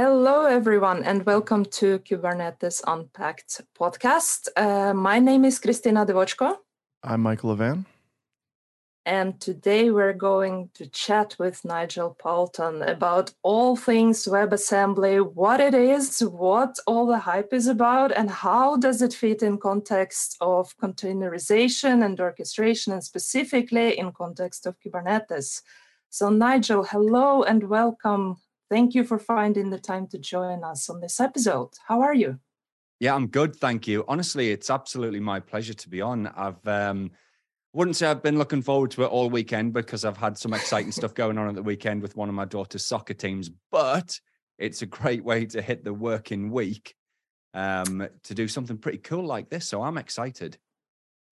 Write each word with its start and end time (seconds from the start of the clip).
Hello, 0.00 0.44
everyone, 0.44 1.02
and 1.02 1.26
welcome 1.26 1.64
to 1.64 1.98
Kubernetes 1.98 2.80
Unpacked 2.86 3.62
podcast. 3.76 4.46
Uh, 4.56 4.94
my 4.94 5.18
name 5.18 5.44
is 5.44 5.58
Kristina 5.58 6.06
Devochko. 6.06 6.58
I'm 7.02 7.20
Michael 7.22 7.56
Levan. 7.56 7.84
And 9.04 9.40
today 9.40 9.90
we're 9.90 10.12
going 10.12 10.70
to 10.74 10.86
chat 10.86 11.34
with 11.40 11.64
Nigel 11.64 12.16
Poulton 12.16 12.82
about 12.82 13.32
all 13.42 13.74
things 13.74 14.24
WebAssembly, 14.26 15.34
what 15.34 15.58
it 15.58 15.74
is, 15.74 16.20
what 16.20 16.78
all 16.86 17.04
the 17.04 17.18
hype 17.18 17.52
is 17.52 17.66
about, 17.66 18.12
and 18.12 18.30
how 18.30 18.76
does 18.76 19.02
it 19.02 19.12
fit 19.12 19.42
in 19.42 19.58
context 19.58 20.36
of 20.40 20.78
containerization 20.78 22.04
and 22.04 22.20
orchestration, 22.20 22.92
and 22.92 23.02
specifically 23.02 23.98
in 23.98 24.12
context 24.12 24.64
of 24.64 24.76
Kubernetes. 24.78 25.60
So, 26.08 26.30
Nigel, 26.30 26.84
hello 26.84 27.42
and 27.42 27.64
welcome. 27.64 28.36
Thank 28.70 28.94
you 28.94 29.04
for 29.04 29.18
finding 29.18 29.70
the 29.70 29.78
time 29.78 30.06
to 30.08 30.18
join 30.18 30.62
us 30.62 30.90
on 30.90 31.00
this 31.00 31.20
episode. 31.20 31.70
How 31.86 32.02
are 32.02 32.14
you? 32.14 32.38
Yeah, 33.00 33.14
I'm 33.14 33.28
good, 33.28 33.56
thank 33.56 33.86
you. 33.86 34.04
Honestly, 34.08 34.50
it's 34.50 34.70
absolutely 34.70 35.20
my 35.20 35.40
pleasure 35.40 35.74
to 35.74 35.88
be 35.88 36.00
on. 36.00 36.26
I've 36.26 36.66
um, 36.66 37.12
wouldn't 37.72 37.96
say 37.96 38.08
I've 38.08 38.22
been 38.22 38.38
looking 38.38 38.60
forward 38.60 38.90
to 38.92 39.04
it 39.04 39.06
all 39.06 39.30
weekend 39.30 39.72
because 39.72 40.04
I've 40.04 40.16
had 40.16 40.36
some 40.36 40.52
exciting 40.52 40.92
stuff 40.92 41.14
going 41.14 41.38
on 41.38 41.48
at 41.48 41.54
the 41.54 41.62
weekend 41.62 42.02
with 42.02 42.16
one 42.16 42.28
of 42.28 42.34
my 42.34 42.44
daughter's 42.44 42.84
soccer 42.84 43.14
teams, 43.14 43.50
but 43.70 44.18
it's 44.58 44.82
a 44.82 44.86
great 44.86 45.24
way 45.24 45.46
to 45.46 45.62
hit 45.62 45.84
the 45.84 45.94
working 45.94 46.50
week 46.50 46.94
um, 47.54 48.06
to 48.24 48.34
do 48.34 48.48
something 48.48 48.78
pretty 48.78 48.98
cool 48.98 49.24
like 49.24 49.48
this. 49.48 49.66
So 49.66 49.82
I'm 49.82 49.96
excited. 49.96 50.58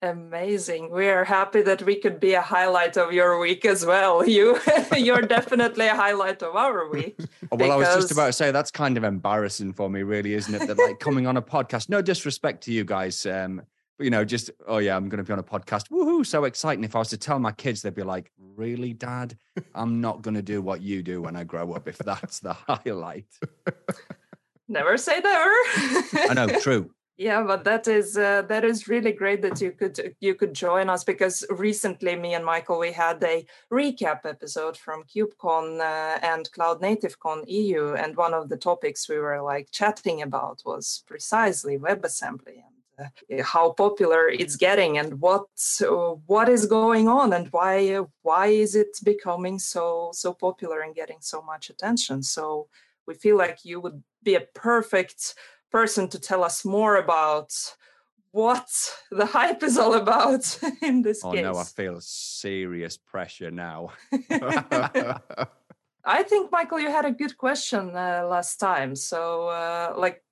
Amazing. 0.03 0.91
We 0.91 1.09
are 1.09 1.25
happy 1.25 1.63
that 1.63 1.83
we 1.83 1.97
could 1.97 2.21
be 2.21 2.35
a 2.35 2.43
highlight 2.43 2.99
of 2.99 3.13
your 3.13 3.39
week 3.39 3.65
as 3.65 3.87
well. 3.87 4.27
You 4.37 4.59
you're 4.97 5.23
definitely 5.23 5.87
a 5.87 5.95
highlight 5.95 6.43
of 6.43 6.55
our 6.55 6.91
week. 6.91 7.17
well, 7.51 7.59
because... 7.59 7.71
I 7.71 7.77
was 7.77 7.89
just 7.97 8.13
about 8.13 8.27
to 8.27 8.33
say 8.33 8.51
that's 8.51 8.71
kind 8.71 8.99
of 8.99 9.05
embarrassing 9.05 9.73
for 9.73 9.89
me, 9.89 10.03
really, 10.03 10.35
isn't 10.35 10.55
it? 10.55 10.67
That 10.67 10.79
like 10.79 11.01
coming 11.01 11.27
on 11.27 11.39
a 11.39 11.43
podcast, 11.43 11.89
no 11.89 12.03
disrespect 12.03 12.65
to 12.65 12.73
you 12.73 12.85
guys. 12.85 13.25
Um, 13.25 13.63
you 13.99 14.11
know, 14.11 14.25
just 14.25 14.51
oh 14.67 14.79
yeah, 14.79 14.97
I'm 14.97 15.09
going 15.09 15.19
to 15.19 15.25
be 15.25 15.33
on 15.33 15.39
a 15.39 15.43
podcast. 15.43 15.89
Woohoo! 15.89 16.27
So 16.27 16.45
exciting. 16.45 16.85
If 16.85 16.95
I 16.95 16.99
was 16.99 17.09
to 17.11 17.17
tell 17.17 17.39
my 17.39 17.53
kids, 17.53 17.81
they'd 17.81 17.95
be 17.95 18.03
like, 18.03 18.31
"Really, 18.39 18.93
Dad? 18.93 19.39
I'm 19.75 20.03
not 20.03 20.21
going 20.21 20.35
to 20.35 20.43
do 20.43 20.61
what 20.61 20.83
you 20.83 21.03
do 21.03 21.23
when 21.23 21.37
I 21.37 21.45
grow 21.45 21.73
up. 21.73 21.89
If 21.89 21.97
that's 21.99 22.41
the 22.41 22.53
highlight." 22.69 23.27
Never 24.69 24.99
say 24.99 25.21
never. 25.21 25.51
I 26.29 26.33
know, 26.35 26.61
true. 26.61 26.91
Yeah, 27.19 27.43
but 27.45 27.65
that 27.65 27.89
is 27.89 28.19
uh, 28.19 28.43
that 28.43 28.63
is 28.63 28.89
really 28.89 29.13
great 29.13 29.41
that 29.41 29.59
you 29.63 29.73
could 29.73 30.15
you 30.21 30.35
could 30.35 30.53
join 30.53 30.91
us 30.91 31.03
because 31.03 31.47
recently 31.49 32.15
me 32.15 32.35
and 32.35 32.45
Michael 32.45 32.79
we 32.79 32.93
had 32.93 33.25
a 33.25 33.47
recap 33.73 34.27
episode 34.27 34.77
from 34.77 35.05
KubeCon 35.05 35.81
uh, 35.81 36.19
and 36.23 36.51
Cloud 36.53 36.83
Native 36.83 37.19
Con 37.19 37.43
EU, 37.47 37.95
and 37.95 38.19
one 38.19 38.35
of 38.35 38.51
the 38.51 38.59
topics 38.59 39.09
we 39.09 39.17
were 39.17 39.41
like 39.41 39.71
chatting 39.71 40.21
about 40.21 40.61
was 40.67 41.05
precisely 41.07 41.79
WebAssembly 41.79 42.65
uh, 42.99 43.43
how 43.43 43.73
popular 43.73 44.29
it's 44.29 44.57
getting 44.57 44.99
and 44.99 45.21
what 45.21 45.47
what 46.27 46.51
is 46.51 46.67
going 46.67 47.09
on 47.09 47.33
and 47.33 47.49
why 47.49 47.99
why 48.23 48.49
is 48.49 48.75
it 48.75 48.89
becoming 49.05 49.59
so 49.59 50.11
so 50.13 50.35
popular 50.35 50.81
and 50.81 50.95
getting 50.95 51.21
so 51.21 51.41
much 51.41 51.71
attention. 51.71 52.23
So 52.23 52.69
we 53.07 53.15
feel 53.15 53.37
like 53.39 53.65
you 53.65 53.81
would 53.81 54.03
be 54.23 54.35
a 54.35 54.41
perfect 54.55 55.35
person 55.81 56.09
to 56.09 56.19
tell 56.19 56.43
us 56.43 56.65
more 56.65 56.97
about 56.97 57.51
what 58.31 58.69
the 59.11 59.27
hype 59.27 59.63
is 59.63 59.77
all 59.77 59.95
about 59.95 60.45
in 60.89 61.03
this 61.03 61.21
oh, 61.23 61.33
case. 61.33 61.43
no, 61.43 61.55
I 61.65 61.65
feel 61.65 61.99
serious 62.01 62.97
pressure 62.97 63.51
now. 63.51 63.81
I 66.19 66.23
think, 66.31 66.51
Michael, 66.51 66.81
you 66.81 66.91
had 66.99 67.05
a 67.05 67.11
good 67.23 67.37
question 67.37 67.85
uh, 67.95 68.27
last 68.35 68.57
time. 68.57 68.97
So, 68.97 69.49
uh, 69.49 69.95
like, 70.05 70.23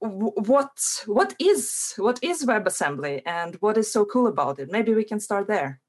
what 0.00 0.76
what 1.06 1.30
is 1.38 1.94
what 2.06 2.18
is 2.30 2.44
WebAssembly 2.44 3.22
and 3.24 3.54
what 3.60 3.76
is 3.78 3.92
so 3.92 4.04
cool 4.04 4.26
about 4.26 4.58
it? 4.58 4.68
Maybe 4.76 4.92
we 5.00 5.04
can 5.04 5.20
start 5.20 5.46
there. 5.46 5.80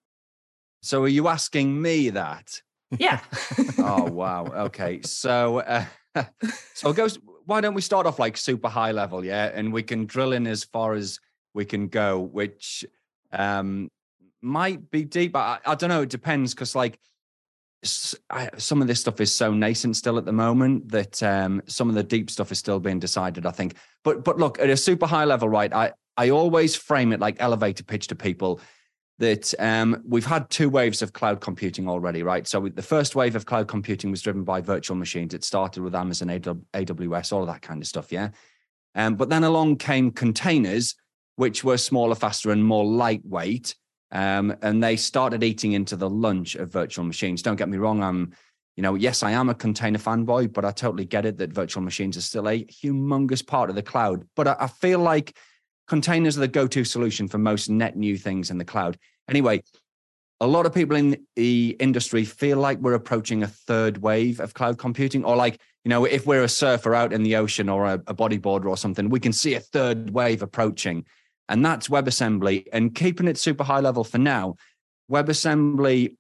So, 0.83 0.95
are 1.05 1.15
you 1.17 1.27
asking 1.27 1.81
me 1.81 2.11
that? 2.11 2.61
Yeah. 3.05 3.19
oh 3.79 4.03
wow. 4.21 4.41
Okay. 4.67 5.01
So, 5.01 5.59
uh, 5.59 5.85
so 6.75 6.91
it 6.91 6.95
goes. 6.95 7.17
Why 7.49 7.61
don't 7.61 7.73
we 7.73 7.81
start 7.81 8.05
off 8.05 8.19
like 8.19 8.37
super 8.37 8.69
high 8.69 8.91
level, 8.91 9.25
yeah, 9.25 9.49
and 9.51 9.73
we 9.73 9.81
can 9.81 10.05
drill 10.05 10.33
in 10.33 10.45
as 10.45 10.63
far 10.63 10.93
as 10.93 11.19
we 11.55 11.65
can 11.65 11.87
go, 11.87 12.19
which 12.19 12.85
um, 13.31 13.89
might 14.39 14.91
be 14.91 15.03
deep. 15.03 15.35
I, 15.35 15.57
I 15.65 15.73
don't 15.73 15.89
know. 15.89 16.03
It 16.03 16.09
depends 16.09 16.53
because 16.53 16.75
like 16.75 16.99
I, 18.29 18.51
some 18.57 18.83
of 18.83 18.87
this 18.87 19.01
stuff 19.01 19.19
is 19.19 19.33
so 19.33 19.51
nascent 19.51 19.95
still 19.95 20.19
at 20.19 20.25
the 20.25 20.31
moment 20.31 20.89
that 20.91 21.23
um, 21.23 21.63
some 21.65 21.89
of 21.89 21.95
the 21.95 22.03
deep 22.03 22.29
stuff 22.29 22.51
is 22.51 22.59
still 22.59 22.79
being 22.79 22.99
decided. 22.99 23.47
I 23.47 23.51
think, 23.51 23.73
but 24.03 24.23
but 24.23 24.37
look 24.37 24.59
at 24.59 24.69
a 24.69 24.77
super 24.77 25.07
high 25.07 25.25
level, 25.25 25.49
right? 25.49 25.73
I 25.73 25.93
I 26.17 26.29
always 26.29 26.75
frame 26.75 27.13
it 27.13 27.19
like 27.19 27.37
elevator 27.39 27.83
pitch 27.83 28.05
to 28.09 28.15
people 28.15 28.61
that 29.19 29.53
um, 29.59 30.01
we've 30.07 30.25
had 30.25 30.49
two 30.49 30.69
waves 30.69 31.01
of 31.01 31.13
cloud 31.13 31.41
computing 31.41 31.87
already, 31.89 32.23
right? 32.23 32.47
So 32.47 32.69
the 32.69 32.81
first 32.81 33.15
wave 33.15 33.35
of 33.35 33.45
cloud 33.45 33.67
computing 33.67 34.11
was 34.11 34.21
driven 34.21 34.43
by 34.45 34.61
virtual 34.61 34.95
machines. 34.95 35.33
It 35.33 35.43
started 35.43 35.83
with 35.83 35.93
Amazon, 35.93 36.29
AWS, 36.29 37.33
all 37.33 37.41
of 37.41 37.47
that 37.47 37.61
kind 37.61 37.81
of 37.81 37.87
stuff, 37.87 38.11
yeah. 38.11 38.29
Um, 38.95 39.15
but 39.15 39.29
then 39.29 39.43
along 39.43 39.75
came 39.75 40.11
containers, 40.11 40.95
which 41.35 41.63
were 41.65 41.77
smaller, 41.77 42.15
faster, 42.15 42.51
and 42.51 42.63
more 42.63 42.85
lightweight. 42.85 43.75
Um, 44.11 44.55
and 44.61 44.81
they 44.81 44.95
started 44.95 45.43
eating 45.43 45.73
into 45.73 45.95
the 45.95 46.09
lunch 46.09 46.55
of 46.55 46.71
virtual 46.71 47.05
machines. 47.05 47.41
Don't 47.41 47.57
get 47.57 47.69
me 47.69 47.77
wrong, 47.77 48.01
I'm, 48.01 48.33
you 48.77 48.83
know, 48.83 48.95
yes, 48.95 49.21
I 49.21 49.31
am 49.31 49.49
a 49.49 49.53
container 49.53 49.99
fanboy, 49.99 50.53
but 50.53 50.63
I 50.63 50.71
totally 50.71 51.05
get 51.05 51.25
it 51.25 51.37
that 51.37 51.51
virtual 51.51 51.83
machines 51.83 52.15
are 52.15 52.21
still 52.21 52.47
a 52.47 52.63
humongous 52.63 53.45
part 53.45 53.69
of 53.69 53.75
the 53.75 53.83
cloud. 53.83 54.25
But 54.37 54.47
I, 54.47 54.55
I 54.61 54.67
feel 54.67 54.99
like 54.99 55.37
containers 55.89 56.37
are 56.37 56.41
the 56.41 56.47
go-to 56.47 56.85
solution 56.85 57.27
for 57.27 57.37
most 57.37 57.69
net 57.69 57.97
new 57.97 58.17
things 58.17 58.49
in 58.49 58.57
the 58.57 58.65
cloud. 58.65 58.97
Anyway, 59.27 59.61
a 60.39 60.47
lot 60.47 60.65
of 60.65 60.73
people 60.73 60.95
in 60.95 61.25
the 61.35 61.75
industry 61.79 62.23
feel 62.23 62.57
like 62.57 62.79
we're 62.79 62.93
approaching 62.93 63.43
a 63.43 63.47
third 63.47 63.97
wave 63.97 64.39
of 64.39 64.53
cloud 64.53 64.77
computing, 64.77 65.25
or 65.25 65.35
like, 65.35 65.59
you 65.83 65.89
know, 65.89 66.05
if 66.05 66.25
we're 66.25 66.43
a 66.43 66.49
surfer 66.49 66.95
out 66.95 67.11
in 67.11 67.23
the 67.23 67.35
ocean 67.35 67.67
or 67.67 67.85
a, 67.85 67.95
a 68.07 68.15
bodyboarder 68.15 68.65
or 68.65 68.77
something, 68.77 69.09
we 69.09 69.19
can 69.19 69.33
see 69.33 69.55
a 69.55 69.59
third 69.59 70.11
wave 70.11 70.41
approaching 70.41 71.05
and 71.49 71.65
that's 71.65 71.89
WebAssembly. 71.89 72.67
And 72.71 72.95
keeping 72.95 73.27
it 73.27 73.37
super 73.37 73.63
high 73.63 73.79
level 73.79 74.03
for 74.03 74.19
now, 74.19 74.55
WebAssembly 75.11 76.15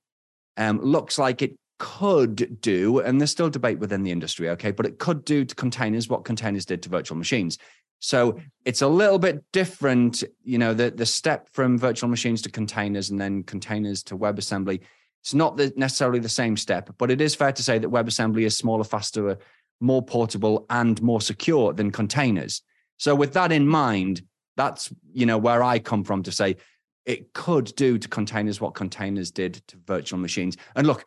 um, 0.57 0.81
looks 0.81 1.17
like 1.17 1.41
it 1.41 1.55
could 1.79 2.61
do, 2.61 2.99
and 2.99 3.19
there's 3.19 3.31
still 3.31 3.49
debate 3.49 3.79
within 3.79 4.03
the 4.03 4.11
industry, 4.11 4.49
okay, 4.49 4.71
but 4.71 4.85
it 4.85 4.99
could 4.99 5.25
do 5.25 5.43
to 5.43 5.55
containers 5.55 6.07
what 6.07 6.25
containers 6.25 6.65
did 6.65 6.83
to 6.83 6.89
virtual 6.89 7.17
machines. 7.17 7.57
So 7.99 8.39
it's 8.65 8.81
a 8.81 8.87
little 8.87 9.19
bit 9.19 9.43
different, 9.51 10.23
you 10.43 10.57
know, 10.57 10.73
the, 10.73 10.91
the 10.91 11.05
step 11.05 11.49
from 11.51 11.77
virtual 11.77 12.09
machines 12.09 12.41
to 12.43 12.51
containers 12.51 13.09
and 13.09 13.19
then 13.19 13.43
containers 13.43 14.03
to 14.03 14.17
WebAssembly. 14.17 14.81
It's 15.21 15.33
not 15.33 15.57
the, 15.57 15.73
necessarily 15.75 16.19
the 16.19 16.29
same 16.29 16.55
step, 16.55 16.89
but 16.97 17.11
it 17.11 17.19
is 17.19 17.35
fair 17.35 17.51
to 17.51 17.63
say 17.63 17.77
that 17.77 17.89
WebAssembly 17.89 18.45
is 18.45 18.55
smaller, 18.55 18.85
faster, 18.85 19.37
more 19.81 20.01
portable, 20.01 20.65
and 20.69 21.01
more 21.01 21.19
secure 21.19 21.73
than 21.73 21.91
containers. 21.91 22.61
So 22.97 23.15
with 23.15 23.33
that 23.33 23.51
in 23.51 23.67
mind, 23.67 24.21
that's 24.55 24.93
you 25.13 25.25
know 25.25 25.37
where 25.37 25.63
I 25.63 25.79
come 25.79 26.03
from 26.03 26.23
to 26.23 26.31
say 26.31 26.57
it 27.05 27.33
could 27.33 27.73
do 27.75 27.97
to 27.97 28.07
containers 28.07 28.61
what 28.61 28.75
containers 28.75 29.31
did 29.31 29.55
to 29.67 29.77
virtual 29.85 30.19
machines. 30.19 30.57
And 30.75 30.85
look, 30.85 31.05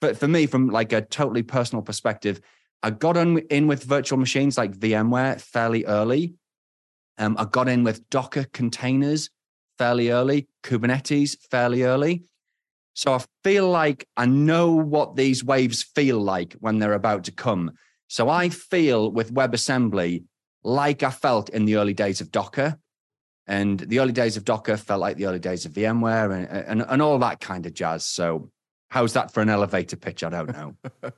but 0.00 0.16
for 0.16 0.28
me, 0.28 0.46
from 0.46 0.68
like 0.68 0.92
a 0.92 1.02
totally 1.02 1.42
personal 1.42 1.82
perspective, 1.82 2.40
I 2.82 2.90
got 2.90 3.16
on 3.16 3.38
in 3.38 3.66
with 3.66 3.84
virtual 3.84 4.18
machines 4.18 4.58
like 4.58 4.72
VMware 4.72 5.40
fairly 5.40 5.84
early. 5.84 6.34
Um, 7.18 7.36
I 7.38 7.44
got 7.46 7.68
in 7.68 7.84
with 7.84 8.08
Docker 8.10 8.44
containers 8.52 9.30
fairly 9.78 10.10
early, 10.10 10.48
Kubernetes 10.62 11.36
fairly 11.50 11.82
early. 11.82 12.24
So 12.94 13.12
I 13.12 13.24
feel 13.44 13.68
like 13.68 14.06
I 14.16 14.26
know 14.26 14.72
what 14.72 15.16
these 15.16 15.44
waves 15.44 15.82
feel 15.82 16.18
like 16.18 16.54
when 16.60 16.78
they're 16.78 16.94
about 16.94 17.24
to 17.24 17.32
come. 17.32 17.72
So 18.08 18.28
I 18.28 18.48
feel 18.48 19.10
with 19.10 19.34
WebAssembly 19.34 20.24
like 20.62 21.02
I 21.02 21.10
felt 21.10 21.48
in 21.50 21.64
the 21.64 21.76
early 21.76 21.94
days 21.94 22.20
of 22.20 22.32
Docker, 22.32 22.78
and 23.46 23.78
the 23.78 24.00
early 24.00 24.12
days 24.12 24.36
of 24.36 24.44
Docker 24.44 24.76
felt 24.76 25.00
like 25.00 25.16
the 25.16 25.26
early 25.26 25.38
days 25.38 25.64
of 25.64 25.72
VMware 25.72 26.34
and, 26.34 26.66
and, 26.66 26.82
and 26.88 27.02
all 27.02 27.18
that 27.20 27.40
kind 27.40 27.64
of 27.66 27.74
jazz. 27.74 28.04
So, 28.04 28.50
how's 28.96 29.12
that 29.12 29.30
for 29.30 29.42
an 29.42 29.50
elevator 29.50 29.94
pitch? 29.94 30.24
I 30.24 30.30
don't 30.30 30.50
know. 30.50 30.74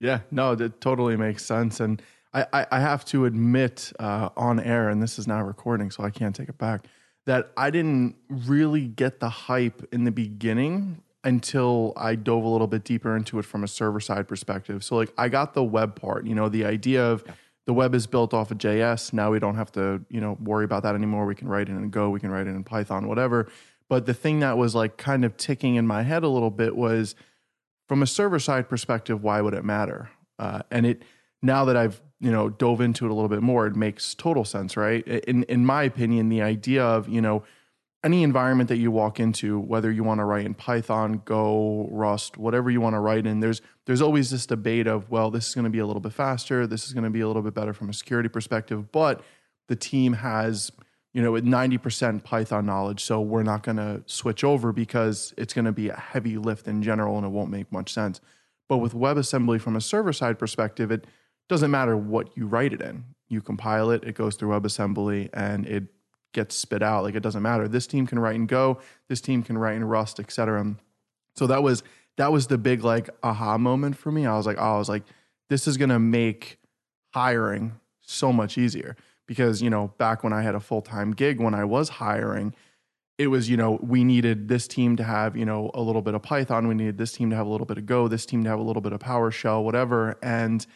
yeah, 0.00 0.20
no, 0.30 0.54
that 0.54 0.80
totally 0.80 1.16
makes 1.16 1.44
sense. 1.44 1.80
And 1.80 2.00
I, 2.32 2.46
I, 2.52 2.66
I 2.70 2.80
have 2.80 3.04
to 3.06 3.24
admit 3.24 3.92
uh, 3.98 4.28
on 4.36 4.60
air, 4.60 4.88
and 4.88 5.02
this 5.02 5.18
is 5.18 5.26
now 5.26 5.42
recording, 5.42 5.90
so 5.90 6.04
I 6.04 6.10
can't 6.10 6.32
take 6.32 6.48
it 6.48 6.58
back, 6.58 6.86
that 7.24 7.50
I 7.56 7.70
didn't 7.70 8.14
really 8.28 8.86
get 8.86 9.18
the 9.18 9.28
hype 9.28 9.84
in 9.92 10.04
the 10.04 10.12
beginning 10.12 11.02
until 11.24 11.92
I 11.96 12.14
dove 12.14 12.44
a 12.44 12.48
little 12.48 12.68
bit 12.68 12.84
deeper 12.84 13.16
into 13.16 13.40
it 13.40 13.44
from 13.44 13.64
a 13.64 13.68
server 13.68 13.98
side 13.98 14.28
perspective. 14.28 14.84
So, 14.84 14.94
like, 14.94 15.12
I 15.18 15.28
got 15.28 15.54
the 15.54 15.64
web 15.64 16.00
part, 16.00 16.24
you 16.24 16.36
know, 16.36 16.48
the 16.48 16.64
idea 16.64 17.04
of, 17.04 17.24
yeah 17.26 17.34
the 17.66 17.74
web 17.74 17.94
is 17.94 18.06
built 18.06 18.32
off 18.32 18.52
of 18.52 18.58
JS. 18.58 19.12
Now 19.12 19.32
we 19.32 19.40
don't 19.40 19.56
have 19.56 19.72
to, 19.72 20.00
you 20.08 20.20
know, 20.20 20.38
worry 20.40 20.64
about 20.64 20.84
that 20.84 20.94
anymore. 20.94 21.26
We 21.26 21.34
can 21.34 21.48
write 21.48 21.68
it 21.68 21.72
in 21.72 21.90
Go, 21.90 22.10
we 22.10 22.20
can 22.20 22.30
write 22.30 22.46
it 22.46 22.50
in 22.50 22.62
Python, 22.62 23.08
whatever. 23.08 23.48
But 23.88 24.06
the 24.06 24.14
thing 24.14 24.40
that 24.40 24.58
was 24.58 24.74
like 24.74 24.96
kind 24.96 25.24
of 25.24 25.36
ticking 25.36 25.76
in 25.76 25.86
my 25.86 26.02
head 26.02 26.24
a 26.24 26.28
little 26.28 26.50
bit 26.50 26.76
was 26.76 27.14
from 27.88 28.02
a 28.02 28.06
server 28.06 28.38
side 28.38 28.68
perspective, 28.68 29.22
why 29.22 29.40
would 29.40 29.54
it 29.54 29.64
matter? 29.64 30.10
Uh, 30.38 30.62
and 30.70 30.86
it 30.86 31.02
now 31.42 31.64
that 31.64 31.76
I've 31.76 32.00
you 32.20 32.30
know 32.30 32.48
dove 32.48 32.80
into 32.80 33.04
it 33.04 33.10
a 33.10 33.14
little 33.14 33.28
bit 33.28 33.42
more, 33.42 33.66
it 33.66 33.76
makes 33.76 34.14
total 34.14 34.44
sense, 34.44 34.76
right? 34.76 35.06
In 35.06 35.44
in 35.44 35.64
my 35.64 35.84
opinion, 35.84 36.28
the 36.28 36.42
idea 36.42 36.84
of 36.84 37.08
you 37.08 37.20
know 37.20 37.44
any 38.04 38.22
environment 38.22 38.68
that 38.68 38.76
you 38.76 38.90
walk 38.90 39.18
into, 39.18 39.58
whether 39.58 39.90
you 39.90 40.04
want 40.04 40.20
to 40.20 40.24
write 40.24 40.46
in 40.46 40.54
Python, 40.54 41.22
Go, 41.24 41.88
Rust, 41.90 42.36
whatever 42.36 42.70
you 42.70 42.80
want 42.80 42.94
to 42.94 43.00
write 43.00 43.26
in, 43.26 43.40
there's 43.40 43.62
there's 43.86 44.02
always 44.02 44.30
this 44.30 44.46
debate 44.46 44.86
of 44.86 45.10
well, 45.10 45.30
this 45.30 45.48
is 45.48 45.54
going 45.54 45.64
to 45.64 45.70
be 45.70 45.78
a 45.78 45.86
little 45.86 46.00
bit 46.00 46.12
faster, 46.12 46.66
this 46.66 46.86
is 46.86 46.92
going 46.92 47.04
to 47.04 47.10
be 47.10 47.20
a 47.20 47.26
little 47.26 47.42
bit 47.42 47.54
better 47.54 47.72
from 47.72 47.88
a 47.88 47.92
security 47.92 48.28
perspective, 48.28 48.90
but 48.92 49.22
the 49.68 49.76
team 49.76 50.14
has 50.14 50.70
you 51.16 51.22
know, 51.22 51.32
with 51.32 51.46
90% 51.46 52.24
Python 52.24 52.66
knowledge. 52.66 53.02
So 53.02 53.22
we're 53.22 53.42
not 53.42 53.62
going 53.62 53.78
to 53.78 54.02
switch 54.04 54.44
over 54.44 54.70
because 54.70 55.32
it's 55.38 55.54
going 55.54 55.64
to 55.64 55.72
be 55.72 55.88
a 55.88 55.96
heavy 55.96 56.36
lift 56.36 56.68
in 56.68 56.82
general 56.82 57.16
and 57.16 57.24
it 57.24 57.30
won't 57.30 57.50
make 57.50 57.72
much 57.72 57.90
sense. 57.90 58.20
But 58.68 58.78
with 58.78 58.92
WebAssembly 58.92 59.62
from 59.62 59.76
a 59.76 59.80
server 59.80 60.12
side 60.12 60.38
perspective, 60.38 60.90
it 60.90 61.06
doesn't 61.48 61.70
matter 61.70 61.96
what 61.96 62.36
you 62.36 62.46
write 62.46 62.74
it 62.74 62.82
in. 62.82 63.02
You 63.28 63.40
compile 63.40 63.88
it, 63.92 64.04
it 64.04 64.14
goes 64.14 64.36
through 64.36 64.50
WebAssembly, 64.50 65.30
and 65.32 65.64
it 65.64 65.84
gets 66.34 66.54
spit 66.54 66.82
out. 66.82 67.02
Like 67.04 67.14
it 67.14 67.22
doesn't 67.22 67.42
matter. 67.42 67.66
This 67.66 67.86
team 67.86 68.06
can 68.06 68.18
write 68.18 68.34
in 68.34 68.44
Go, 68.44 68.80
this 69.08 69.22
team 69.22 69.42
can 69.42 69.56
write 69.56 69.76
in 69.76 69.84
Rust, 69.84 70.20
etc. 70.20 70.76
So 71.34 71.46
that 71.46 71.62
was 71.62 71.82
that 72.18 72.30
was 72.30 72.48
the 72.48 72.58
big 72.58 72.84
like 72.84 73.08
aha 73.22 73.56
moment 73.56 73.96
for 73.96 74.12
me. 74.12 74.26
I 74.26 74.36
was 74.36 74.44
like, 74.44 74.58
oh, 74.58 74.74
I 74.74 74.78
was 74.78 74.90
like, 74.90 75.04
this 75.48 75.66
is 75.66 75.78
gonna 75.78 75.98
make 75.98 76.58
hiring 77.14 77.80
so 78.02 78.34
much 78.34 78.58
easier 78.58 78.96
because 79.26 79.62
you 79.62 79.70
know 79.70 79.88
back 79.98 80.24
when 80.24 80.32
I 80.32 80.42
had 80.42 80.54
a 80.54 80.60
full 80.60 80.82
time 80.82 81.12
gig 81.12 81.40
when 81.40 81.54
I 81.54 81.64
was 81.64 81.88
hiring, 81.88 82.54
it 83.18 83.28
was 83.28 83.48
you 83.48 83.56
know 83.56 83.78
we 83.82 84.04
needed 84.04 84.48
this 84.48 84.68
team 84.68 84.96
to 84.96 85.04
have 85.04 85.36
you 85.36 85.44
know 85.44 85.70
a 85.74 85.82
little 85.82 86.02
bit 86.02 86.14
of 86.14 86.22
Python, 86.22 86.68
we 86.68 86.74
needed 86.74 86.98
this 86.98 87.12
team 87.12 87.30
to 87.30 87.36
have 87.36 87.46
a 87.46 87.50
little 87.50 87.66
bit 87.66 87.78
of 87.78 87.86
Go, 87.86 88.08
this 88.08 88.26
team 88.26 88.44
to 88.44 88.50
have 88.50 88.58
a 88.58 88.62
little 88.62 88.82
bit 88.82 88.92
of 88.92 89.00
PowerShell, 89.00 89.62
whatever, 89.62 90.18
and 90.22 90.66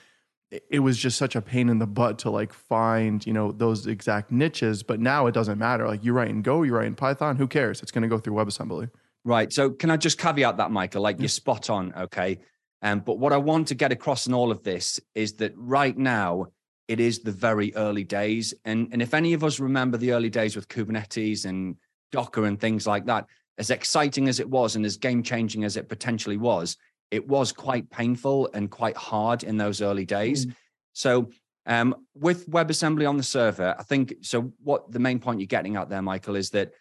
it 0.50 0.80
was 0.80 0.98
just 0.98 1.16
such 1.16 1.36
a 1.36 1.42
pain 1.42 1.68
in 1.68 1.78
the 1.78 1.86
butt 1.86 2.18
to 2.18 2.30
like 2.30 2.52
find 2.52 3.24
you 3.24 3.32
know 3.32 3.52
those 3.52 3.86
exact 3.86 4.32
niches 4.32 4.82
but 4.82 4.98
now 4.98 5.26
it 5.26 5.32
doesn't 5.32 5.58
matter 5.58 5.86
like 5.86 6.04
you 6.04 6.12
write 6.12 6.28
in 6.28 6.42
go 6.42 6.62
you 6.62 6.74
write 6.74 6.86
in 6.86 6.94
python 6.94 7.36
who 7.36 7.46
cares? 7.46 7.82
It's 7.82 7.92
going 7.92 8.02
to 8.02 8.08
go 8.08 8.18
through 8.18 8.34
webassembly. 8.34 8.90
Right 9.24 9.52
so 9.52 9.70
can 9.70 9.90
i 9.90 9.96
just 9.96 10.18
caveat 10.18 10.56
that 10.56 10.70
michael? 10.70 11.02
Like 11.02 11.20
you're 11.20 11.28
spot 11.28 11.70
on 11.70 11.92
okay? 11.94 12.38
Um, 12.82 13.00
but 13.00 13.18
what 13.18 13.32
i 13.32 13.36
want 13.36 13.68
to 13.68 13.74
get 13.74 13.92
across 13.92 14.26
in 14.26 14.34
all 14.34 14.50
of 14.50 14.62
this 14.62 14.98
is 15.14 15.34
that 15.34 15.52
right 15.56 15.96
now 15.96 16.48
it 16.90 16.98
is 16.98 17.20
the 17.20 17.30
very 17.30 17.72
early 17.76 18.02
days. 18.02 18.52
And, 18.64 18.88
and 18.90 19.00
if 19.00 19.14
any 19.14 19.32
of 19.32 19.44
us 19.44 19.60
remember 19.60 19.96
the 19.96 20.10
early 20.10 20.28
days 20.28 20.56
with 20.56 20.66
Kubernetes 20.66 21.44
and 21.44 21.76
Docker 22.10 22.46
and 22.46 22.58
things 22.58 22.84
like 22.84 23.06
that, 23.06 23.26
as 23.58 23.70
exciting 23.70 24.26
as 24.26 24.40
it 24.40 24.50
was 24.50 24.74
and 24.74 24.84
as 24.84 24.96
game 24.96 25.22
changing 25.22 25.62
as 25.62 25.76
it 25.76 25.88
potentially 25.88 26.36
was, 26.36 26.76
it 27.12 27.28
was 27.28 27.52
quite 27.52 27.88
painful 27.90 28.50
and 28.54 28.72
quite 28.72 28.96
hard 28.96 29.44
in 29.44 29.56
those 29.56 29.80
early 29.80 30.04
days. 30.04 30.46
Mm. 30.46 30.54
So, 30.92 31.30
um, 31.66 31.94
with 32.14 32.50
WebAssembly 32.50 33.08
on 33.08 33.16
the 33.16 33.22
server, 33.22 33.76
I 33.78 33.84
think 33.84 34.14
so. 34.22 34.52
What 34.64 34.90
the 34.90 34.98
main 34.98 35.20
point 35.20 35.38
you're 35.38 35.46
getting 35.46 35.76
at 35.76 35.88
there, 35.88 36.02
Michael, 36.02 36.34
is 36.34 36.50
that 36.50 36.72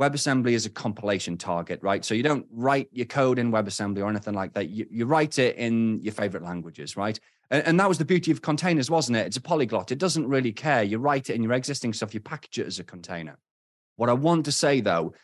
WebAssembly 0.00 0.52
is 0.52 0.66
a 0.66 0.70
compilation 0.70 1.36
target, 1.36 1.78
right? 1.82 2.04
So 2.04 2.14
you 2.14 2.24
don't 2.24 2.46
write 2.50 2.88
your 2.90 3.06
code 3.06 3.38
in 3.38 3.52
WebAssembly 3.52 3.98
or 3.98 4.08
anything 4.08 4.34
like 4.34 4.54
that. 4.54 4.70
You, 4.70 4.86
you 4.90 5.06
write 5.06 5.38
it 5.38 5.56
in 5.56 6.00
your 6.00 6.14
favorite 6.14 6.42
languages, 6.42 6.96
right? 6.96 7.20
And, 7.52 7.66
and, 7.66 7.80
that 7.80 7.88
was 7.88 7.98
the 7.98 8.04
beauty 8.04 8.32
of 8.32 8.42
containers, 8.42 8.90
wasn't 8.90 9.18
it? 9.18 9.26
It's 9.26 9.36
a 9.36 9.40
polyglot. 9.42 9.92
It 9.92 9.98
doesn't 9.98 10.26
really 10.26 10.52
care. 10.52 10.82
You 10.82 10.98
write 10.98 11.30
it 11.30 11.36
in 11.36 11.42
your 11.42 11.52
existing 11.52 11.92
stuff, 11.92 12.14
you 12.14 12.20
package 12.20 12.58
it 12.58 12.66
as 12.66 12.80
a 12.80 12.84
container. 12.84 13.38
What 13.96 14.08
I 14.08 14.14
want 14.14 14.46
to 14.46 14.52
say 14.52 14.80
though 14.80 15.14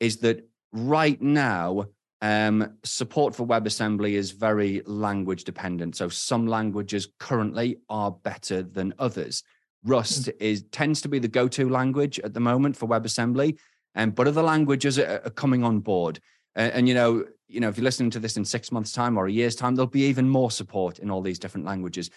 is 0.00 0.18
that 0.18 0.46
right 0.72 1.20
now, 1.22 1.86
um, 2.22 2.74
support 2.84 3.34
for 3.34 3.46
WebAssembly 3.46 4.12
is 4.12 4.32
very 4.32 4.82
language 4.84 5.44
dependent. 5.44 5.96
So 5.96 6.08
some 6.10 6.46
languages 6.46 7.08
currently 7.18 7.78
are 7.88 8.10
better 8.10 8.62
than 8.62 8.92
others. 8.98 9.42
Rust 9.84 10.26
mm. 10.26 10.34
is 10.38 10.64
tends 10.70 11.00
to 11.02 11.08
be 11.08 11.18
the 11.18 11.28
go-to 11.28 11.70
language 11.70 12.20
at 12.20 12.34
the 12.34 12.40
moment 12.40 12.76
for 12.76 12.86
WebAssembly, 12.86 13.58
and 13.94 14.10
um, 14.10 14.14
but 14.14 14.28
other 14.28 14.42
languages 14.42 14.98
are, 14.98 15.22
are 15.24 15.30
coming 15.30 15.64
on 15.64 15.80
board. 15.80 16.20
And, 16.54 16.72
and, 16.72 16.88
you 16.88 16.94
know, 16.94 17.24
you 17.48 17.60
know, 17.60 17.68
if 17.68 17.76
you're 17.76 17.84
listening 17.84 18.10
to 18.10 18.20
this 18.20 18.36
in 18.36 18.44
six 18.44 18.70
months' 18.70 18.92
time 18.92 19.18
or 19.18 19.26
a 19.26 19.32
year's 19.32 19.56
time, 19.56 19.74
there'll 19.74 19.88
be 19.88 20.06
even 20.06 20.28
more 20.28 20.50
support 20.50 20.98
in 20.98 21.10
all 21.10 21.20
these 21.20 21.38
different 21.38 21.66
languages. 21.66 22.10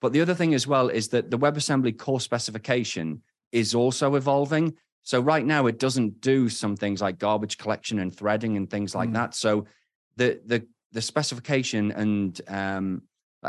But 0.00 0.12
the 0.12 0.20
other 0.20 0.34
thing 0.34 0.54
as 0.54 0.66
well 0.66 0.88
is 0.88 1.08
that 1.08 1.30
the 1.30 1.38
WebAssembly 1.38 1.98
core 1.98 2.20
specification 2.20 3.22
is 3.52 3.74
also 3.74 4.14
evolving. 4.14 4.74
So 5.02 5.20
right 5.20 5.44
now 5.44 5.66
it 5.66 5.78
doesn't 5.78 6.20
do 6.20 6.48
some 6.48 6.76
things 6.76 7.00
like 7.00 7.18
garbage 7.18 7.58
collection 7.58 7.98
and 7.98 8.14
threading 8.14 8.56
and 8.56 8.70
things 8.70 8.94
like 8.94 9.10
mm. 9.10 9.14
that. 9.14 9.34
So 9.34 9.66
the 10.16 10.40
the 10.44 10.66
the 10.92 11.02
specification 11.02 11.92
and 11.92 12.40
um, 12.48 13.02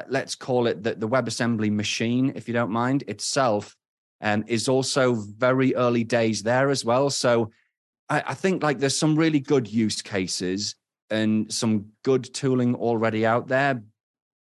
let's 0.08 0.36
call 0.36 0.68
it 0.68 0.84
the, 0.84 0.96
the 0.96 1.08
WebAssembly 1.08 1.72
machine, 1.72 2.34
if 2.36 2.48
you 2.48 2.54
don't 2.54 2.72
mind, 2.72 3.04
itself 3.08 3.76
um, 4.22 4.44
is 4.48 4.68
also 4.68 5.16
very 5.16 5.76
early 5.76 6.04
days 6.04 6.44
there 6.44 6.70
as 6.70 6.84
well. 6.84 7.10
So 7.10 7.52
I, 8.10 8.24
I 8.28 8.34
think 8.34 8.64
like 8.64 8.80
there's 8.80 8.98
some 8.98 9.16
really 9.16 9.40
good 9.40 9.68
use 9.68 10.02
cases 10.02 10.76
and 11.10 11.52
some 11.52 11.88
good 12.04 12.34
tooling 12.34 12.76
already 12.76 13.26
out 13.26 13.48
there. 13.48 13.82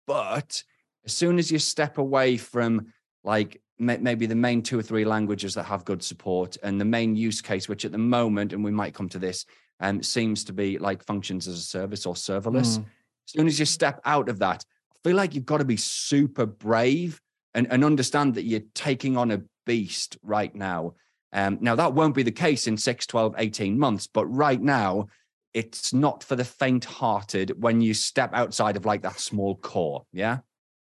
But 0.06 0.62
as 1.04 1.12
soon 1.12 1.38
as 1.38 1.50
you 1.50 1.58
step 1.58 1.98
away 1.98 2.36
from 2.36 2.92
like 3.24 3.60
maybe 3.78 4.26
the 4.26 4.34
main 4.34 4.62
two 4.62 4.78
or 4.78 4.82
three 4.82 5.04
languages 5.04 5.54
that 5.54 5.64
have 5.64 5.84
good 5.84 6.02
support 6.02 6.56
and 6.62 6.80
the 6.80 6.84
main 6.84 7.16
use 7.16 7.40
case, 7.40 7.68
which 7.68 7.84
at 7.84 7.92
the 7.92 7.98
moment, 7.98 8.52
and 8.52 8.62
we 8.62 8.70
might 8.70 8.94
come 8.94 9.08
to 9.08 9.18
this, 9.18 9.44
um, 9.80 10.02
seems 10.02 10.44
to 10.44 10.52
be 10.52 10.78
like 10.78 11.04
functions 11.04 11.48
as 11.48 11.58
a 11.58 11.62
service 11.62 12.06
or 12.06 12.14
serverless. 12.14 12.78
Mm. 12.78 12.84
As 13.26 13.32
soon 13.32 13.46
as 13.46 13.58
you 13.58 13.66
step 13.66 14.00
out 14.04 14.28
of 14.28 14.38
that, 14.38 14.64
I 14.92 15.08
feel 15.08 15.16
like 15.16 15.34
you've 15.34 15.46
got 15.46 15.58
to 15.58 15.64
be 15.64 15.76
super 15.76 16.46
brave 16.46 17.20
and, 17.54 17.66
and 17.70 17.84
understand 17.84 18.34
that 18.34 18.44
you're 18.44 18.60
taking 18.74 19.16
on 19.16 19.32
a 19.32 19.42
beast 19.66 20.16
right 20.22 20.54
now. 20.54 20.94
Um, 21.32 21.58
now, 21.60 21.74
that 21.74 21.94
won't 21.94 22.14
be 22.14 22.22
the 22.22 22.32
case 22.32 22.66
in 22.66 22.76
6, 22.76 23.06
12, 23.06 23.34
18 23.38 23.78
months, 23.78 24.06
but 24.06 24.26
right 24.26 24.60
now, 24.60 25.08
it's 25.54 25.92
not 25.92 26.22
for 26.22 26.36
the 26.36 26.44
faint 26.44 26.84
hearted 26.84 27.62
when 27.62 27.80
you 27.80 27.94
step 27.94 28.30
outside 28.32 28.76
of 28.76 28.84
like 28.84 29.02
that 29.02 29.20
small 29.20 29.56
core. 29.56 30.04
Yeah. 30.12 30.38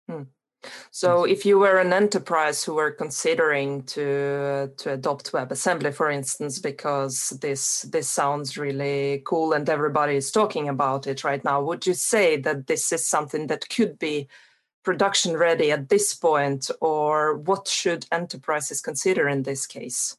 Hmm. 0.09 0.23
So, 0.91 1.25
if 1.25 1.45
you 1.45 1.59
were 1.59 1.77
an 1.77 1.93
enterprise 1.93 2.63
who 2.63 2.73
were 2.73 2.91
considering 2.91 3.83
to 3.83 4.71
to 4.77 4.93
adopt 4.93 5.31
WebAssembly, 5.31 5.93
for 5.93 6.09
instance, 6.09 6.59
because 6.59 7.29
this 7.41 7.81
this 7.83 8.09
sounds 8.09 8.57
really 8.57 9.21
cool 9.25 9.53
and 9.53 9.69
everybody 9.69 10.15
is 10.15 10.31
talking 10.31 10.67
about 10.67 11.07
it 11.07 11.23
right 11.23 11.43
now, 11.43 11.61
would 11.61 11.85
you 11.85 11.93
say 11.93 12.37
that 12.37 12.67
this 12.67 12.91
is 12.91 13.07
something 13.07 13.47
that 13.47 13.69
could 13.69 13.99
be 13.99 14.27
production 14.83 15.35
ready 15.37 15.71
at 15.71 15.89
this 15.89 16.13
point, 16.13 16.69
or 16.81 17.37
what 17.37 17.67
should 17.67 18.05
enterprises 18.11 18.81
consider 18.81 19.27
in 19.27 19.43
this 19.43 19.65
case? 19.65 20.17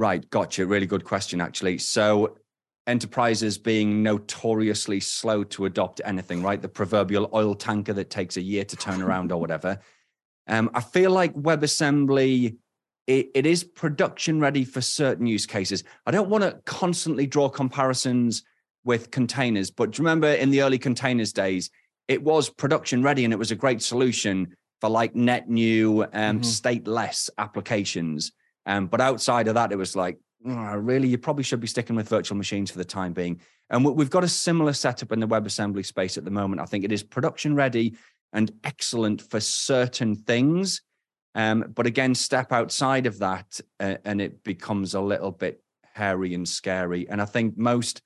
Right, 0.00 0.28
gotcha. 0.30 0.64
Really 0.64 0.86
good 0.86 1.04
question, 1.04 1.42
actually. 1.42 1.76
So, 1.76 2.38
enterprises 2.86 3.58
being 3.58 4.02
notoriously 4.02 4.98
slow 4.98 5.44
to 5.44 5.66
adopt 5.66 6.00
anything, 6.06 6.42
right? 6.42 6.62
The 6.62 6.70
proverbial 6.70 7.28
oil 7.34 7.54
tanker 7.54 7.92
that 7.92 8.08
takes 8.08 8.38
a 8.38 8.40
year 8.40 8.64
to 8.64 8.76
turn 8.76 9.02
around 9.02 9.30
or 9.30 9.38
whatever. 9.38 9.78
Um, 10.46 10.70
I 10.72 10.80
feel 10.80 11.10
like 11.10 11.34
WebAssembly 11.34 12.56
it, 13.08 13.30
it 13.34 13.44
is 13.44 13.62
production 13.62 14.40
ready 14.40 14.64
for 14.64 14.80
certain 14.80 15.26
use 15.26 15.44
cases. 15.44 15.84
I 16.06 16.12
don't 16.12 16.30
want 16.30 16.44
to 16.44 16.58
constantly 16.64 17.26
draw 17.26 17.50
comparisons 17.50 18.42
with 18.84 19.10
containers, 19.10 19.70
but 19.70 19.98
remember 19.98 20.28
in 20.28 20.48
the 20.50 20.62
early 20.62 20.78
containers 20.78 21.34
days, 21.34 21.68
it 22.08 22.22
was 22.22 22.48
production 22.48 23.02
ready 23.02 23.24
and 23.24 23.34
it 23.34 23.38
was 23.38 23.50
a 23.50 23.56
great 23.56 23.82
solution 23.82 24.56
for 24.80 24.88
like 24.88 25.14
net 25.14 25.50
new, 25.50 26.04
um, 26.04 26.40
mm-hmm. 26.40 26.40
stateless 26.40 27.28
applications. 27.36 28.32
Um, 28.70 28.86
but 28.86 29.00
outside 29.00 29.48
of 29.48 29.54
that, 29.54 29.72
it 29.72 29.76
was 29.76 29.96
like, 29.96 30.16
oh, 30.46 30.76
really, 30.76 31.08
you 31.08 31.18
probably 31.18 31.42
should 31.42 31.58
be 31.58 31.66
sticking 31.66 31.96
with 31.96 32.08
virtual 32.08 32.38
machines 32.38 32.70
for 32.70 32.78
the 32.78 32.84
time 32.84 33.12
being. 33.12 33.40
And 33.68 33.84
we've 33.84 34.10
got 34.10 34.22
a 34.22 34.28
similar 34.28 34.72
setup 34.72 35.10
in 35.10 35.18
the 35.18 35.26
WebAssembly 35.26 35.84
space 35.84 36.16
at 36.16 36.24
the 36.24 36.30
moment. 36.30 36.60
I 36.60 36.66
think 36.66 36.84
it 36.84 36.92
is 36.92 37.02
production 37.02 37.56
ready 37.56 37.96
and 38.32 38.52
excellent 38.62 39.22
for 39.22 39.40
certain 39.40 40.14
things. 40.14 40.82
Um, 41.34 41.72
but 41.74 41.86
again, 41.86 42.14
step 42.14 42.52
outside 42.52 43.06
of 43.06 43.18
that 43.18 43.60
uh, 43.80 43.96
and 44.04 44.20
it 44.20 44.44
becomes 44.44 44.94
a 44.94 45.00
little 45.00 45.32
bit 45.32 45.62
hairy 45.94 46.32
and 46.34 46.48
scary. 46.48 47.08
And 47.08 47.20
I 47.20 47.24
think 47.24 47.58
most, 47.58 48.02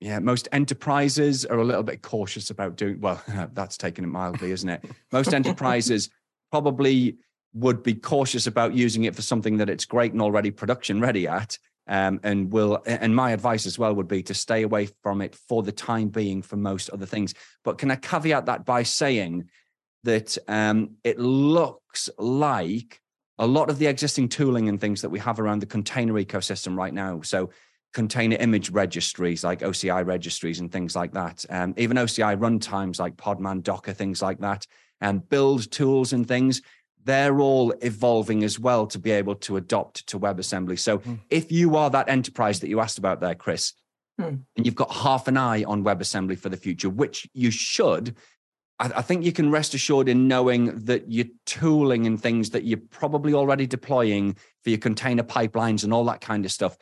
yeah, 0.00 0.18
most 0.18 0.48
enterprises 0.50 1.44
are 1.44 1.58
a 1.58 1.64
little 1.64 1.84
bit 1.84 2.02
cautious 2.02 2.50
about 2.50 2.74
doing, 2.74 3.00
well, 3.00 3.22
that's 3.52 3.78
taking 3.78 4.02
it 4.02 4.08
mildly, 4.08 4.50
isn't 4.50 4.68
it? 4.68 4.84
Most 5.12 5.32
enterprises 5.40 6.10
probably 6.50 7.18
would 7.56 7.82
be 7.82 7.94
cautious 7.94 8.46
about 8.46 8.74
using 8.74 9.04
it 9.04 9.16
for 9.16 9.22
something 9.22 9.56
that 9.56 9.70
it's 9.70 9.84
great 9.84 10.12
and 10.12 10.22
already 10.22 10.50
production 10.50 11.00
ready 11.00 11.26
at. 11.26 11.58
Um, 11.88 12.18
and 12.24 12.52
will 12.52 12.82
and 12.84 13.14
my 13.14 13.30
advice 13.30 13.64
as 13.64 13.78
well 13.78 13.94
would 13.94 14.08
be 14.08 14.22
to 14.24 14.34
stay 14.34 14.62
away 14.62 14.88
from 15.04 15.22
it 15.22 15.36
for 15.48 15.62
the 15.62 15.70
time 15.70 16.08
being 16.08 16.42
for 16.42 16.56
most 16.56 16.90
other 16.90 17.06
things. 17.06 17.32
But 17.62 17.78
can 17.78 17.92
I 17.92 17.96
caveat 17.96 18.46
that 18.46 18.64
by 18.64 18.82
saying 18.82 19.48
that 20.02 20.36
um, 20.48 20.96
it 21.04 21.18
looks 21.18 22.10
like 22.18 23.00
a 23.38 23.46
lot 23.46 23.70
of 23.70 23.78
the 23.78 23.86
existing 23.86 24.28
tooling 24.28 24.68
and 24.68 24.80
things 24.80 25.02
that 25.02 25.10
we 25.10 25.18
have 25.18 25.38
around 25.38 25.60
the 25.60 25.66
container 25.66 26.14
ecosystem 26.14 26.76
right 26.76 26.94
now. 26.94 27.20
So 27.20 27.50
container 27.92 28.36
image 28.36 28.70
registries 28.70 29.44
like 29.44 29.60
OCI 29.60 30.04
registries 30.04 30.60
and 30.60 30.70
things 30.70 30.96
like 30.96 31.12
that. 31.12 31.44
Um, 31.50 31.74
even 31.76 31.96
OCI 31.96 32.36
runtimes 32.38 32.98
like 32.98 33.16
Podman, 33.16 33.62
Docker, 33.62 33.92
things 33.92 34.22
like 34.22 34.38
that, 34.40 34.66
and 35.00 35.26
build 35.28 35.70
tools 35.70 36.12
and 36.12 36.26
things. 36.26 36.62
They're 37.06 37.38
all 37.38 37.72
evolving 37.82 38.42
as 38.42 38.58
well 38.58 38.88
to 38.88 38.98
be 38.98 39.12
able 39.12 39.36
to 39.36 39.56
adopt 39.56 40.08
to 40.08 40.18
WebAssembly. 40.18 40.76
So 40.78 40.98
mm. 40.98 41.20
if 41.30 41.52
you 41.52 41.76
are 41.76 41.88
that 41.90 42.08
enterprise 42.08 42.58
that 42.60 42.68
you 42.68 42.80
asked 42.80 42.98
about 42.98 43.20
there, 43.20 43.36
Chris, 43.36 43.74
mm. 44.20 44.40
and 44.56 44.66
you've 44.66 44.74
got 44.74 44.90
half 44.90 45.28
an 45.28 45.36
eye 45.36 45.62
on 45.62 45.84
WebAssembly 45.84 46.36
for 46.36 46.48
the 46.48 46.56
future, 46.56 46.90
which 46.90 47.28
you 47.32 47.52
should, 47.52 48.16
I, 48.80 48.90
I 48.96 49.02
think 49.02 49.24
you 49.24 49.30
can 49.30 49.52
rest 49.52 49.72
assured 49.72 50.08
in 50.08 50.26
knowing 50.26 50.84
that 50.86 51.10
your 51.10 51.26
tooling 51.44 52.08
and 52.08 52.20
things 52.20 52.50
that 52.50 52.64
you're 52.64 52.82
probably 52.90 53.34
already 53.34 53.68
deploying 53.68 54.34
for 54.64 54.70
your 54.70 54.80
container 54.80 55.22
pipelines 55.22 55.84
and 55.84 55.94
all 55.94 56.04
that 56.06 56.20
kind 56.20 56.44
of 56.44 56.50
stuff 56.50 56.76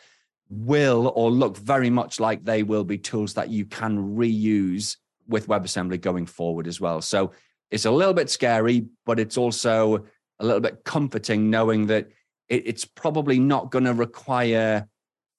will 0.49 1.13
or 1.15 1.31
look 1.31 1.59
very 1.59 1.91
much 1.91 2.19
like 2.19 2.45
they 2.45 2.63
will 2.63 2.85
be 2.85 2.97
tools 2.97 3.35
that 3.35 3.51
you 3.51 3.67
can 3.67 4.17
reuse 4.17 4.97
with 5.29 5.49
WebAssembly 5.49 6.01
going 6.01 6.25
forward 6.25 6.67
as 6.67 6.81
well. 6.81 7.03
So 7.03 7.33
it's 7.71 7.85
a 7.85 7.91
little 7.91 8.15
bit 8.15 8.31
scary, 8.31 8.87
but 9.05 9.19
it's 9.19 9.37
also 9.37 10.07
a 10.45 10.47
little 10.47 10.61
bit 10.61 10.85
comforting 10.85 11.51
knowing 11.51 11.87
that 11.87 12.09
it, 12.49 12.67
it's 12.67 12.85
probably 12.85 13.39
not 13.39 13.71
going 13.71 13.85
to 13.85 13.95
require 13.95 14.87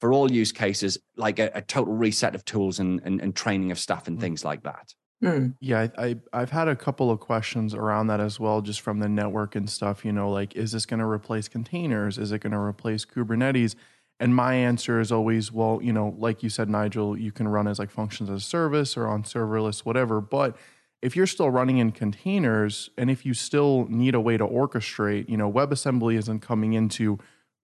for 0.01 0.11
all 0.11 0.31
use 0.31 0.51
cases 0.51 0.97
like 1.15 1.39
a, 1.39 1.51
a 1.53 1.61
total 1.61 1.93
reset 1.93 2.35
of 2.35 2.43
tools 2.43 2.79
and, 2.79 3.01
and, 3.05 3.21
and, 3.21 3.35
training 3.35 3.71
of 3.71 3.79
staff 3.79 4.07
and 4.07 4.17
mm. 4.17 4.21
things 4.21 4.43
like 4.43 4.63
that. 4.63 4.93
Mm. 5.23 5.55
Yeah, 5.61 5.87
I, 5.97 6.17
I 6.33 6.39
have 6.39 6.49
had 6.49 6.67
a 6.67 6.75
couple 6.75 7.09
of 7.09 7.19
questions 7.19 7.73
around 7.73 8.07
that 8.07 8.19
as 8.19 8.39
well, 8.39 8.61
just 8.61 8.81
from 8.81 8.99
the 8.99 9.07
network 9.07 9.55
and 9.55 9.69
stuff. 9.69 10.03
You 10.03 10.11
know, 10.11 10.29
like 10.29 10.55
is 10.55 10.73
this 10.73 10.85
going 10.85 10.99
to 10.99 11.05
replace 11.05 11.47
containers? 11.47 12.17
Is 12.17 12.31
it 12.31 12.39
going 12.39 12.51
to 12.51 12.59
replace 12.59 13.05
Kubernetes? 13.05 13.75
And 14.19 14.35
my 14.35 14.55
answer 14.55 14.99
is 14.99 15.11
always, 15.11 15.51
well, 15.51 15.79
you 15.81 15.91
know, 15.91 16.15
like 16.17 16.41
you 16.41 16.49
said, 16.49 16.69
Nigel, 16.69 17.17
you 17.17 17.31
can 17.31 17.47
run 17.47 17.67
as 17.67 17.79
like 17.79 17.89
functions 17.89 18.29
as 18.29 18.41
a 18.41 18.45
service 18.45 18.95
or 18.95 19.07
on 19.07 19.23
serverless, 19.23 19.79
whatever. 19.79 20.21
But 20.21 20.57
if 21.05 21.15
you're 21.15 21.27
still 21.27 21.51
running 21.51 21.77
in 21.77 21.91
containers 21.91 22.89
and 22.97 23.11
if 23.11 23.27
you 23.27 23.35
still 23.35 23.85
need 23.89 24.15
a 24.15 24.19
way 24.19 24.37
to 24.37 24.47
orchestrate, 24.47 25.29
you 25.29 25.37
know, 25.37 25.51
WebAssembly 25.51 26.17
isn't 26.17 26.39
coming 26.39 26.73
in 26.73 26.89
to 26.89 27.19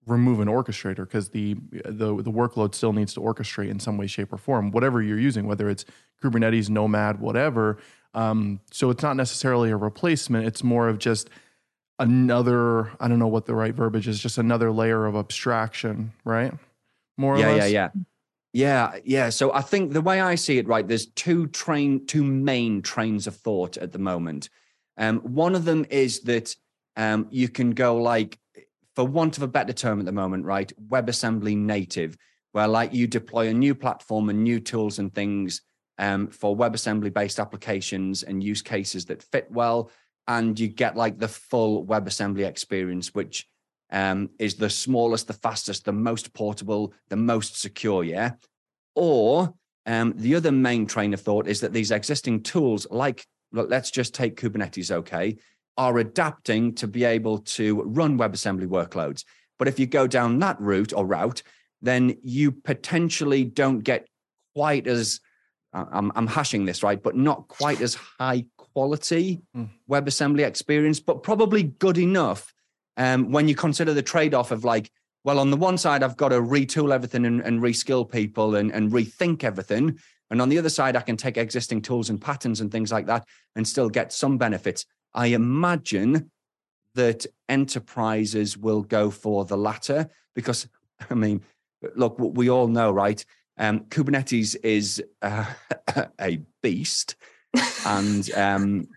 remove 0.06 0.38
an 0.38 0.46
orchestrator 0.46 0.98
because 0.98 1.30
the, 1.30 1.54
the 1.84 2.22
the 2.22 2.30
workload 2.30 2.72
still 2.72 2.92
needs 2.92 3.12
to 3.14 3.20
orchestrate 3.20 3.68
in 3.68 3.80
some 3.80 3.96
way, 3.96 4.06
shape, 4.06 4.32
or 4.32 4.36
form, 4.36 4.70
whatever 4.70 5.02
you're 5.02 5.18
using, 5.18 5.48
whether 5.48 5.68
it's 5.68 5.84
Kubernetes, 6.22 6.70
Nomad, 6.70 7.20
whatever. 7.20 7.78
Um, 8.14 8.60
so 8.70 8.90
it's 8.90 9.02
not 9.02 9.16
necessarily 9.16 9.70
a 9.70 9.76
replacement. 9.76 10.46
It's 10.46 10.62
more 10.62 10.88
of 10.88 10.98
just 10.98 11.28
another 11.98 12.90
i 12.98 13.06
don't 13.06 13.18
know 13.18 13.28
what 13.28 13.46
the 13.46 13.54
right 13.54 13.74
verbiage 13.74 14.08
is 14.08 14.18
just 14.18 14.38
another 14.38 14.72
layer 14.72 15.06
of 15.06 15.14
abstraction 15.14 16.10
right 16.24 16.52
more 17.16 17.38
yeah 17.38 17.54
yeah 17.54 17.66
yeah 17.66 17.88
yeah 18.52 18.98
yeah 19.04 19.30
so 19.30 19.52
i 19.52 19.60
think 19.60 19.92
the 19.92 20.00
way 20.00 20.20
i 20.20 20.34
see 20.34 20.58
it 20.58 20.68
right 20.68 20.86
there's 20.86 21.06
two 21.06 21.46
train 21.48 22.04
two 22.06 22.22
main 22.22 22.82
trains 22.82 23.26
of 23.26 23.36
thought 23.36 23.76
at 23.76 23.92
the 23.92 23.98
moment. 23.98 24.48
Um, 24.98 25.20
one 25.20 25.54
of 25.54 25.64
them 25.64 25.86
is 25.88 26.20
that 26.24 26.54
um, 26.96 27.26
you 27.30 27.48
can 27.48 27.70
go 27.70 27.96
like 27.96 28.38
for 28.94 29.06
want 29.06 29.38
of 29.38 29.42
a 29.42 29.48
better 29.48 29.72
term 29.72 30.00
at 30.00 30.04
the 30.04 30.12
moment 30.12 30.44
right 30.44 30.70
webassembly 30.88 31.56
native 31.56 32.16
where 32.52 32.68
like 32.68 32.92
you 32.92 33.06
deploy 33.06 33.48
a 33.48 33.54
new 33.54 33.74
platform 33.74 34.28
and 34.28 34.44
new 34.44 34.60
tools 34.60 34.98
and 34.98 35.14
things 35.14 35.62
um, 35.96 36.28
for 36.28 36.54
webassembly 36.54 37.12
based 37.12 37.40
applications 37.40 38.22
and 38.22 38.44
use 38.44 38.60
cases 38.60 39.06
that 39.06 39.22
fit 39.22 39.50
well 39.50 39.90
and 40.28 40.58
you 40.58 40.68
get 40.68 40.96
like 40.96 41.18
the 41.18 41.28
full 41.28 41.84
WebAssembly 41.84 42.46
experience, 42.46 43.14
which 43.14 43.46
um, 43.92 44.30
is 44.38 44.56
the 44.56 44.70
smallest, 44.70 45.26
the 45.26 45.34
fastest, 45.34 45.84
the 45.84 45.92
most 45.92 46.32
portable, 46.32 46.92
the 47.08 47.16
most 47.16 47.60
secure. 47.60 48.02
Yeah. 48.02 48.32
Or 48.96 49.54
um, 49.86 50.14
the 50.16 50.34
other 50.34 50.50
main 50.50 50.86
train 50.86 51.14
of 51.14 51.20
thought 51.20 51.46
is 51.46 51.60
that 51.60 51.72
these 51.72 51.90
existing 51.90 52.42
tools, 52.42 52.86
like 52.90 53.26
let's 53.52 53.90
just 53.90 54.14
take 54.14 54.40
Kubernetes, 54.40 54.90
okay, 54.90 55.36
are 55.76 55.98
adapting 55.98 56.74
to 56.76 56.88
be 56.88 57.04
able 57.04 57.38
to 57.38 57.82
run 57.82 58.18
WebAssembly 58.18 58.66
workloads. 58.66 59.24
But 59.58 59.68
if 59.68 59.78
you 59.78 59.86
go 59.86 60.06
down 60.06 60.38
that 60.40 60.60
route 60.60 60.92
or 60.92 61.06
route, 61.06 61.42
then 61.82 62.16
you 62.22 62.50
potentially 62.52 63.44
don't 63.44 63.80
get 63.80 64.08
quite 64.54 64.86
as 64.86 65.20
I'm, 65.74 66.12
I'm 66.14 66.26
hashing 66.26 66.66
this 66.66 66.82
right, 66.82 67.02
but 67.02 67.16
not 67.16 67.48
quite 67.48 67.80
as 67.80 67.94
high 67.94 68.44
quality 68.56 69.40
mm. 69.56 69.70
WebAssembly 69.88 70.46
experience, 70.46 71.00
but 71.00 71.22
probably 71.22 71.62
good 71.62 71.96
enough 71.96 72.52
um, 72.96 73.30
when 73.30 73.48
you 73.48 73.54
consider 73.54 73.94
the 73.94 74.02
trade 74.02 74.34
off 74.34 74.50
of 74.50 74.64
like, 74.64 74.90
well, 75.24 75.38
on 75.38 75.50
the 75.50 75.56
one 75.56 75.78
side, 75.78 76.02
I've 76.02 76.16
got 76.16 76.30
to 76.30 76.40
retool 76.40 76.92
everything 76.92 77.24
and, 77.24 77.40
and 77.40 77.60
reskill 77.60 78.10
people 78.10 78.56
and, 78.56 78.72
and 78.72 78.90
rethink 78.90 79.44
everything. 79.44 79.98
And 80.30 80.42
on 80.42 80.48
the 80.48 80.58
other 80.58 80.68
side, 80.68 80.96
I 80.96 81.00
can 81.00 81.16
take 81.16 81.36
existing 81.36 81.82
tools 81.82 82.10
and 82.10 82.20
patterns 82.20 82.60
and 82.60 82.72
things 82.72 82.90
like 82.90 83.06
that 83.06 83.26
and 83.54 83.66
still 83.66 83.88
get 83.88 84.12
some 84.12 84.38
benefits. 84.38 84.84
I 85.14 85.26
imagine 85.26 86.30
that 86.94 87.26
enterprises 87.48 88.56
will 88.56 88.82
go 88.82 89.10
for 89.10 89.44
the 89.44 89.56
latter 89.56 90.08
because, 90.34 90.68
I 91.10 91.14
mean, 91.14 91.42
look, 91.94 92.16
we 92.18 92.50
all 92.50 92.68
know, 92.68 92.90
right? 92.90 93.24
Um, 93.58 93.80
Kubernetes 93.80 94.56
is 94.62 95.02
uh, 95.20 95.46
a 96.20 96.40
beast 96.62 97.16
and 97.86 98.30
um, 98.34 98.88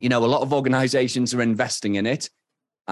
you 0.00 0.08
know 0.08 0.24
a 0.24 0.26
lot 0.26 0.42
of 0.42 0.52
organizations 0.52 1.34
are 1.34 1.42
investing 1.42 1.96
in 1.96 2.06
it 2.06 2.30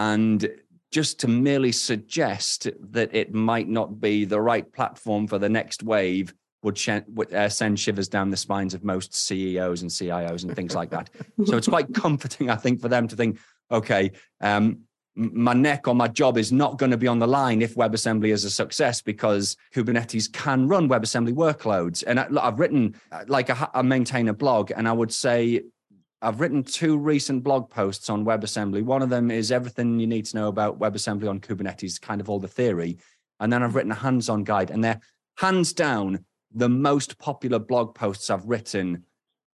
and 0.01 0.49
just 0.91 1.21
to 1.21 1.29
merely 1.29 1.73
suggest 1.73 2.69
that 2.81 3.15
it 3.15 3.35
might 3.35 3.69
not 3.69 4.01
be 4.01 4.25
the 4.25 4.41
right 4.41 4.73
platform 4.73 5.27
for 5.27 5.39
the 5.39 5.49
next 5.49 5.83
wave 5.83 6.33
would, 6.63 6.79
sh- 6.79 7.05
would 7.09 7.33
uh, 7.35 7.51
send 7.51 7.79
shivers 7.79 8.09
down 8.09 8.31
the 8.31 8.37
spines 8.37 8.73
of 8.73 8.83
most 8.83 9.15
CEOs 9.15 9.83
and 9.83 9.91
CIOs 9.91 10.43
and 10.43 10.57
things 10.57 10.75
like 10.75 10.89
that. 10.91 11.11
so 11.45 11.59
it's 11.59 11.69
quite 11.69 11.93
comforting, 11.93 12.49
I 12.49 12.57
think, 12.57 12.81
for 12.81 12.89
them 12.89 13.09
to 13.09 13.17
think, 13.17 13.39
okay, 13.71 14.11
um, 14.41 14.81
my 15.15 15.53
neck 15.53 15.87
or 15.87 15.95
my 15.95 16.09
job 16.09 16.39
is 16.39 16.51
not 16.51 16.79
going 16.79 16.93
to 16.93 16.97
be 16.97 17.07
on 17.07 17.19
the 17.19 17.29
line 17.29 17.61
if 17.61 17.75
WebAssembly 17.75 18.33
is 18.33 18.45
a 18.45 18.51
success 18.51 19.03
because 19.03 19.55
Kubernetes 19.75 20.33
can 20.33 20.67
run 20.67 20.89
WebAssembly 20.89 21.35
workloads. 21.35 22.03
And 22.07 22.19
I, 22.19 22.45
have 22.45 22.59
written, 22.59 22.95
uh, 23.13 23.25
like, 23.29 23.51
I, 23.51 23.69
I 23.75 23.83
maintain 23.83 24.29
a 24.29 24.35
blog, 24.35 24.73
and 24.75 24.89
I 24.89 24.93
would 24.93 25.13
say 25.13 25.63
I've 26.23 26.41
written 26.41 26.63
two 26.63 26.99
recent 26.99 27.43
blog 27.43 27.71
posts 27.71 28.11
on 28.11 28.25
WebAssembly. 28.25 28.83
One 28.83 29.03
of 29.03 29.09
them 29.09 29.31
is 29.31 29.51
everything 29.51 29.99
you 29.99 30.07
need 30.07 30.27
to 30.27 30.37
know 30.37 30.49
about 30.49 30.79
WebAssembly 30.79 31.29
on 31.29 31.41
Kubernetes, 31.41 32.01
kind 32.01 32.21
of 32.21 32.29
all 32.29 32.39
the 32.39 32.49
theory. 32.49 32.99
And 33.41 33.51
then 33.51 33.63
I've 33.63 33.75
written 33.75 33.93
a 33.93 33.97
hands 33.97 34.29
on 34.29 34.45
guide, 34.45 34.71
and 34.71 34.85
they're 34.85 35.01
hands 35.39 35.73
down 35.73 36.25
the 36.53 36.69
most 36.69 37.19
popular 37.19 37.59
blog 37.59 37.95
posts 37.95 38.29
I've 38.29 38.45
written 38.45 39.05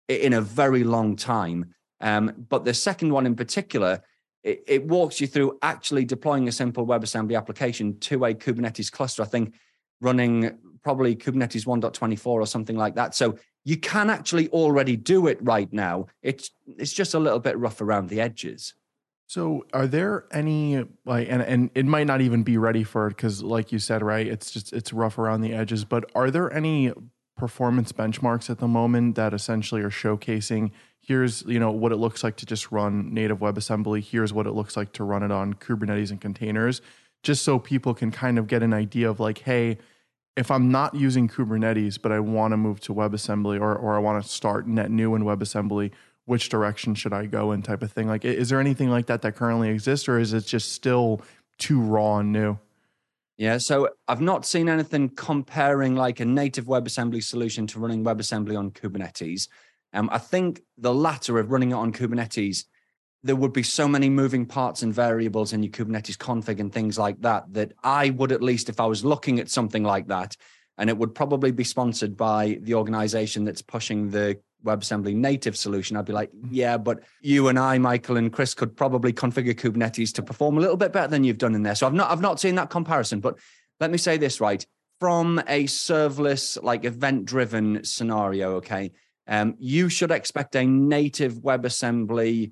in 0.08 0.34
a 0.34 0.42
very 0.42 0.84
long 0.84 1.16
time. 1.18 1.74
Um, 2.00 2.46
but 2.50 2.64
the 2.64 2.74
second 2.74 3.12
one 3.12 3.26
in 3.26 3.36
particular, 3.36 4.02
it, 4.44 4.64
it, 4.68 4.88
walks 4.88 5.20
you 5.20 5.28
through 5.28 5.58
actually 5.62 6.06
deploying 6.06 6.48
a 6.48 6.52
simple 6.52 6.86
WebAssembly 6.86 7.38
application 7.38 8.00
to 8.02 8.26
a 8.26 8.34
Kubernetes 8.34 8.92
cluster. 8.92 9.24
I 9.24 9.26
think 9.26 9.56
running 10.02 10.58
probably 10.84 11.16
Kubernetes 11.16 11.66
1.24 11.66 12.28
or 12.28 12.46
something 12.46 12.76
like 12.76 12.96
that. 12.96 13.16
So 13.16 13.38
you 13.64 13.78
can 13.78 14.10
actually 14.10 14.50
already 14.50 14.96
do 14.96 15.28
it 15.28 15.38
right 15.42 15.72
now. 15.72 16.08
It's 16.22 16.52
it's 16.78 16.94
just 16.94 17.14
a 17.14 17.20
little 17.20 17.40
bit 17.40 17.58
rough 17.58 17.82
around 17.82 18.10
the 18.10 18.22
edges. 18.22 18.74
So 19.28 19.66
are 19.74 19.88
there 19.88 20.26
any 20.32 20.86
like 21.06 21.28
and 21.30 21.42
and 21.42 21.70
it 21.74 21.86
might 21.86 22.08
not 22.08 22.22
even 22.22 22.44
be 22.44 22.58
ready 22.58 22.84
for 22.84 23.08
it 23.08 23.12
because 23.12 23.42
like 23.42 23.72
you 23.72 23.80
said, 23.80 24.04
right? 24.04 24.28
It's 24.28 24.52
just 24.52 24.74
it's 24.74 24.94
rough 24.94 25.18
around 25.18 25.42
the 25.42 25.54
edges. 25.54 25.86
But 25.86 26.10
are 26.16 26.30
there 26.30 26.52
any 26.54 26.94
performance 27.36 27.92
benchmarks 27.92 28.50
at 28.50 28.60
the 28.60 28.68
moment 28.68 29.16
that 29.16 29.34
essentially 29.34 29.82
are 29.82 29.90
showcasing 29.90 30.72
here's 31.04 31.44
you 31.44 31.60
know 31.60 31.72
what 31.72 31.92
it 31.92 31.98
looks 31.98 32.24
like 32.24 32.38
to 32.38 32.46
just 32.46 32.72
run 32.72 33.14
native 33.14 33.40
WebAssembly. 33.40 34.02
Here's 34.02 34.34
what 34.34 34.48
it 34.48 34.52
looks 34.52 34.76
like 34.76 34.94
to 34.94 35.04
run 35.04 35.22
it 35.22 35.32
on 35.32 35.54
Kubernetes 35.54 36.10
and 36.10 36.20
containers, 36.20 36.82
just 37.22 37.44
so 37.44 37.60
people 37.60 37.94
can 37.94 38.12
kind 38.12 38.40
of 38.40 38.48
get 38.48 38.64
an 38.64 38.74
idea 38.74 39.10
of 39.10 39.20
like, 39.20 39.40
hey, 39.40 39.78
if 40.36 40.50
I'm 40.50 40.72
not 40.72 40.96
using 40.96 41.28
Kubernetes, 41.28 42.02
but 42.02 42.12
I 42.12 42.20
want 42.20 42.52
to 42.54 42.58
move 42.58 42.80
to 42.82 42.94
WebAssembly 42.94 43.60
or 43.60 43.76
or 43.76 43.96
I 43.96 44.00
want 44.00 44.24
to 44.24 44.30
start 44.30 44.68
net 44.68 44.92
new 44.92 45.16
in 45.16 45.24
WebAssembly, 45.24 45.92
which 46.26 46.50
direction 46.50 46.96
should 46.96 47.14
I 47.14 47.26
go 47.26 47.52
in 47.52 47.62
type 47.62 47.84
of 47.84 47.92
thing. 47.92 48.08
Like, 48.08 48.26
is 48.26 48.50
there 48.50 48.60
anything 48.60 48.90
like 48.90 49.06
that 49.08 49.22
that 49.22 49.36
currently 49.36 49.70
exists, 49.70 50.08
or 50.08 50.20
is 50.20 50.34
it 50.34 50.46
just 50.46 50.72
still 50.72 51.22
too 51.58 51.80
raw 51.80 52.18
and 52.18 52.32
new? 52.32 52.58
Yeah, 53.38 53.58
so 53.58 53.90
I've 54.08 54.22
not 54.22 54.46
seen 54.46 54.70
anything 54.70 55.10
comparing 55.10 55.96
like 55.96 56.20
a 56.20 56.26
native 56.26 56.66
WebAssembly 56.66 57.24
solution 57.24 57.66
to 57.68 57.80
running 57.80 58.04
WebAssembly 58.04 58.58
on 58.58 58.72
Kubernetes. 58.72 59.48
Um, 59.92 60.10
I 60.12 60.18
think 60.18 60.62
the 60.78 60.94
latter 60.94 61.40
of 61.40 61.52
running 61.52 61.72
it 61.72 61.76
on 61.76 61.92
Kubernetes, 61.92 62.66
there 63.24 63.36
would 63.36 63.54
be 63.54 63.64
so 63.64 63.88
many 63.88 64.10
moving 64.10 64.46
parts 64.46 64.84
and 64.84 64.94
variables 64.94 65.54
in 65.54 65.64
your 65.64 65.72
Kubernetes 65.72 66.18
config 66.18 66.60
and 66.60 66.72
things 66.72 66.98
like 66.98 67.22
that 67.22 67.52
that 67.54 67.72
I 67.84 68.10
would 68.10 68.32
at 68.32 68.42
least, 68.42 68.70
if 68.70 68.80
I 68.80 68.86
was 68.86 69.06
looking 69.06 69.40
at 69.40 69.50
something 69.50 69.84
like 69.84 70.08
that, 70.08 70.36
and 70.78 70.90
it 70.90 70.98
would 70.98 71.16
probably 71.16 71.52
be 71.52 71.64
sponsored 71.64 72.18
by 72.18 72.60
the 72.62 72.74
organization 72.74 73.46
that's 73.46 73.62
pushing 73.62 74.10
the 74.10 74.40
WebAssembly 74.66 75.16
native 75.16 75.56
solution, 75.56 75.96
I'd 75.96 76.06
be 76.06 76.14
like, 76.14 76.32
mm-hmm. 76.32 76.54
yeah, 76.54 76.78
but 76.78 77.04
you 77.22 77.48
and 77.48 77.60
I, 77.60 77.78
Michael 77.78 78.18
and 78.18 78.32
Chris, 78.32 78.54
could 78.54 78.76
probably 78.76 79.14
configure 79.14 79.54
Kubernetes 79.54 80.14
to 80.16 80.24
perform 80.24 80.58
a 80.58 80.62
little 80.62 80.78
bit 80.78 80.92
better 80.92 81.10
than 81.10 81.24
you've 81.24 81.38
done 81.38 81.56
in 81.56 81.64
there. 81.64 81.76
So 81.76 81.88
I've 81.88 81.94
not, 81.94 82.12
I've 82.12 82.22
not 82.22 82.40
seen 82.40 82.56
that 82.56 82.70
comparison. 82.70 83.20
But 83.20 83.38
let 83.80 83.92
me 83.92 83.98
say 83.98 84.18
this 84.18 84.42
right 84.42 84.66
from 85.00 85.40
a 85.48 85.66
serverless, 85.66 86.62
like 86.64 86.86
event 86.86 87.26
driven 87.26 87.84
scenario, 87.84 88.56
okay, 88.56 88.92
um, 89.28 89.56
you 89.60 89.90
should 89.90 90.12
expect 90.12 90.56
a 90.56 90.66
native 90.66 91.36
WebAssembly 91.36 92.52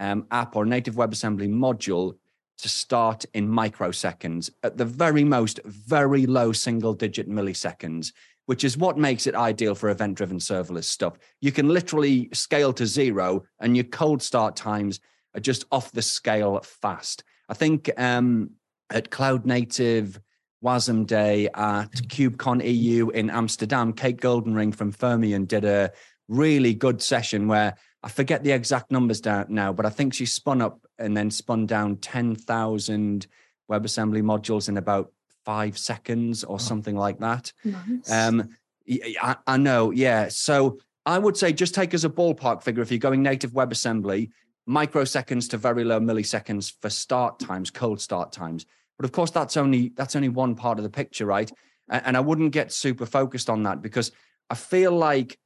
um, 0.00 0.26
app 0.30 0.56
or 0.56 0.64
native 0.64 0.96
WebAssembly 0.96 1.48
module 1.48 2.14
to 2.58 2.68
start 2.68 3.24
in 3.32 3.48
microseconds, 3.48 4.50
at 4.62 4.76
the 4.76 4.84
very 4.84 5.24
most, 5.24 5.60
very 5.64 6.26
low 6.26 6.52
single 6.52 6.92
digit 6.92 7.28
milliseconds, 7.28 8.12
which 8.46 8.64
is 8.64 8.76
what 8.76 8.98
makes 8.98 9.26
it 9.26 9.34
ideal 9.34 9.74
for 9.74 9.88
event 9.88 10.16
driven 10.16 10.38
serverless 10.38 10.84
stuff. 10.84 11.16
You 11.40 11.52
can 11.52 11.68
literally 11.68 12.28
scale 12.32 12.72
to 12.74 12.86
zero, 12.86 13.44
and 13.60 13.76
your 13.76 13.84
cold 13.84 14.22
start 14.22 14.56
times 14.56 15.00
are 15.34 15.40
just 15.40 15.64
off 15.70 15.92
the 15.92 16.02
scale 16.02 16.60
fast. 16.60 17.22
I 17.48 17.54
think 17.54 17.90
um, 17.96 18.50
at 18.90 19.10
Cloud 19.10 19.46
Native 19.46 20.20
WASM 20.62 21.06
Day 21.06 21.46
at 21.54 21.92
KubeCon 21.92 22.62
EU 22.64 23.08
in 23.10 23.30
Amsterdam, 23.30 23.92
Kate 23.92 24.20
Goldenring 24.20 24.74
from 24.74 24.92
Fermyon 24.92 25.46
did 25.46 25.64
a 25.64 25.92
really 26.28 26.74
good 26.74 27.00
session 27.00 27.48
where 27.48 27.76
I 28.02 28.08
forget 28.08 28.42
the 28.42 28.52
exact 28.52 28.90
numbers 28.90 29.20
down 29.20 29.46
now, 29.50 29.72
but 29.72 29.84
I 29.84 29.90
think 29.90 30.14
she 30.14 30.26
spun 30.26 30.62
up 30.62 30.80
and 30.98 31.16
then 31.16 31.30
spun 31.30 31.66
down 31.66 31.96
10,000 31.98 33.26
WebAssembly 33.70 34.22
modules 34.22 34.68
in 34.68 34.76
about 34.76 35.12
five 35.44 35.76
seconds 35.76 36.44
or 36.44 36.58
something 36.58 36.96
like 36.96 37.18
that. 37.18 37.52
Nice. 37.64 38.10
Um, 38.10 38.48
I, 38.88 39.36
I 39.46 39.56
know, 39.56 39.90
yeah. 39.90 40.28
So 40.28 40.78
I 41.04 41.18
would 41.18 41.36
say 41.36 41.52
just 41.52 41.74
take 41.74 41.94
as 41.94 42.04
a 42.04 42.10
ballpark 42.10 42.62
figure 42.62 42.82
if 42.82 42.90
you're 42.90 42.98
going 42.98 43.22
native 43.22 43.52
WebAssembly, 43.52 44.30
microseconds 44.68 45.50
to 45.50 45.56
very 45.56 45.84
low 45.84 46.00
milliseconds 46.00 46.72
for 46.80 46.90
start 46.90 47.38
times, 47.38 47.70
cold 47.70 48.00
start 48.00 48.32
times. 48.32 48.66
But 48.96 49.04
of 49.04 49.12
course, 49.12 49.30
that's 49.30 49.56
only 49.56 49.92
that's 49.96 50.14
only 50.14 50.28
one 50.28 50.54
part 50.54 50.78
of 50.78 50.84
the 50.84 50.90
picture, 50.90 51.26
right? 51.26 51.50
And 51.88 52.16
I 52.16 52.20
wouldn't 52.20 52.52
get 52.52 52.72
super 52.72 53.06
focused 53.06 53.50
on 53.50 53.64
that 53.64 53.82
because 53.82 54.12
I 54.48 54.54
feel 54.54 54.92
like 54.92 55.38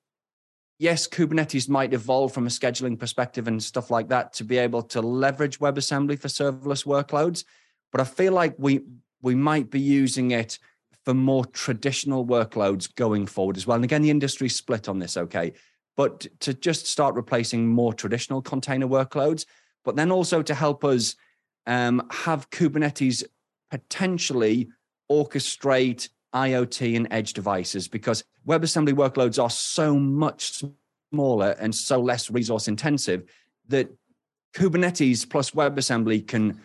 yes, 0.84 1.08
Kubernetes 1.08 1.66
might 1.66 1.94
evolve 1.94 2.34
from 2.34 2.46
a 2.46 2.50
scheduling 2.50 2.98
perspective 2.98 3.48
and 3.48 3.60
stuff 3.62 3.90
like 3.90 4.08
that 4.08 4.34
to 4.34 4.44
be 4.44 4.58
able 4.58 4.82
to 4.82 5.00
leverage 5.00 5.58
WebAssembly 5.58 6.18
for 6.18 6.28
serverless 6.28 6.84
workloads. 6.84 7.44
But 7.90 8.02
I 8.02 8.04
feel 8.04 8.34
like 8.34 8.54
we 8.58 8.82
we 9.22 9.34
might 9.34 9.70
be 9.70 9.80
using 9.80 10.32
it 10.32 10.58
for 11.06 11.14
more 11.14 11.46
traditional 11.46 12.26
workloads 12.26 12.94
going 12.94 13.26
forward 13.26 13.56
as 13.56 13.66
well. 13.66 13.76
And 13.76 13.84
again, 13.84 14.02
the 14.02 14.10
industry 14.10 14.50
split 14.50 14.86
on 14.86 14.98
this, 14.98 15.16
okay. 15.16 15.54
But 15.96 16.26
to 16.40 16.52
just 16.52 16.86
start 16.86 17.14
replacing 17.14 17.66
more 17.66 17.94
traditional 17.94 18.42
container 18.42 18.86
workloads, 18.86 19.46
but 19.84 19.96
then 19.96 20.12
also 20.12 20.42
to 20.42 20.54
help 20.54 20.84
us 20.84 21.16
um, 21.66 22.06
have 22.10 22.50
Kubernetes 22.50 23.24
potentially 23.70 24.68
orchestrate 25.10 26.10
IoT 26.34 26.96
and 26.96 27.08
edge 27.10 27.32
devices 27.32 27.88
because 27.88 28.24
WebAssembly 28.46 28.92
workloads 28.92 29.42
are 29.42 29.50
so 29.50 29.96
much 29.96 30.62
smaller 31.12 31.50
and 31.60 31.74
so 31.74 32.00
less 32.00 32.30
resource 32.30 32.68
intensive 32.68 33.22
that 33.68 33.88
Kubernetes 34.54 35.28
plus 35.28 35.52
WebAssembly 35.52 36.26
can 36.26 36.60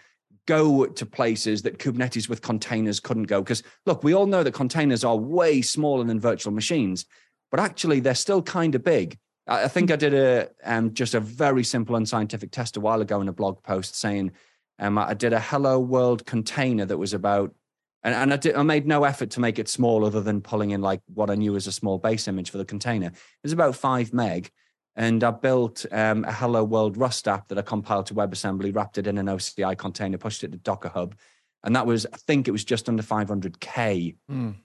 go 0.48 0.86
to 0.86 1.06
places 1.06 1.62
that 1.62 1.78
Kubernetes 1.78 2.28
with 2.28 2.42
containers 2.42 3.00
couldn't 3.00 3.24
go. 3.24 3.42
Because 3.42 3.64
look, 3.86 4.04
we 4.04 4.14
all 4.14 4.26
know 4.26 4.44
that 4.44 4.54
containers 4.54 5.04
are 5.04 5.16
way 5.16 5.62
smaller 5.62 6.04
than 6.04 6.20
virtual 6.20 6.52
machines, 6.52 7.06
but 7.52 7.60
actually 7.60 8.00
they're 8.00 8.16
still 8.16 8.42
kind 8.42 8.74
of 8.76 8.84
big. 8.84 9.18
I 9.48 9.68
think 9.68 9.92
I 9.92 9.96
did 9.96 10.14
a 10.14 10.50
um, 10.64 10.94
just 10.94 11.16
a 11.16 11.20
very 11.20 11.64
simple 11.64 11.96
unscientific 11.96 12.52
test 12.52 12.78
a 12.78 12.80
while 12.80 13.02
ago 13.02 13.20
in 13.22 13.28
a 13.28 13.34
blog 13.34 13.64
post 13.64 13.96
saying 13.96 14.32
um, 14.78 14.98
I 14.98 15.16
did 15.16 15.34
a 15.34 15.40
Hello 15.40 15.80
World 15.80 16.26
container 16.26 16.86
that 16.86 16.98
was 16.98 17.14
about 17.14 17.54
and, 18.04 18.16
and 18.16 18.34
I, 18.34 18.38
did, 18.38 18.56
I 18.56 18.64
made 18.64 18.88
no 18.88 19.04
effort 19.04 19.32
to 19.32 19.40
make 19.40 19.60
it 19.60 19.68
small 19.68 20.06
other 20.06 20.22
than 20.22 20.42
pulling 20.42 20.72
in 20.72 20.82
like 20.82 21.02
what 21.14 21.30
I 21.30 21.36
knew 21.36 21.54
was 21.54 21.68
a 21.68 21.72
small 21.72 21.98
base 21.98 22.28
image 22.28 22.50
for 22.50 22.58
the 22.58 22.66
container. 22.66 23.08
It 23.08 23.44
was 23.44 23.52
about 23.52 23.76
five 23.76 24.14
meg. 24.14 24.52
And 24.96 25.24
I 25.24 25.32
built 25.32 25.86
um, 25.92 26.26
a 26.26 26.32
Hello 26.32 26.64
World 26.64 26.98
Rust 26.98 27.28
app 27.28 27.48
that 27.48 27.58
I 27.58 27.62
compiled 27.62 28.08
to 28.08 28.14
WebAssembly, 28.14 28.76
wrapped 28.76 28.98
it 28.98 29.08
in 29.08 29.18
an 29.18 29.28
OCI 29.28 29.78
container, 29.78 30.18
pushed 30.18 30.44
it 30.44 30.52
to 30.52 30.58
Docker 30.58 30.90
Hub. 30.90 31.16
And 31.64 31.76
that 31.76 31.86
was, 31.86 32.06
I 32.12 32.18
think 32.18 32.48
it 32.48 32.52
was 32.52 32.66
just 32.66 32.90
under 32.90 33.04
500K. 33.04 34.16
Mm. 34.30 34.56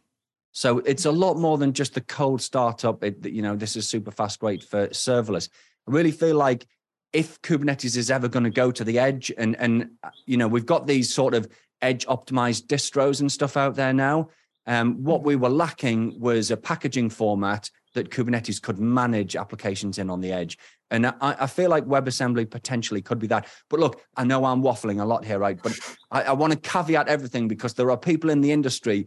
So 0.53 0.79
it's 0.81 1.05
a 1.05 1.13
lot 1.13 1.37
more 1.37 1.59
than 1.59 1.73
just 1.73 1.95
the 1.95 2.01
cold 2.01 2.41
startup. 2.41 3.03
It, 3.05 3.27
you 3.27 3.43
know, 3.43 3.55
this 3.55 3.77
is 3.77 3.89
super 3.89 4.11
fast 4.11 4.43
rate 4.43 4.63
for 4.63 4.89
serverless. 4.89 5.49
I 5.89 5.93
really 5.93 6.13
feel 6.13 6.37
like 6.37 6.67
if 7.13 7.41
Kubernetes 7.43 7.97
is 7.97 8.11
ever 8.11 8.29
going 8.29 8.45
to 8.45 8.51
go 8.51 8.71
to 8.73 8.85
the 8.85 8.99
edge, 8.99 9.33
and 9.39 9.57
and 9.57 9.91
you 10.27 10.37
know, 10.37 10.49
we've 10.49 10.67
got 10.67 10.87
these 10.87 11.15
sort 11.15 11.35
of 11.35 11.49
edge 11.85 12.07
optimized 12.07 12.67
distros 12.67 13.21
and 13.21 13.31
stuff 13.31 13.57
out 13.57 13.77
there 13.77 13.93
now. 13.93 14.29
Um, 14.67 15.05
what 15.05 15.23
we 15.23 15.37
were 15.37 15.51
lacking 15.51 16.19
was 16.19 16.51
a 16.51 16.57
packaging 16.57 17.11
format 17.11 17.71
that 17.95 18.11
Kubernetes 18.11 18.61
could 18.61 18.79
manage 18.79 19.37
applications 19.37 19.99
in 19.99 20.11
on 20.11 20.21
the 20.21 20.33
edge. 20.33 20.59
And 20.91 21.07
I, 21.07 21.15
I, 21.21 21.47
feel 21.47 21.71
like 21.71 21.85
WebAssembly 21.85 22.51
potentially 22.51 23.03
could 23.03 23.19
be 23.19 23.27
that. 23.29 23.47
But 23.69 23.81
look, 23.81 24.03
I 24.17 24.25
know 24.25 24.45
I'm 24.45 24.63
waffling 24.63 25.01
a 25.01 25.05
lot 25.05 25.25
here, 25.25 25.39
right? 25.39 25.59
But 25.63 25.79
I, 26.11 26.23
I 26.23 26.33
want 26.33 26.53
to 26.53 26.59
caveat 26.59 27.09
everything 27.09 27.47
because 27.47 27.75
there 27.75 27.91
are 27.91 27.97
people 27.97 28.31
in 28.31 28.41
the 28.41 28.53
industry 28.53 29.07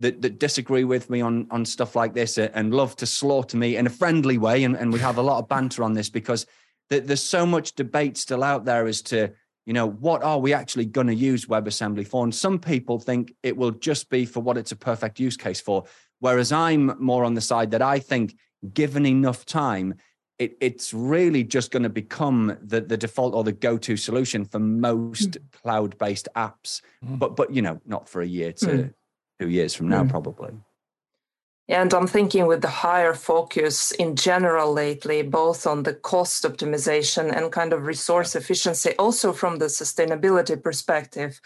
that, 0.00 0.22
that 0.22 0.38
disagree 0.38 0.84
with 0.84 1.08
me 1.08 1.20
on, 1.20 1.46
on 1.50 1.64
stuff 1.64 1.96
like 1.96 2.14
this 2.14 2.38
and 2.38 2.74
love 2.74 2.96
to 2.96 3.06
slaughter 3.06 3.56
me 3.56 3.76
in 3.76 3.86
a 3.86 3.90
friendly 3.90 4.38
way. 4.38 4.64
And, 4.64 4.76
and 4.76 4.92
we 4.92 4.98
have 5.00 5.18
a 5.18 5.22
lot 5.22 5.38
of 5.38 5.48
banter 5.48 5.82
on 5.82 5.94
this 5.94 6.10
because 6.10 6.46
there's 6.88 7.22
so 7.22 7.46
much 7.46 7.74
debate 7.74 8.16
still 8.16 8.44
out 8.44 8.64
there 8.64 8.86
as 8.86 9.02
to 9.02 9.32
you 9.66 9.72
know, 9.72 9.88
what 9.88 10.22
are 10.22 10.38
we 10.38 10.54
actually 10.54 10.86
going 10.86 11.08
to 11.08 11.14
use 11.14 11.46
WebAssembly 11.46 12.06
for? 12.06 12.22
And 12.24 12.34
some 12.34 12.58
people 12.58 13.00
think 13.00 13.34
it 13.42 13.56
will 13.56 13.72
just 13.72 14.08
be 14.08 14.24
for 14.24 14.40
what 14.40 14.56
it's 14.56 14.72
a 14.72 14.76
perfect 14.76 15.18
use 15.18 15.36
case 15.36 15.60
for. 15.60 15.84
Whereas 16.20 16.52
I'm 16.52 16.94
more 16.98 17.24
on 17.24 17.34
the 17.34 17.40
side 17.40 17.72
that 17.72 17.82
I 17.82 17.98
think, 17.98 18.36
given 18.72 19.04
enough 19.04 19.44
time, 19.44 19.94
it, 20.38 20.56
it's 20.60 20.94
really 20.94 21.42
just 21.42 21.70
going 21.70 21.82
to 21.82 21.88
become 21.88 22.56
the, 22.62 22.80
the 22.80 22.96
default 22.96 23.34
or 23.34 23.42
the 23.42 23.52
go-to 23.52 23.96
solution 23.96 24.44
for 24.44 24.58
most 24.58 25.32
mm. 25.32 25.52
cloud-based 25.62 26.28
apps. 26.36 26.80
Mm. 27.04 27.18
But 27.18 27.36
but 27.36 27.52
you 27.52 27.62
know, 27.62 27.80
not 27.86 28.08
for 28.08 28.22
a 28.22 28.26
year 28.26 28.52
to 28.52 28.66
mm. 28.66 28.94
two 29.40 29.48
years 29.48 29.74
from 29.74 29.88
now, 29.88 30.02
hmm. 30.02 30.10
probably. 30.10 30.52
And 31.68 31.92
I'm 31.92 32.06
thinking 32.06 32.46
with 32.46 32.62
the 32.62 32.68
higher 32.68 33.12
focus 33.12 33.90
in 33.92 34.14
general 34.14 34.72
lately, 34.72 35.22
both 35.22 35.66
on 35.66 35.82
the 35.82 35.94
cost 35.94 36.44
optimization 36.44 37.36
and 37.36 37.50
kind 37.50 37.72
of 37.72 37.86
resource 37.86 38.36
efficiency, 38.36 38.94
also 38.98 39.32
from 39.32 39.58
the 39.58 39.66
sustainability 39.66 40.62
perspective, 40.62 41.40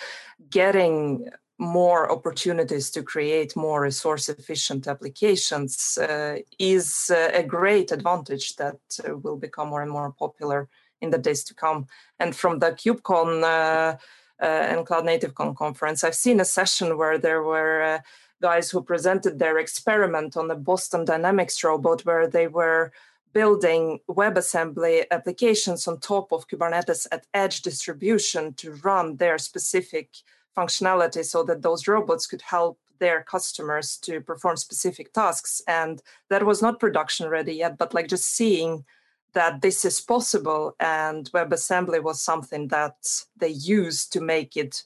getting 0.50 1.30
more 1.58 2.10
opportunities 2.10 2.90
to 2.90 3.02
create 3.02 3.54
more 3.54 3.82
resource 3.82 4.28
efficient 4.28 4.86
applications 4.86 5.98
uh, 5.98 6.36
is 6.58 7.10
uh, 7.14 7.30
a 7.34 7.42
great 7.42 7.92
advantage 7.92 8.56
that 8.56 8.78
uh, 9.06 9.16
will 9.16 9.36
become 9.36 9.68
more 9.68 9.82
and 9.82 9.90
more 9.90 10.12
popular 10.12 10.68
in 11.00 11.10
the 11.10 11.18
days 11.18 11.44
to 11.44 11.54
come. 11.54 11.86
And 12.18 12.34
from 12.34 12.58
the 12.58 12.72
KubeCon 12.72 13.42
uh, 13.42 13.96
uh, 14.42 14.44
and 14.44 14.86
Cloud 14.86 15.04
Native 15.04 15.34
Con 15.34 15.54
conference, 15.54 16.02
I've 16.02 16.14
seen 16.14 16.40
a 16.40 16.46
session 16.46 16.96
where 16.96 17.18
there 17.18 17.42
were 17.42 17.82
uh, 17.82 17.98
guys 18.40 18.70
who 18.70 18.82
presented 18.82 19.38
their 19.38 19.58
experiment 19.58 20.36
on 20.36 20.48
the 20.48 20.54
Boston 20.54 21.04
Dynamics 21.04 21.62
robot, 21.62 22.04
where 22.04 22.26
they 22.26 22.48
were 22.48 22.92
building 23.32 24.00
WebAssembly 24.08 25.04
applications 25.10 25.86
on 25.86 25.98
top 25.98 26.32
of 26.32 26.48
Kubernetes 26.48 27.06
at 27.12 27.26
edge 27.32 27.62
distribution 27.62 28.54
to 28.54 28.72
run 28.82 29.16
their 29.16 29.38
specific 29.38 30.10
functionality 30.56 31.24
so 31.24 31.44
that 31.44 31.62
those 31.62 31.86
robots 31.86 32.26
could 32.26 32.42
help 32.42 32.78
their 32.98 33.22
customers 33.22 33.96
to 33.98 34.20
perform 34.20 34.56
specific 34.56 35.12
tasks. 35.12 35.62
And 35.66 36.02
that 36.28 36.44
was 36.44 36.60
not 36.60 36.80
production 36.80 37.28
ready 37.28 37.54
yet, 37.54 37.78
but 37.78 37.94
like 37.94 38.08
just 38.08 38.34
seeing 38.34 38.84
that 39.32 39.62
this 39.62 39.84
is 39.84 40.00
possible 40.00 40.74
and 40.80 41.30
WebAssembly 41.32 42.02
was 42.02 42.20
something 42.20 42.68
that 42.68 42.96
they 43.36 43.48
used 43.48 44.12
to 44.12 44.20
make 44.20 44.56
it 44.56 44.84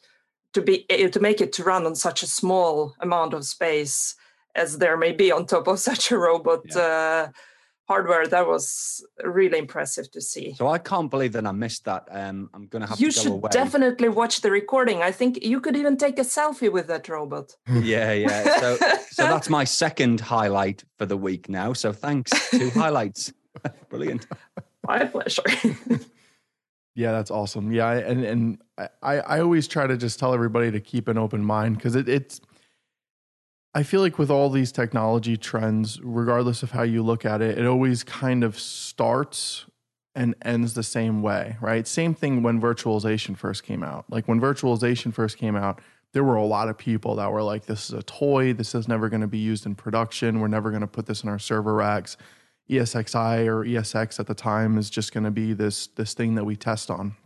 to 0.55 0.63
be 0.63 0.87
eh, 0.91 1.09
to 1.09 1.21
make 1.21 1.41
it 1.41 1.53
to 1.55 1.65
run 1.65 1.87
on 1.87 1.95
such 1.95 2.23
a 2.23 2.27
small 2.27 2.95
amount 3.01 3.35
of 3.35 3.45
space 3.45 4.15
as 4.55 4.79
there 4.79 4.97
may 4.97 5.13
be 5.13 5.31
on 5.31 5.47
top 5.47 5.67
of 5.69 5.79
such 5.91 6.11
a 6.11 6.19
robot 6.19 6.63
yeah. 6.71 6.83
uh, 6.83 7.29
hardware 7.87 8.27
that 8.27 8.47
was 8.47 9.05
really 9.23 9.59
impressive 9.59 10.11
to 10.11 10.21
see. 10.21 10.55
So 10.55 10.69
i 10.69 10.79
can't 10.79 11.11
believe 11.11 11.33
that 11.33 11.47
i 11.47 11.53
missed 11.53 11.85
that. 11.85 12.09
Um, 12.11 12.49
i'm 12.55 12.67
gonna 12.69 12.87
have 12.87 13.01
you 13.01 13.11
to 13.11 13.21
should 13.21 13.33
away. 13.33 13.51
definitely 13.53 14.09
watch 14.09 14.41
the 14.41 14.51
recording. 14.51 15.03
I 15.03 15.13
think 15.13 15.45
you 15.45 15.61
could 15.61 15.77
even 15.77 15.97
take 15.97 16.19
a 16.19 16.25
selfie 16.25 16.73
with 16.73 16.87
that 16.87 17.09
robot. 17.09 17.57
Yeah 17.69 18.13
yeah. 18.13 18.61
So 18.61 18.77
so 19.11 19.23
that's 19.33 19.51
my 19.51 19.65
second 19.65 20.21
highlight 20.21 20.85
for 20.99 21.07
the 21.07 21.17
week 21.17 21.49
now. 21.49 21.73
So 21.75 21.93
thanks 21.93 22.31
two 22.51 22.71
highlights. 22.83 23.33
Brilliant. 23.91 24.27
My 24.87 25.05
pleasure 25.05 25.43
yeah, 26.95 27.13
that's 27.13 27.31
awesome. 27.31 27.73
Yeah, 27.73 27.91
and 27.93 28.25
and 28.25 28.59
I 29.03 29.19
I 29.19 29.41
always 29.41 29.67
try 29.67 29.87
to 29.87 29.97
just 29.97 30.19
tell 30.19 30.33
everybody 30.33 30.71
to 30.71 30.81
keep 30.81 31.09
an 31.09 31.19
open 31.19 31.45
mind 31.45 31.77
because 31.77 31.95
it, 31.97 32.09
it's. 32.09 32.41
I 33.77 33.83
feel 33.83 34.01
like 34.01 34.19
with 34.19 34.31
all 34.31 34.51
these 34.51 34.71
technology 34.71 35.37
trends, 35.37 36.01
regardless 36.01 36.63
of 36.63 36.71
how 36.71 36.83
you 36.83 37.03
look 37.03 37.25
at 37.25 37.43
it, 37.43 37.59
it 37.59 37.67
always 37.67 38.05
kind 38.05 38.45
of 38.45 38.57
starts 38.57 39.67
and 40.15 40.37
ends 40.43 40.75
the 40.75 40.85
same 40.85 41.23
way, 41.23 41.57
right? 41.61 41.87
Same 41.89 42.15
thing 42.15 42.45
when 42.45 42.61
virtualization 42.61 43.37
first 43.37 43.65
came 43.65 43.83
out. 43.83 44.05
Like 44.09 44.29
when 44.29 44.41
virtualization 44.41 45.13
first 45.13 45.39
came 45.39 45.57
out, 45.57 45.81
there 46.13 46.23
were 46.23 46.37
a 46.37 46.45
lot 46.45 46.69
of 46.69 46.79
people 46.79 47.17
that 47.17 47.33
were 47.33 47.43
like, 47.43 47.67
this 47.67 47.91
is 47.91 47.93
a 47.93 48.03
toy. 48.05 48.53
This 48.53 48.77
is 48.77 48.87
never 48.87 49.09
going 49.09 49.23
to 49.23 49.27
be 49.27 49.39
used 49.39 49.67
in 49.67 49.75
production. 49.75 50.39
We're 50.39 50.47
never 50.47 50.71
going 50.71 50.83
to 50.83 50.87
put 50.87 51.07
this 51.07 51.25
in 51.25 51.29
our 51.29 51.41
server 51.41 51.75
racks. 51.75 52.17
ESXi 52.71 53.47
or 53.47 53.65
ESX 53.65 54.19
at 54.19 54.27
the 54.27 54.35
time 54.35 54.79
is 54.79 54.91
just 54.91 55.13
going 55.13 55.25
to 55.25 55.31
be 55.31 55.53
this 55.53 55.87
this 55.89 56.15
thing 56.15 56.35
that 56.35 56.45
we 56.45 56.57
test 56.57 56.91
on. 56.91 57.17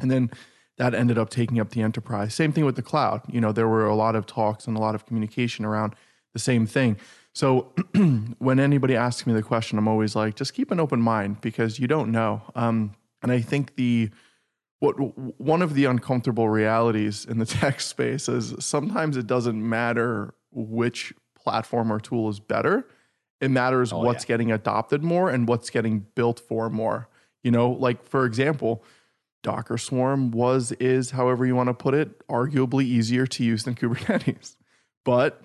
And 0.00 0.10
then 0.10 0.30
that 0.78 0.94
ended 0.94 1.18
up 1.18 1.30
taking 1.30 1.60
up 1.60 1.70
the 1.70 1.82
enterprise. 1.82 2.34
Same 2.34 2.52
thing 2.52 2.64
with 2.64 2.76
the 2.76 2.82
cloud. 2.82 3.22
You 3.28 3.40
know, 3.40 3.52
there 3.52 3.68
were 3.68 3.86
a 3.86 3.94
lot 3.94 4.16
of 4.16 4.26
talks 4.26 4.66
and 4.66 4.76
a 4.76 4.80
lot 4.80 4.94
of 4.94 5.06
communication 5.06 5.64
around 5.64 5.94
the 6.32 6.38
same 6.38 6.66
thing. 6.66 6.96
So 7.34 7.72
when 8.38 8.58
anybody 8.58 8.96
asks 8.96 9.26
me 9.26 9.32
the 9.32 9.42
question, 9.42 9.78
I'm 9.78 9.88
always 9.88 10.16
like, 10.16 10.34
just 10.34 10.54
keep 10.54 10.70
an 10.70 10.80
open 10.80 11.00
mind 11.00 11.40
because 11.40 11.78
you 11.78 11.86
don't 11.86 12.10
know. 12.10 12.42
Um, 12.54 12.94
and 13.22 13.30
I 13.30 13.40
think 13.40 13.76
the 13.76 14.10
what 14.80 14.94
one 15.40 15.62
of 15.62 15.74
the 15.74 15.84
uncomfortable 15.84 16.48
realities 16.48 17.24
in 17.24 17.38
the 17.38 17.46
tech 17.60 17.80
space 17.80 18.28
is 18.28 18.54
sometimes 18.58 19.16
it 19.16 19.26
doesn't 19.26 19.68
matter 19.68 20.34
which 20.50 21.14
platform 21.36 21.92
or 21.92 22.00
tool 22.00 22.28
is 22.28 22.40
better. 22.40 22.86
It 23.42 23.50
matters 23.50 23.92
oh, 23.92 23.98
what's 23.98 24.24
yeah. 24.24 24.28
getting 24.28 24.52
adopted 24.52 25.02
more 25.02 25.28
and 25.28 25.48
what's 25.48 25.68
getting 25.68 26.06
built 26.14 26.40
for 26.40 26.70
more. 26.70 27.08
You 27.42 27.50
know, 27.50 27.72
like 27.72 28.04
for 28.04 28.24
example, 28.24 28.84
Docker 29.42 29.76
Swarm 29.76 30.30
was, 30.30 30.70
is, 30.72 31.10
however 31.10 31.44
you 31.44 31.56
want 31.56 31.68
to 31.68 31.74
put 31.74 31.92
it, 31.92 32.26
arguably 32.28 32.84
easier 32.84 33.26
to 33.26 33.44
use 33.44 33.64
than 33.64 33.74
Kubernetes. 33.74 34.54
But 35.04 35.42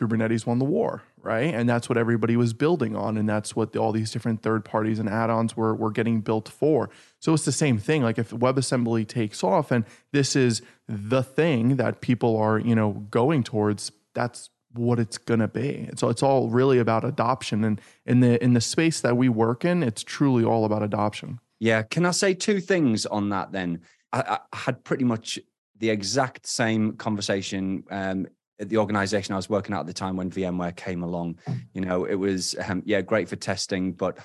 Kubernetes 0.00 0.46
won 0.46 0.60
the 0.60 0.64
war, 0.64 1.02
right? 1.20 1.52
And 1.52 1.68
that's 1.68 1.88
what 1.88 1.98
everybody 1.98 2.36
was 2.36 2.52
building 2.52 2.94
on. 2.94 3.16
And 3.16 3.28
that's 3.28 3.56
what 3.56 3.72
the, 3.72 3.80
all 3.80 3.90
these 3.90 4.12
different 4.12 4.42
third 4.42 4.64
parties 4.64 5.00
and 5.00 5.08
add 5.08 5.28
ons 5.28 5.56
were, 5.56 5.74
were 5.74 5.90
getting 5.90 6.20
built 6.20 6.48
for. 6.48 6.88
So 7.18 7.34
it's 7.34 7.44
the 7.44 7.52
same 7.52 7.78
thing. 7.78 8.02
Like 8.02 8.18
if 8.18 8.30
WebAssembly 8.30 9.08
takes 9.08 9.42
off 9.42 9.72
and 9.72 9.84
this 10.12 10.36
is 10.36 10.62
the 10.88 11.24
thing 11.24 11.76
that 11.76 12.00
people 12.00 12.36
are, 12.36 12.60
you 12.60 12.76
know, 12.76 12.92
going 13.10 13.42
towards, 13.42 13.90
that's 14.14 14.50
what 14.72 14.98
it's 14.98 15.18
going 15.18 15.40
to 15.40 15.48
be. 15.48 15.88
So 15.96 16.08
it's 16.08 16.22
all 16.22 16.48
really 16.48 16.78
about 16.78 17.04
adoption. 17.04 17.64
And 17.64 17.80
in 18.06 18.20
the, 18.20 18.42
in 18.42 18.54
the 18.54 18.60
space 18.60 19.00
that 19.00 19.16
we 19.16 19.28
work 19.28 19.64
in, 19.64 19.82
it's 19.82 20.02
truly 20.02 20.44
all 20.44 20.64
about 20.64 20.82
adoption. 20.82 21.40
Yeah. 21.58 21.82
Can 21.82 22.06
I 22.06 22.12
say 22.12 22.34
two 22.34 22.60
things 22.60 23.06
on 23.06 23.30
that 23.30 23.52
then? 23.52 23.82
I, 24.12 24.38
I 24.52 24.56
had 24.56 24.84
pretty 24.84 25.04
much 25.04 25.38
the 25.78 25.90
exact 25.90 26.46
same 26.46 26.92
conversation 26.92 27.84
um, 27.90 28.26
at 28.58 28.68
the 28.68 28.76
organization 28.76 29.32
I 29.32 29.36
was 29.36 29.48
working 29.48 29.74
at 29.74 29.80
at 29.80 29.86
the 29.86 29.92
time 29.92 30.16
when 30.16 30.30
VMware 30.30 30.76
came 30.76 31.02
along. 31.02 31.38
You 31.72 31.80
know, 31.80 32.04
it 32.04 32.14
was, 32.14 32.54
um, 32.66 32.82
yeah, 32.84 33.00
great 33.00 33.28
for 33.28 33.36
testing, 33.36 33.92
but 33.92 34.18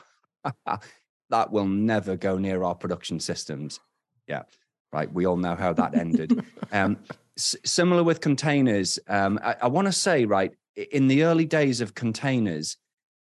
that 1.29 1.51
will 1.51 1.67
never 1.67 2.15
go 2.15 2.37
near 2.37 2.63
our 2.63 2.75
production 2.75 3.19
systems. 3.19 3.79
Yeah. 4.27 4.43
Right. 4.91 5.11
We 5.11 5.25
all 5.25 5.37
know 5.37 5.55
how 5.55 5.73
that 5.73 5.95
ended. 5.95 6.43
um, 6.71 6.97
similar 7.37 8.03
with 8.03 8.21
containers. 8.21 8.99
Um, 9.07 9.39
I, 9.43 9.55
I 9.63 9.67
want 9.67 9.87
to 9.87 9.91
say, 9.91 10.25
right, 10.25 10.51
in 10.91 11.07
the 11.07 11.23
early 11.23 11.45
days 11.45 11.81
of 11.81 11.93
containers, 11.93 12.77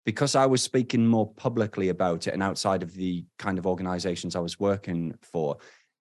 because 0.05 0.35
I 0.35 0.45
was 0.45 0.61
speaking 0.61 1.07
more 1.07 1.31
publicly 1.33 1.89
about 1.89 2.27
it 2.27 2.33
and 2.33 2.43
outside 2.43 2.83
of 2.83 2.93
the 2.93 3.25
kind 3.39 3.57
of 3.57 3.65
organizations 3.65 4.35
I 4.35 4.39
was 4.39 4.59
working 4.59 5.15
for, 5.21 5.57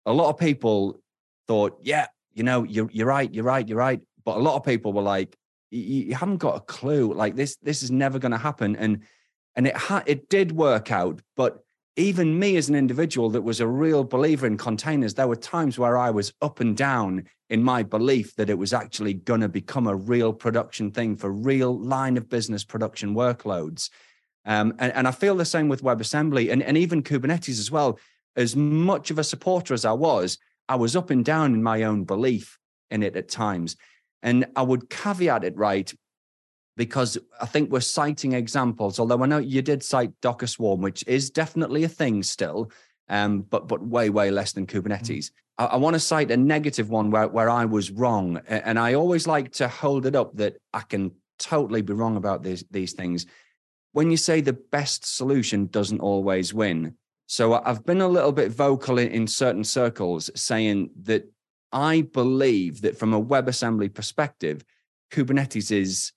a 0.06 0.12
lot 0.12 0.30
of 0.30 0.38
people 0.38 1.00
thought, 1.46 1.78
yeah, 1.82 2.06
you 2.32 2.42
know, 2.42 2.64
you're, 2.64 2.90
you're 2.92 3.06
right, 3.06 3.32
you're 3.32 3.44
right, 3.44 3.66
you're 3.68 3.78
right. 3.78 4.00
But 4.24 4.36
a 4.36 4.40
lot 4.40 4.56
of 4.56 4.64
people 4.64 4.92
were 4.92 5.02
like, 5.02 5.36
you 5.70 6.14
haven't 6.14 6.36
got 6.36 6.56
a 6.56 6.60
clue. 6.60 7.12
Like 7.14 7.34
this, 7.34 7.56
this 7.62 7.82
is 7.82 7.90
never 7.90 8.18
going 8.18 8.32
to 8.32 8.38
happen. 8.38 8.76
And 8.76 9.02
and 9.54 9.66
it 9.66 9.76
ha- 9.76 10.04
it 10.06 10.28
did 10.28 10.52
work 10.52 10.90
out. 10.90 11.20
But 11.36 11.62
even 11.96 12.38
me 12.38 12.56
as 12.56 12.68
an 12.68 12.74
individual 12.74 13.28
that 13.30 13.42
was 13.42 13.60
a 13.60 13.66
real 13.66 14.02
believer 14.02 14.46
in 14.46 14.56
containers, 14.56 15.14
there 15.14 15.28
were 15.28 15.36
times 15.36 15.78
where 15.78 15.98
I 15.98 16.10
was 16.10 16.32
up 16.40 16.60
and 16.60 16.76
down 16.76 17.24
in 17.50 17.62
my 17.62 17.82
belief 17.82 18.34
that 18.36 18.48
it 18.48 18.56
was 18.56 18.72
actually 18.72 19.14
going 19.14 19.42
to 19.42 19.48
become 19.48 19.86
a 19.86 19.94
real 19.94 20.32
production 20.32 20.90
thing 20.90 21.16
for 21.16 21.30
real 21.30 21.78
line 21.78 22.16
of 22.16 22.30
business 22.30 22.64
production 22.64 23.14
workloads. 23.14 23.90
Um, 24.46 24.74
and, 24.78 24.92
and 24.94 25.06
I 25.06 25.10
feel 25.10 25.36
the 25.36 25.44
same 25.44 25.68
with 25.68 25.82
WebAssembly 25.82 26.50
and, 26.50 26.62
and 26.62 26.78
even 26.78 27.02
Kubernetes 27.02 27.60
as 27.60 27.70
well. 27.70 27.98
As 28.36 28.56
much 28.56 29.10
of 29.10 29.18
a 29.18 29.24
supporter 29.24 29.74
as 29.74 29.84
I 29.84 29.92
was, 29.92 30.38
I 30.68 30.76
was 30.76 30.96
up 30.96 31.10
and 31.10 31.22
down 31.22 31.52
in 31.52 31.62
my 31.62 31.82
own 31.82 32.04
belief 32.04 32.58
in 32.90 33.02
it 33.02 33.16
at 33.16 33.28
times. 33.28 33.76
And 34.22 34.46
I 34.56 34.62
would 34.62 34.88
caveat 34.88 35.44
it 35.44 35.56
right 35.56 35.92
because 36.76 37.18
I 37.40 37.46
think 37.46 37.70
we're 37.70 37.80
citing 37.80 38.32
examples, 38.32 38.98
although 38.98 39.22
I 39.22 39.26
know 39.26 39.38
you 39.38 39.62
did 39.62 39.82
cite 39.82 40.12
Docker 40.20 40.46
Swarm, 40.46 40.80
which 40.80 41.04
is 41.06 41.30
definitely 41.30 41.84
a 41.84 41.88
thing 41.88 42.22
still, 42.22 42.70
um, 43.08 43.42
but 43.42 43.68
but 43.68 43.86
way, 43.86 44.10
way 44.10 44.30
less 44.30 44.52
than 44.52 44.66
Kubernetes. 44.66 45.26
Mm-hmm. 45.26 45.64
I, 45.64 45.64
I 45.66 45.76
want 45.76 45.94
to 45.94 46.00
cite 46.00 46.30
a 46.30 46.36
negative 46.36 46.88
one 46.88 47.10
where, 47.10 47.28
where 47.28 47.50
I 47.50 47.64
was 47.64 47.90
wrong. 47.90 48.40
And 48.48 48.78
I 48.78 48.94
always 48.94 49.26
like 49.26 49.52
to 49.52 49.68
hold 49.68 50.06
it 50.06 50.16
up 50.16 50.36
that 50.36 50.56
I 50.72 50.80
can 50.80 51.12
totally 51.38 51.82
be 51.82 51.92
wrong 51.92 52.16
about 52.16 52.42
these, 52.42 52.64
these 52.70 52.92
things. 52.92 53.26
When 53.92 54.10
you 54.10 54.16
say 54.16 54.40
the 54.40 54.54
best 54.54 55.16
solution 55.16 55.66
doesn't 55.66 56.00
always 56.00 56.54
win. 56.54 56.94
So 57.26 57.54
I've 57.54 57.84
been 57.84 58.00
a 58.00 58.08
little 58.08 58.32
bit 58.32 58.50
vocal 58.50 58.98
in, 58.98 59.08
in 59.08 59.26
certain 59.26 59.64
circles 59.64 60.30
saying 60.34 60.90
that 61.02 61.30
I 61.72 62.02
believe 62.02 62.82
that 62.82 62.98
from 62.98 63.14
a 63.14 63.22
WebAssembly 63.22 63.94
perspective, 63.94 64.64
Kubernetes 65.10 65.70
is 65.70 66.12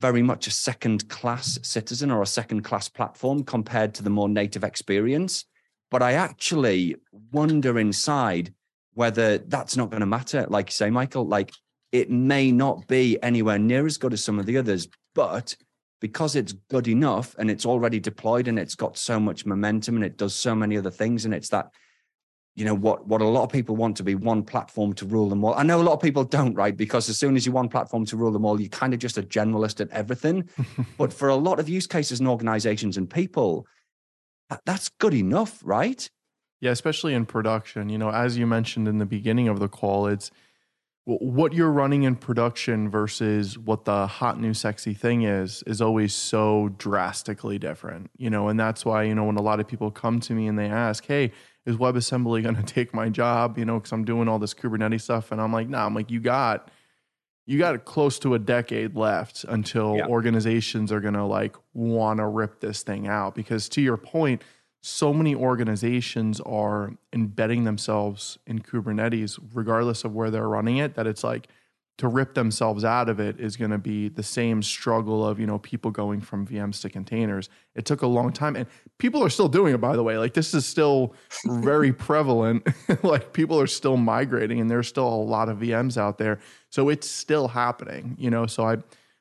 very 0.00 0.22
much 0.22 0.46
a 0.46 0.50
second 0.50 1.08
class 1.08 1.58
citizen 1.62 2.10
or 2.10 2.22
a 2.22 2.26
second 2.26 2.62
class 2.62 2.88
platform 2.88 3.42
compared 3.44 3.94
to 3.94 4.02
the 4.02 4.10
more 4.10 4.28
native 4.28 4.64
experience. 4.64 5.44
But 5.90 6.02
I 6.02 6.12
actually 6.12 6.96
wonder 7.32 7.78
inside 7.78 8.52
whether 8.94 9.38
that's 9.38 9.76
not 9.76 9.90
going 9.90 10.00
to 10.00 10.06
matter. 10.06 10.46
Like 10.48 10.68
you 10.68 10.72
say, 10.72 10.90
Michael, 10.90 11.26
like 11.26 11.52
it 11.92 12.10
may 12.10 12.52
not 12.52 12.86
be 12.88 13.22
anywhere 13.22 13.58
near 13.58 13.86
as 13.86 13.96
good 13.96 14.12
as 14.12 14.22
some 14.22 14.38
of 14.38 14.46
the 14.46 14.58
others, 14.58 14.88
but 15.14 15.56
because 16.00 16.36
it's 16.36 16.52
good 16.70 16.88
enough 16.88 17.34
and 17.38 17.50
it's 17.50 17.64
already 17.64 17.98
deployed 17.98 18.48
and 18.48 18.58
it's 18.58 18.74
got 18.74 18.98
so 18.98 19.18
much 19.18 19.46
momentum 19.46 19.96
and 19.96 20.04
it 20.04 20.18
does 20.18 20.34
so 20.34 20.54
many 20.54 20.76
other 20.76 20.90
things 20.90 21.24
and 21.24 21.32
it's 21.32 21.48
that 21.48 21.70
you 22.56 22.64
know 22.64 22.74
what 22.74 23.06
what 23.06 23.20
a 23.20 23.24
lot 23.24 23.44
of 23.44 23.50
people 23.50 23.76
want 23.76 23.96
to 23.98 24.02
be 24.02 24.14
one 24.14 24.42
platform 24.42 24.94
to 24.94 25.04
rule 25.06 25.28
them 25.28 25.44
all. 25.44 25.54
I 25.54 25.62
know 25.62 25.80
a 25.80 25.84
lot 25.84 25.92
of 25.92 26.00
people 26.00 26.24
don't 26.24 26.54
right? 26.54 26.76
Because 26.76 27.08
as 27.08 27.18
soon 27.18 27.36
as 27.36 27.46
you 27.46 27.52
one 27.52 27.68
platform 27.68 28.06
to 28.06 28.16
rule 28.16 28.32
them 28.32 28.44
all 28.44 28.58
you're 28.58 28.70
kind 28.70 28.94
of 28.94 28.98
just 28.98 29.18
a 29.18 29.22
generalist 29.22 29.80
at 29.80 29.90
everything. 29.90 30.48
But 30.98 31.12
for 31.12 31.28
a 31.28 31.36
lot 31.36 31.60
of 31.60 31.68
use 31.68 31.86
cases 31.86 32.18
and 32.18 32.28
organizations 32.28 32.96
and 32.96 33.08
people 33.08 33.66
that's 34.64 34.88
good 34.88 35.14
enough 35.14 35.60
right? 35.62 36.08
Yeah 36.60 36.70
especially 36.70 37.12
in 37.12 37.26
production. 37.26 37.90
You 37.90 37.98
know 37.98 38.10
as 38.10 38.38
you 38.38 38.46
mentioned 38.46 38.88
in 38.88 38.98
the 38.98 39.06
beginning 39.06 39.48
of 39.48 39.60
the 39.60 39.68
call 39.68 40.06
it's 40.06 40.30
what 41.04 41.52
you're 41.52 41.70
running 41.70 42.02
in 42.02 42.16
production 42.16 42.90
versus 42.90 43.56
what 43.56 43.84
the 43.84 44.08
hot 44.08 44.40
new 44.40 44.52
sexy 44.52 44.92
thing 44.92 45.22
is 45.22 45.62
is 45.64 45.80
always 45.80 46.12
so 46.12 46.70
drastically 46.78 47.60
different 47.60 48.10
you 48.16 48.28
know 48.28 48.48
and 48.48 48.58
that's 48.58 48.84
why 48.84 49.04
you 49.04 49.14
know 49.14 49.22
when 49.22 49.36
a 49.36 49.42
lot 49.42 49.60
of 49.60 49.68
people 49.68 49.88
come 49.92 50.18
to 50.18 50.32
me 50.32 50.48
and 50.48 50.58
they 50.58 50.66
ask 50.66 51.06
hey 51.06 51.30
is 51.66 51.76
WebAssembly 51.76 52.42
going 52.44 52.56
to 52.56 52.62
take 52.62 52.94
my 52.94 53.08
job? 53.08 53.58
You 53.58 53.64
know, 53.64 53.78
because 53.78 53.92
I'm 53.92 54.04
doing 54.04 54.28
all 54.28 54.38
this 54.38 54.54
Kubernetes 54.54 55.02
stuff, 55.02 55.32
and 55.32 55.40
I'm 55.40 55.52
like, 55.52 55.68
nah. 55.68 55.84
I'm 55.84 55.94
like, 55.94 56.10
you 56.10 56.20
got, 56.20 56.70
you 57.44 57.58
got 57.58 57.84
close 57.84 58.18
to 58.20 58.34
a 58.34 58.38
decade 58.38 58.96
left 58.96 59.44
until 59.48 59.96
yeah. 59.96 60.06
organizations 60.06 60.90
are 60.90 61.00
going 61.00 61.14
to 61.14 61.24
like 61.24 61.56
want 61.74 62.18
to 62.18 62.26
rip 62.26 62.60
this 62.60 62.82
thing 62.82 63.06
out. 63.06 63.34
Because 63.34 63.68
to 63.70 63.82
your 63.82 63.96
point, 63.96 64.42
so 64.80 65.12
many 65.12 65.34
organizations 65.34 66.40
are 66.40 66.92
embedding 67.12 67.64
themselves 67.64 68.38
in 68.46 68.60
Kubernetes, 68.60 69.38
regardless 69.52 70.04
of 70.04 70.14
where 70.14 70.30
they're 70.30 70.48
running 70.48 70.78
it. 70.78 70.94
That 70.94 71.06
it's 71.06 71.24
like 71.24 71.48
to 71.98 72.08
rip 72.08 72.34
themselves 72.34 72.84
out 72.84 73.08
of 73.08 73.20
it 73.20 73.40
is 73.40 73.56
going 73.56 73.70
to 73.70 73.78
be 73.78 74.08
the 74.08 74.22
same 74.22 74.62
struggle 74.62 75.26
of 75.26 75.40
you 75.40 75.46
know 75.46 75.58
people 75.58 75.90
going 75.90 76.20
from 76.20 76.46
VMs 76.46 76.80
to 76.82 76.90
containers. 76.90 77.48
It 77.74 77.86
took 77.86 78.02
a 78.02 78.06
long 78.06 78.32
time, 78.32 78.54
and 78.54 78.66
people 78.98 79.24
are 79.24 79.30
still 79.30 79.48
doing 79.48 79.74
it. 79.74 79.78
By 79.78 79.96
the 79.96 80.02
way, 80.02 80.18
like 80.18 80.34
this 80.34 80.52
is 80.52 80.66
still 80.66 81.14
very 81.44 81.92
prevalent. 82.08 82.66
like 83.02 83.32
people 83.32 83.58
are 83.60 83.66
still 83.66 83.96
migrating, 83.96 84.60
and 84.60 84.70
there's 84.70 84.88
still 84.88 85.08
a 85.08 85.16
lot 85.16 85.48
of 85.48 85.58
VMs 85.58 85.96
out 85.96 86.18
there, 86.18 86.38
so 86.70 86.88
it's 86.88 87.08
still 87.08 87.48
happening. 87.48 88.14
You 88.18 88.30
know, 88.30 88.46
so 88.46 88.66
I 88.66 88.76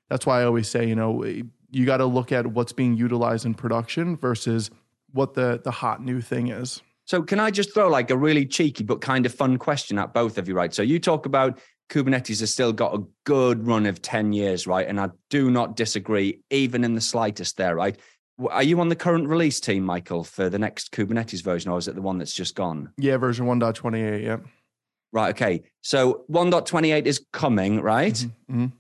that's 0.10 0.26
why 0.26 0.42
I 0.42 0.46
always 0.46 0.68
say 0.68 0.88
you 0.88 0.96
know 0.96 1.24
you 1.24 1.86
got 1.86 1.98
to 1.98 2.06
look 2.06 2.32
at 2.32 2.48
what's 2.48 2.74
being 2.74 2.96
utilized 2.96 3.46
in 3.46 3.54
production 3.54 4.18
versus 4.18 4.70
what 5.14 5.34
the 5.34 5.62
the 5.64 5.72
hot 5.72 6.04
new 6.04 6.20
thing 6.20 6.50
is. 6.50 6.82
So 7.06 7.22
can 7.22 7.40
I 7.40 7.52
just 7.52 7.74
throw 7.74 7.88
like 7.88 8.10
a 8.10 8.18
really 8.18 8.48
cheeky 8.48 8.84
but 8.84 9.00
kind 9.00 9.28
of 9.28 9.34
fun 9.34 9.58
question 9.58 10.00
at 10.00 10.12
both 10.12 10.40
of 10.40 10.48
you, 10.48 10.56
right? 10.56 10.74
So 10.74 10.82
you 10.82 11.00
talk 11.00 11.28
about 11.28 11.60
Kubernetes 11.90 12.40
has 12.40 12.52
still 12.52 12.74
got 12.74 12.96
a 12.96 13.04
good 13.26 13.66
run 13.66 13.86
of 13.86 14.02
10 14.02 14.34
years, 14.34 14.66
right? 14.66 14.88
And 14.88 15.00
I 15.00 15.10
do 15.30 15.52
not 15.52 15.76
disagree, 15.76 16.42
even 16.50 16.84
in 16.84 16.96
the 16.96 17.02
slightest 17.02 17.58
there, 17.58 17.76
right? 17.76 17.98
Are 18.50 18.64
you 18.64 18.80
on 18.82 18.90
the 18.90 18.96
current 18.96 19.28
release 19.28 19.60
team, 19.60 19.84
Michael, 19.84 20.24
for 20.24 20.50
the 20.50 20.60
next 20.60 20.92
Kubernetes 20.92 21.44
version, 21.44 21.72
or 21.72 21.78
is 21.78 21.88
it 21.88 21.96
the 21.96 22.02
one 22.02 22.18
that's 22.18 22.34
just 22.34 22.56
gone? 22.56 22.92
Yeah, 22.98 23.18
version 23.18 23.46
1.28, 23.46 24.24
yeah. 24.24 24.38
Right, 25.14 25.30
okay. 25.30 25.64
So 25.82 26.26
1.28 26.30 27.06
is 27.06 27.26
coming, 27.32 27.82
right? 27.82 28.14
Mm-hmm. 28.14 28.64
Mm-hmm. 28.64 28.76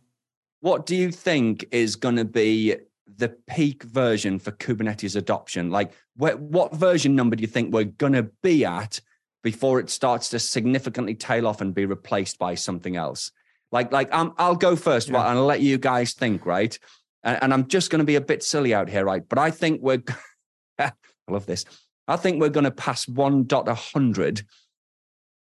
What 0.60 0.86
do 0.86 0.96
you 0.96 1.12
think 1.12 1.66
is 1.72 1.96
going 1.96 2.16
to 2.18 2.26
be 2.26 2.76
the 3.18 3.30
peak 3.48 3.84
version 3.84 4.40
for 4.40 4.52
Kubernetes 4.52 5.16
adoption? 5.16 5.70
Like, 5.70 5.94
what, 6.18 6.40
what 6.40 6.76
version 6.76 7.16
number 7.16 7.36
do 7.36 7.42
you 7.42 7.48
think 7.48 7.74
we're 7.74 7.86
going 7.86 8.14
to 8.14 8.24
be 8.42 8.66
at 8.66 9.00
before 9.46 9.80
it 9.80 9.92
starts 9.92 10.30
to 10.30 10.40
significantly 10.40 11.14
tail 11.14 11.46
off 11.46 11.62
and 11.62 11.76
be 11.76 11.86
replaced 11.86 12.40
by 12.40 12.56
something 12.56 12.96
else. 12.96 13.32
Like, 13.72 13.94
like 13.94 14.12
um, 14.12 14.34
I'll 14.40 14.56
go 14.56 14.76
first, 14.76 15.08
yeah. 15.08 15.30
and 15.30 15.38
I'll 15.38 15.46
let 15.46 15.62
you 15.62 15.78
guys 15.78 16.14
think, 16.14 16.48
right? 16.48 16.78
And, 17.24 17.38
and 17.44 17.54
I'm 17.54 17.68
just 17.68 17.92
going 17.92 18.00
to 18.00 18.06
be 18.06 18.16
a 18.16 18.22
bit 18.22 18.42
silly 18.42 18.74
out 18.74 18.90
here, 18.90 19.06
right? 19.06 19.22
But 19.30 19.38
I 19.38 19.52
think 19.52 19.82
we're, 19.84 20.02
I 20.80 20.92
love 21.30 21.46
this. 21.46 21.64
I 22.08 22.16
think 22.16 22.42
we're 22.42 22.50
going 22.50 22.64
to 22.64 22.72
pass 22.72 23.08
one 23.08 23.44
dot 23.44 23.68
a 23.68 23.76
hundred 23.76 24.42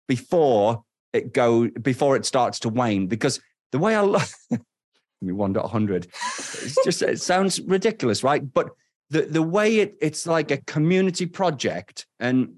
before 0.08 0.84
it 1.12 1.34
go 1.34 1.68
before 1.68 2.15
it 2.15 2.28
starts 2.28 2.60
to 2.60 2.70
wane 2.70 3.08
because 3.08 3.39
the 3.72 3.80
way 3.80 3.96
I 3.96 4.02
love 4.02 4.32
me 5.22 5.32
one 5.32 5.54
dot 5.54 5.72
hundred, 5.72 6.06
it's 6.06 6.78
just 6.84 7.02
it 7.02 7.22
sounds 7.22 7.60
ridiculous, 7.60 8.24
right? 8.24 8.54
But 8.54 8.70
the 9.10 9.24
the 9.24 9.41
way 9.41 9.78
it 9.78 9.96
it's 10.00 10.28
like 10.28 10.52
a 10.52 10.58
community 10.58 11.26
project 11.26 12.06
and 12.20 12.58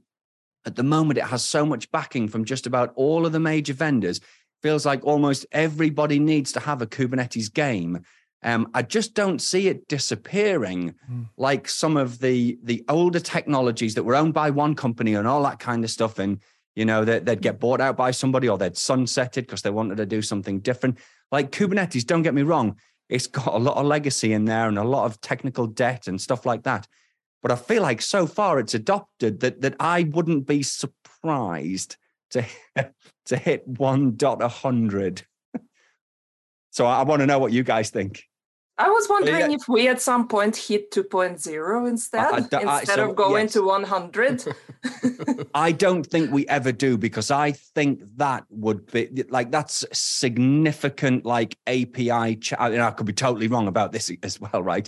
at 0.68 0.76
the 0.76 0.84
moment 0.84 1.18
it 1.18 1.26
has 1.26 1.44
so 1.44 1.66
much 1.66 1.90
backing 1.92 2.28
from 2.28 2.46
just 2.46 2.68
about 2.68 2.92
all 2.96 3.26
of 3.26 3.32
the 3.32 3.40
major 3.40 3.74
vendors 3.74 4.20
feels 4.62 4.86
like 4.86 5.04
almost 5.04 5.46
everybody 5.52 6.20
needs 6.20 6.52
to 6.52 6.60
have 6.60 6.82
a 6.82 6.88
kubernetes 6.88 7.52
game 7.52 8.02
um, 8.44 8.70
i 8.74 8.82
just 8.82 9.16
don't 9.16 9.42
see 9.42 9.68
it 9.68 9.88
disappearing 9.88 10.94
mm. 11.12 11.28
like 11.38 11.68
some 11.68 11.98
of 11.98 12.20
the 12.20 12.58
the 12.64 12.84
older 12.90 13.20
technologies 13.20 13.96
that 13.96 14.04
were 14.04 14.16
owned 14.16 14.34
by 14.34 14.50
one 14.50 14.76
company 14.76 15.16
and 15.16 15.28
all 15.28 15.42
that 15.44 15.60
kind 15.60 15.84
of 15.84 15.90
stuff 15.90 16.20
and 16.20 16.40
you 16.76 16.86
know 16.86 17.04
that 17.04 17.26
they'd 17.26 17.42
get 17.42 17.60
bought 17.60 17.82
out 17.82 17.98
by 17.98 18.12
somebody 18.12 18.48
or 18.48 18.58
they'd 18.58 18.74
sunsetted 18.74 19.42
because 19.42 19.64
they 19.64 19.72
wanted 19.72 19.98
to 19.98 20.06
do 20.06 20.22
something 20.22 20.60
different 20.60 21.00
like 21.32 21.52
kubernetes 21.52 22.06
don't 22.06 22.22
get 22.22 22.36
me 22.36 22.44
wrong 22.44 22.76
it's 23.10 23.28
got 23.28 23.54
a 23.54 23.58
lot 23.58 23.78
of 23.78 23.86
legacy 23.86 24.34
in 24.34 24.46
there 24.46 24.68
and 24.68 24.78
a 24.78 24.84
lot 24.84 25.06
of 25.06 25.22
technical 25.22 25.68
debt 25.68 26.08
and 26.08 26.20
stuff 26.20 26.46
like 26.46 26.64
that. 26.64 26.88
But 27.41 27.52
I 27.52 27.56
feel 27.56 27.82
like 27.82 28.02
so 28.02 28.28
far 28.28 28.60
it's 28.60 28.73
adopted 28.73 29.39
that 29.41 29.62
that 29.62 29.76
I 29.80 30.04
wouldn't 30.04 30.47
be 30.47 30.63
surprised 30.63 31.97
to 32.32 32.45
to 33.26 33.38
hit 33.38 33.67
one 33.67 34.15
dot 34.15 34.41
a 34.41 34.47
hundred. 34.47 35.23
so 36.71 36.86
I, 36.86 37.00
I 37.00 37.04
want 37.04 37.21
to 37.21 37.28
know 37.28 37.39
what 37.39 37.52
you 37.52 37.63
guys 37.63 37.89
think. 37.89 38.23
I 38.80 38.89
was 38.89 39.08
wondering 39.10 39.52
yeah. 39.52 39.56
if 39.56 39.67
we 39.67 39.88
at 39.88 40.00
some 40.00 40.28
point 40.28 40.56
hit 40.56 40.91
2.0 40.91 41.89
instead, 41.89 42.19
I, 42.19 42.58
I, 42.58 42.80
instead 42.80 42.95
so, 42.95 43.10
of 43.10 43.15
going 43.15 43.45
yes. 43.45 43.54
to 43.54 43.63
100. 43.63 44.45
I 45.56 45.71
don't 45.71 46.06
think 46.06 46.32
we 46.32 46.47
ever 46.47 46.71
do 46.71 46.95
because 46.95 47.32
I 47.32 47.54
think 47.54 48.02
that 48.17 48.45
would 48.50 48.91
be 48.91 49.23
like 49.30 49.50
that's 49.50 49.84
significant, 49.93 51.26
like 51.26 51.58
API. 51.65 52.36
Ch- 52.36 52.54
I, 52.60 52.69
mean, 52.69 52.80
I 52.80 52.91
could 52.91 53.08
be 53.08 53.13
totally 53.13 53.47
wrong 53.47 53.67
about 53.67 53.91
this 53.91 54.12
as 54.21 54.39
well, 54.39 54.62
right? 54.62 54.88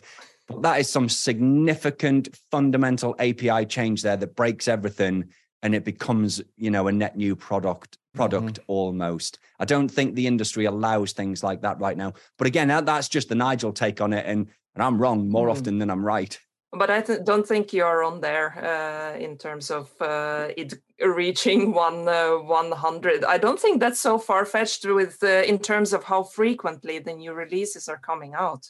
But 0.49 0.63
that 0.63 0.79
is 0.79 0.89
some 0.89 1.07
significant 1.07 2.35
fundamental 2.51 3.15
API 3.19 3.65
change 3.65 4.01
there 4.01 4.17
that 4.17 4.35
breaks 4.35 4.67
everything 4.67 5.29
and 5.61 5.75
it 5.75 5.85
becomes, 5.85 6.41
you 6.57 6.71
know, 6.71 6.87
a 6.87 6.91
net 6.91 7.15
new 7.15 7.35
product 7.35 7.97
product 8.13 8.53
mm-hmm. 8.53 8.63
almost. 8.67 9.39
I 9.59 9.65
don't 9.65 9.89
think 9.89 10.15
the 10.15 10.27
industry 10.27 10.65
allows 10.65 11.13
things 11.13 11.43
like 11.43 11.61
that 11.61 11.79
right 11.79 11.95
now. 11.97 12.13
But 12.37 12.47
again, 12.47 12.69
that, 12.69 12.85
that's 12.85 13.09
just 13.09 13.29
the 13.29 13.35
Nigel 13.35 13.71
take 13.71 14.01
on 14.01 14.13
it, 14.13 14.25
and 14.25 14.47
and 14.75 14.83
I'm 14.83 14.97
wrong 14.97 15.29
more 15.29 15.47
mm. 15.47 15.51
often 15.51 15.79
than 15.79 15.89
I'm 15.89 16.05
right. 16.05 16.39
But 16.71 16.91
I 16.91 17.01
th- 17.01 17.23
don't 17.23 17.47
think 17.47 17.73
you're 17.73 18.03
on 18.03 18.21
there 18.21 18.49
uh, 18.63 19.17
in 19.17 19.37
terms 19.37 19.71
of 19.71 19.89
uh, 19.99 20.49
it 20.55 20.75
reaching 21.03 21.73
one 21.73 22.07
uh, 22.07 22.35
100. 22.35 23.25
I 23.25 23.37
don't 23.37 23.59
think 23.59 23.79
that's 23.79 23.99
so 23.99 24.17
far 24.19 24.45
fetched 24.45 24.85
with 24.85 25.17
uh, 25.23 25.43
in 25.45 25.59
terms 25.59 25.93
of 25.93 26.03
how 26.03 26.23
frequently 26.23 26.99
the 26.99 27.13
new 27.13 27.33
releases 27.33 27.89
are 27.89 27.97
coming 27.97 28.33
out. 28.33 28.67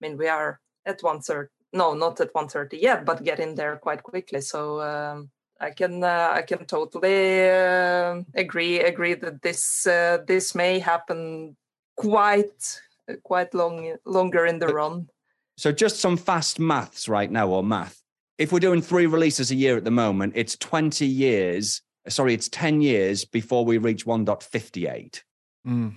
I 0.00 0.08
mean, 0.08 0.16
we 0.16 0.28
are 0.28 0.60
at 0.86 1.02
130. 1.02 1.50
No, 1.72 1.94
not 1.94 2.20
at 2.20 2.34
130 2.34 2.78
yet, 2.78 3.04
but 3.04 3.24
getting 3.24 3.54
there 3.54 3.76
quite 3.76 4.02
quickly. 4.02 4.40
So 4.40 4.80
um, 4.80 5.30
I 5.60 5.70
can 5.70 6.02
uh, 6.02 6.30
I 6.32 6.42
can 6.42 6.64
totally 6.64 7.48
uh, 7.48 8.22
agree 8.34 8.80
agree 8.80 9.14
that 9.14 9.42
this 9.42 9.86
uh, 9.86 10.18
this 10.26 10.54
may 10.54 10.78
happen 10.78 11.56
quite 11.96 12.80
quite 13.22 13.54
long 13.54 13.96
longer 14.04 14.46
in 14.46 14.58
the 14.58 14.68
run. 14.68 15.08
So 15.56 15.72
just 15.72 16.00
some 16.00 16.16
fast 16.16 16.60
maths 16.60 17.08
right 17.08 17.30
now 17.30 17.48
or 17.48 17.62
math. 17.62 18.02
If 18.38 18.52
we're 18.52 18.60
doing 18.60 18.82
three 18.82 19.06
releases 19.06 19.50
a 19.50 19.54
year 19.54 19.76
at 19.76 19.84
the 19.84 19.90
moment, 19.90 20.34
it's 20.36 20.56
20 20.58 21.06
years. 21.06 21.80
Sorry, 22.06 22.34
it's 22.34 22.50
10 22.50 22.82
years 22.82 23.24
before 23.24 23.64
we 23.64 23.78
reach 23.78 24.04
1.58. 24.04 25.22
Mm. 25.66 25.96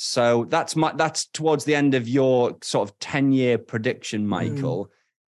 So 0.00 0.44
that's 0.44 0.76
my 0.76 0.92
that's 0.92 1.26
towards 1.26 1.64
the 1.64 1.74
end 1.74 1.92
of 1.96 2.06
your 2.06 2.56
sort 2.62 2.88
of 2.88 2.96
10 3.00 3.32
year 3.32 3.58
prediction, 3.58 4.22
mm. 4.22 4.28
Michael. 4.28 4.92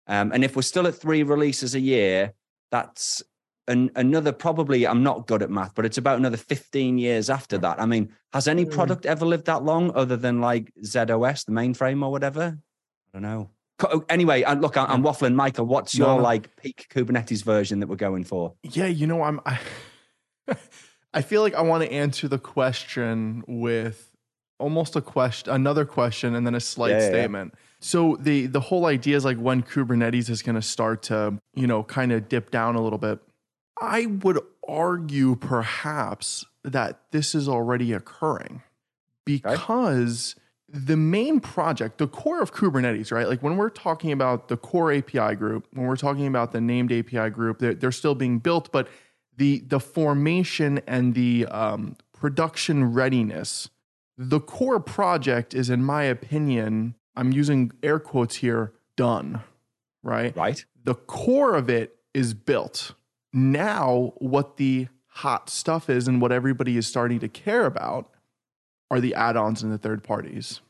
Mm. 0.09 0.21
Um, 0.21 0.31
and 0.31 0.43
if 0.43 0.55
we're 0.55 0.63
still 0.63 0.87
at 0.87 0.95
three 0.95 1.21
releases 1.21 1.75
a 1.75 1.79
year, 1.79 2.33
that's 2.71 3.21
an, 3.67 3.91
another 3.95 4.31
probably 4.31 4.85
i'm 4.85 5.01
not 5.01 5.25
good 5.25 5.41
at 5.41 5.49
math 5.49 5.73
but 5.73 5.85
it's 5.85 5.97
about 5.97 6.19
another 6.19 6.37
15 6.37 6.99
years 6.99 7.31
after 7.31 7.57
that 7.57 7.81
i 7.81 7.85
mean 7.87 8.13
has 8.31 8.47
any 8.47 8.63
hmm. 8.63 8.69
product 8.69 9.07
ever 9.07 9.25
lived 9.25 9.45
that 9.45 9.63
long 9.63 9.91
other 9.95 10.15
than 10.15 10.39
like 10.39 10.71
z/OS 10.83 11.45
the 11.45 11.51
mainframe 11.51 12.03
or 12.03 12.11
whatever 12.11 12.55
i 12.59 13.09
don't 13.11 13.23
know 13.23 13.49
oh, 13.85 14.05
anyway 14.07 14.43
look 14.57 14.77
i'm 14.77 15.01
waffling 15.01 15.33
michael 15.33 15.65
what's 15.65 15.95
your 15.95 16.09
no, 16.09 16.17
no. 16.17 16.23
like 16.23 16.55
peak 16.57 16.85
kubernetes 16.91 17.43
version 17.43 17.79
that 17.79 17.87
we're 17.87 17.95
going 17.95 18.23
for 18.23 18.53
yeah 18.61 18.85
you 18.85 19.07
know 19.07 19.23
i'm 19.23 19.39
i, 19.47 19.59
I 21.13 21.23
feel 21.23 21.41
like 21.41 21.55
i 21.55 21.61
want 21.61 21.83
to 21.83 21.91
answer 21.91 22.27
the 22.27 22.37
question 22.37 23.43
with 23.47 24.14
almost 24.59 24.95
a 24.95 25.01
question 25.01 25.53
another 25.53 25.85
question 25.85 26.35
and 26.35 26.45
then 26.45 26.55
a 26.55 26.59
slight 26.59 26.91
yeah, 26.91 27.07
statement 27.07 27.51
yeah. 27.53 27.59
so 27.79 28.17
the 28.19 28.45
the 28.45 28.59
whole 28.59 28.85
idea 28.85 29.15
is 29.17 29.25
like 29.25 29.37
when 29.37 29.61
kubernetes 29.61 30.29
is 30.29 30.41
going 30.41 30.55
to 30.55 30.61
start 30.61 31.01
to 31.01 31.37
you 31.55 31.67
know 31.67 31.83
kind 31.83 32.11
of 32.11 32.29
dip 32.29 32.51
down 32.51 32.75
a 32.75 32.81
little 32.81 32.99
bit 32.99 33.19
I 33.81 34.05
would 34.05 34.39
argue 34.67 35.35
perhaps 35.35 36.45
that 36.63 36.99
this 37.11 37.35
is 37.35 37.47
already 37.47 37.93
occurring 37.93 38.63
because 39.25 40.35
okay. 40.71 40.79
the 40.85 40.97
main 40.97 41.39
project, 41.39 41.97
the 41.97 42.07
core 42.07 42.41
of 42.41 42.53
Kubernetes, 42.53 43.11
right? 43.11 43.27
Like 43.27 43.43
when 43.43 43.57
we're 43.57 43.69
talking 43.69 44.11
about 44.11 44.47
the 44.47 44.57
core 44.57 44.93
API 44.93 45.35
group, 45.35 45.67
when 45.73 45.85
we're 45.85 45.95
talking 45.95 46.27
about 46.27 46.51
the 46.51 46.61
named 46.61 46.91
API 46.91 47.29
group, 47.29 47.59
they're, 47.59 47.73
they're 47.73 47.91
still 47.91 48.15
being 48.15 48.39
built, 48.39 48.71
but 48.71 48.87
the 49.37 49.59
the 49.67 49.81
formation 49.81 50.79
and 50.87 51.13
the 51.13 51.45
um, 51.47 51.97
production 52.13 52.93
readiness, 52.93 53.69
the 54.17 54.39
core 54.39 54.79
project 54.79 55.53
is, 55.53 55.69
in 55.69 55.83
my 55.83 56.03
opinion, 56.03 56.95
I'm 57.15 57.31
using 57.31 57.71
air 57.83 57.99
quotes 57.99 58.35
here, 58.35 58.73
done. 58.95 59.41
Right. 60.03 60.35
Right. 60.35 60.63
The 60.83 60.95
core 60.95 61.55
of 61.55 61.69
it 61.69 61.97
is 62.13 62.33
built 62.33 62.93
now, 63.35 64.13
what 64.17 64.55
the 64.55 64.87
hot 65.07 65.49
stuff 65.49 65.89
is 65.89 66.07
and 66.07 66.21
what 66.21 66.31
everybody 66.31 66.77
is 66.77 66.87
starting 66.87 67.19
to 67.19 67.27
care 67.27 67.65
about 67.65 68.09
are 68.89 69.01
the 69.01 69.13
add 69.13 69.35
ons 69.35 69.61
and 69.61 69.73
the 69.73 69.77
third 69.77 70.03
parties, 70.03 70.61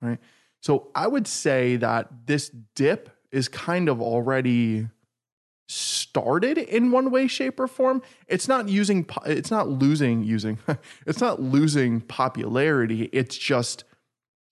right? 0.00 0.18
So 0.60 0.88
I 0.94 1.06
would 1.06 1.26
say 1.26 1.76
that 1.76 2.08
this 2.26 2.50
dip 2.74 3.10
is 3.30 3.48
kind 3.48 3.90
of 3.90 4.00
already 4.00 4.88
started 5.66 6.58
in 6.58 6.90
one 6.90 7.10
way 7.10 7.26
shape 7.26 7.58
or 7.58 7.66
form 7.66 8.02
it's 8.28 8.46
not 8.46 8.68
using 8.68 9.06
it's 9.24 9.50
not 9.50 9.68
losing 9.68 10.22
using 10.22 10.58
it's 11.06 11.20
not 11.20 11.40
losing 11.40 12.00
popularity 12.02 13.04
it's 13.12 13.36
just 13.36 13.84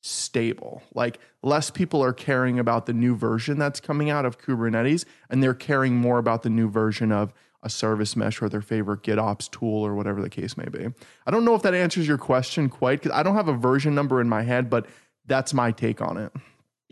stable 0.01 0.83
like 0.95 1.19
less 1.43 1.71
people 1.71 2.03
are 2.03 2.15
caring 2.15 2.59
about 2.59 2.87
the 2.87 2.93
new 2.93 3.15
version 3.15 3.59
that's 3.59 3.79
coming 3.79 4.09
out 4.09 4.25
of 4.25 4.41
kubernetes 4.41 5.05
and 5.29 5.43
they're 5.43 5.55
caring 5.55 5.95
more 5.95 6.19
about 6.19 6.43
the 6.43 6.51
new 6.51 6.69
version 6.69 7.13
of 7.13 7.33
a 7.63 7.71
service 7.71 8.17
mesh 8.17 8.43
or 8.43 8.49
their 8.49 8.61
favorite 8.61 9.03
GitOps 9.03 9.51
tool 9.51 9.87
or 9.87 9.95
whatever 9.95 10.21
the 10.21 10.31
case 10.31 10.57
may 10.57 10.69
be. 10.69 10.89
I 11.27 11.31
don't 11.31 11.45
know 11.45 11.55
if 11.55 11.63
that 11.63 11.75
answers 11.75 12.09
your 12.09 12.19
question 12.19 12.69
quite 12.69 13.01
because 13.01 13.17
I 13.17 13.23
don't 13.23 13.37
have 13.37 13.49
a 13.49 13.57
version 13.57 13.95
number 13.95 14.21
in 14.21 14.29
my 14.29 14.43
head, 14.43 14.69
but 14.69 14.87
that's 15.27 15.55
my 15.55 15.71
take 15.71 16.01
on 16.01 16.17
it. 16.17 16.33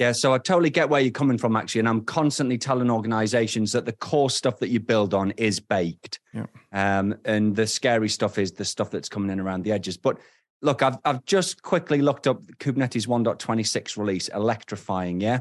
Yeah, 0.00 0.12
so 0.12 0.32
I 0.32 0.38
totally 0.38 0.70
get 0.70 0.88
where 0.88 1.02
you're 1.02 1.10
coming 1.10 1.36
from, 1.36 1.54
actually. 1.56 1.80
And 1.80 1.88
I'm 1.88 2.00
constantly 2.00 2.56
telling 2.56 2.90
organizations 2.90 3.70
that 3.72 3.84
the 3.84 3.92
core 3.92 4.30
stuff 4.30 4.58
that 4.60 4.70
you 4.70 4.80
build 4.80 5.12
on 5.12 5.32
is 5.32 5.60
baked. 5.60 6.20
Yeah. 6.32 6.46
Um, 6.72 7.16
and 7.26 7.54
the 7.54 7.66
scary 7.66 8.08
stuff 8.08 8.38
is 8.38 8.52
the 8.52 8.64
stuff 8.64 8.90
that's 8.90 9.10
coming 9.10 9.28
in 9.28 9.38
around 9.38 9.62
the 9.62 9.72
edges. 9.72 9.98
But 9.98 10.18
look, 10.62 10.82
I've, 10.82 10.96
I've 11.04 11.22
just 11.26 11.60
quickly 11.60 12.00
looked 12.00 12.26
up 12.26 12.42
Kubernetes 12.60 13.06
1.26 13.06 13.98
release, 13.98 14.28
electrifying. 14.28 15.20
Yeah. 15.20 15.40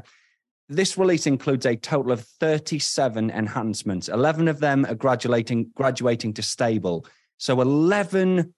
This 0.68 0.98
release 0.98 1.26
includes 1.26 1.64
a 1.64 1.74
total 1.74 2.12
of 2.12 2.20
37 2.20 3.30
enhancements. 3.30 4.10
11 4.10 4.46
of 4.46 4.60
them 4.60 4.84
are 4.84 4.94
graduating 4.94 5.70
graduating 5.74 6.34
to 6.34 6.42
stable. 6.42 7.06
So 7.38 7.62
11 7.62 8.52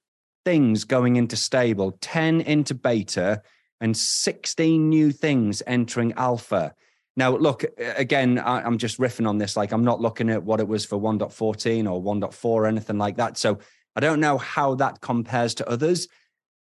things 0.45 0.83
going 0.83 1.15
into 1.15 1.37
stable, 1.37 1.97
10 2.01 2.41
into 2.41 2.75
beta, 2.75 3.41
and 3.83 3.97
16 3.97 4.89
new 4.89 5.11
things 5.11 5.61
entering 5.67 6.13
alpha. 6.13 6.73
Now, 7.17 7.37
look, 7.37 7.65
again, 7.79 8.41
I'm 8.43 8.79
just 8.79 8.99
riffing 8.99 9.29
on 9.29 9.39
this. 9.39 9.57
Like, 9.57 9.73
I'm 9.73 9.85
not 9.85 10.01
looking 10.01 10.31
at 10.31 10.45
what 10.45 10.61
it 10.61 10.69
was 10.69 10.87
for 10.87 10.99
1.14 10.99 11.91
or 11.91 12.01
1.4 12.01 12.45
or 12.45 12.67
anything 12.67 12.97
like 12.97 13.17
that. 13.17 13.37
So 13.37 13.59
I 13.97 14.01
don't 14.01 14.21
know 14.21 14.39
how 14.39 14.77
that 14.77 15.01
compares 15.01 15.55
to 15.57 15.69
others, 15.69 16.07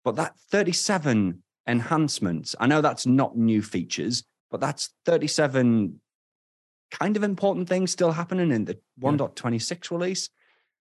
but 0.03 0.15
that 0.15 0.37
37 0.51 1.43
enhancements, 1.67 2.55
I 2.59 2.65
know 2.65 2.81
that's 2.81 3.05
not 3.05 3.37
new 3.37 3.61
features, 3.61 4.23
but 4.49 4.59
that's 4.59 4.89
37 5.05 6.01
kind 6.89 7.15
of 7.15 7.23
important 7.23 7.69
things 7.69 7.91
still 7.91 8.11
happening 8.11 8.51
in 8.51 8.65
the 8.65 8.79
1.26 8.99 9.91
release. 9.91 10.29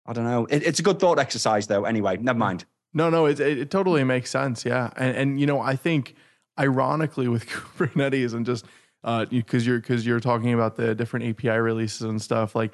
I 0.05 0.13
don't 0.13 0.25
know. 0.25 0.45
It, 0.45 0.63
it's 0.63 0.79
a 0.79 0.83
good 0.83 0.99
thought 0.99 1.19
exercise, 1.19 1.65
though. 1.65 1.85
Anyway, 1.85 2.17
never 2.17 2.39
mind. 2.39 2.65
No, 2.93 3.09
no, 3.09 3.25
it, 3.25 3.39
it, 3.39 3.57
it 3.57 3.71
totally 3.71 4.03
makes 4.03 4.29
sense. 4.29 4.65
Yeah. 4.65 4.91
And, 4.95 5.15
and, 5.15 5.39
you 5.39 5.45
know, 5.45 5.59
I 5.59 5.75
think 5.75 6.15
ironically 6.59 7.27
with 7.27 7.45
Kubernetes 7.47 8.33
and 8.33 8.45
just 8.45 8.65
because 9.03 9.67
uh, 9.67 9.69
you're, 9.69 9.79
because 9.79 10.05
you're 10.05 10.19
talking 10.19 10.53
about 10.53 10.75
the 10.75 10.93
different 10.93 11.25
API 11.25 11.57
releases 11.57 12.01
and 12.01 12.21
stuff, 12.21 12.55
like 12.55 12.73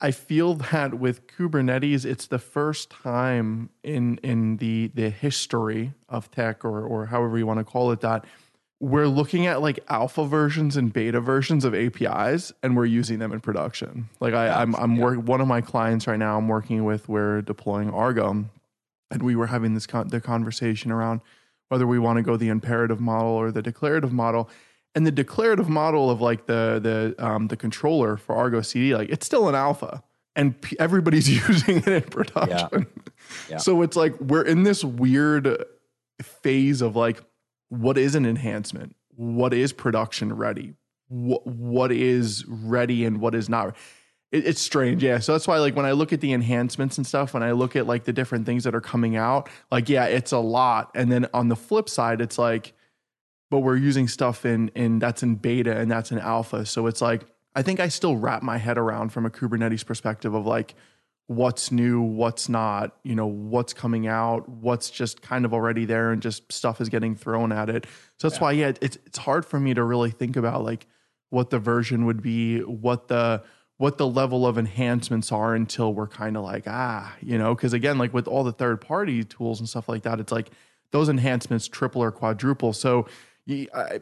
I 0.00 0.10
feel 0.10 0.54
that 0.54 0.94
with 0.94 1.26
Kubernetes, 1.28 2.04
it's 2.04 2.26
the 2.26 2.38
first 2.38 2.90
time 2.90 3.70
in, 3.84 4.18
in 4.18 4.56
the, 4.56 4.90
the 4.94 5.10
history 5.10 5.92
of 6.08 6.30
tech 6.30 6.64
or, 6.64 6.84
or 6.84 7.06
however 7.06 7.38
you 7.38 7.46
want 7.46 7.58
to 7.60 7.64
call 7.64 7.92
it 7.92 8.00
that 8.00 8.24
we're 8.80 9.06
looking 9.06 9.46
at 9.46 9.62
like 9.62 9.78
alpha 9.88 10.26
versions 10.26 10.76
and 10.76 10.92
beta 10.92 11.20
versions 11.20 11.64
of 11.64 11.72
APIs 11.72 12.52
and 12.64 12.76
we're 12.76 12.84
using 12.84 13.20
them 13.20 13.32
in 13.32 13.38
production. 13.38 14.08
Like 14.18 14.34
I, 14.34 14.48
I'm, 14.48 14.74
I'm 14.74 14.96
yeah. 14.96 15.04
work, 15.04 15.18
one 15.20 15.40
of 15.40 15.46
my 15.46 15.60
clients 15.60 16.08
right 16.08 16.18
now 16.18 16.36
I'm 16.36 16.48
working 16.48 16.84
with, 16.84 17.08
we're 17.08 17.42
deploying 17.42 17.90
Argo 17.90 18.44
and 19.12 19.22
we 19.22 19.36
were 19.36 19.46
having 19.46 19.74
this 19.74 19.86
con- 19.86 20.08
the 20.08 20.20
conversation 20.20 20.90
around 20.90 21.20
whether 21.68 21.86
we 21.86 21.98
want 21.98 22.16
to 22.18 22.22
go 22.22 22.36
the 22.36 22.48
imperative 22.48 23.00
model 23.00 23.30
or 23.30 23.50
the 23.50 23.62
declarative 23.62 24.12
model. 24.12 24.50
And 24.94 25.06
the 25.06 25.10
declarative 25.10 25.70
model 25.70 26.10
of 26.10 26.20
like 26.20 26.44
the 26.46 26.78
the 26.82 27.24
um, 27.24 27.48
the 27.48 27.56
controller 27.56 28.18
for 28.18 28.34
Argo 28.34 28.60
CD, 28.60 28.94
like 28.94 29.08
it's 29.08 29.24
still 29.24 29.48
an 29.48 29.54
alpha, 29.54 30.02
and 30.36 30.60
p- 30.60 30.76
everybody's 30.78 31.30
using 31.48 31.78
it 31.78 31.88
in 31.88 32.02
production. 32.02 32.86
Yeah. 32.86 33.02
Yeah. 33.48 33.56
So 33.56 33.80
it's 33.80 33.96
like 33.96 34.20
we're 34.20 34.42
in 34.42 34.64
this 34.64 34.84
weird 34.84 35.64
phase 36.20 36.82
of 36.82 36.94
like, 36.94 37.22
what 37.70 37.96
is 37.96 38.14
an 38.14 38.26
enhancement? 38.26 38.94
What 39.16 39.54
is 39.54 39.72
production 39.72 40.34
ready? 40.34 40.74
What 41.08 41.46
what 41.46 41.90
is 41.90 42.44
ready 42.46 43.06
and 43.06 43.18
what 43.18 43.34
is 43.34 43.48
not? 43.48 43.74
It, 44.32 44.46
it's 44.46 44.60
strange 44.60 45.04
yeah. 45.04 45.18
So 45.18 45.32
that's 45.32 45.46
why 45.46 45.58
like 45.58 45.76
when 45.76 45.86
i 45.86 45.92
look 45.92 46.12
at 46.12 46.20
the 46.20 46.32
enhancements 46.32 46.96
and 46.96 47.06
stuff 47.06 47.34
when 47.34 47.42
i 47.42 47.52
look 47.52 47.76
at 47.76 47.86
like 47.86 48.04
the 48.04 48.12
different 48.12 48.46
things 48.46 48.64
that 48.64 48.74
are 48.74 48.80
coming 48.80 49.14
out 49.14 49.48
like 49.70 49.88
yeah 49.88 50.06
it's 50.06 50.32
a 50.32 50.38
lot. 50.38 50.90
And 50.94 51.12
then 51.12 51.28
on 51.32 51.48
the 51.48 51.56
flip 51.56 51.88
side 51.88 52.20
it's 52.20 52.38
like 52.38 52.72
but 53.50 53.60
we're 53.60 53.76
using 53.76 54.08
stuff 54.08 54.44
in 54.44 54.68
in 54.74 54.98
that's 54.98 55.22
in 55.22 55.36
beta 55.36 55.76
and 55.76 55.90
that's 55.90 56.10
in 56.10 56.18
alpha. 56.18 56.66
So 56.66 56.86
it's 56.86 57.00
like 57.00 57.26
i 57.54 57.62
think 57.62 57.78
i 57.78 57.88
still 57.88 58.16
wrap 58.16 58.42
my 58.42 58.56
head 58.56 58.78
around 58.78 59.10
from 59.10 59.26
a 59.26 59.30
kubernetes 59.30 59.84
perspective 59.84 60.34
of 60.34 60.46
like 60.46 60.74
what's 61.26 61.70
new 61.70 62.00
what's 62.00 62.48
not 62.48 62.96
you 63.04 63.14
know 63.14 63.26
what's 63.26 63.72
coming 63.72 64.06
out 64.06 64.48
what's 64.48 64.90
just 64.90 65.22
kind 65.22 65.44
of 65.44 65.54
already 65.54 65.84
there 65.84 66.10
and 66.10 66.20
just 66.20 66.50
stuff 66.52 66.80
is 66.80 66.88
getting 66.88 67.14
thrown 67.14 67.52
at 67.52 67.68
it. 67.68 67.86
So 68.18 68.28
that's 68.28 68.38
yeah. 68.38 68.42
why 68.42 68.52
yeah 68.52 68.72
it's 68.80 68.98
it's 69.06 69.18
hard 69.18 69.44
for 69.44 69.60
me 69.60 69.74
to 69.74 69.82
really 69.84 70.10
think 70.10 70.36
about 70.36 70.64
like 70.64 70.86
what 71.30 71.50
the 71.50 71.58
version 71.58 72.04
would 72.06 72.22
be 72.22 72.60
what 72.60 73.08
the 73.08 73.42
what 73.82 73.98
the 73.98 74.06
level 74.06 74.46
of 74.46 74.58
enhancements 74.58 75.32
are 75.32 75.56
until 75.56 75.92
we're 75.92 76.06
kind 76.06 76.36
of 76.36 76.44
like 76.44 76.62
ah 76.68 77.12
you 77.20 77.36
know? 77.36 77.52
Because 77.52 77.72
again 77.72 77.98
like 77.98 78.14
with 78.14 78.28
all 78.28 78.44
the 78.44 78.52
third 78.52 78.80
party 78.80 79.24
tools 79.24 79.58
and 79.58 79.68
stuff 79.68 79.88
like 79.88 80.04
that 80.04 80.20
it's 80.20 80.30
like 80.30 80.50
those 80.92 81.08
enhancements 81.08 81.66
triple 81.66 82.00
or 82.00 82.12
quadruple. 82.12 82.72
So 82.72 83.08
I, 83.50 84.00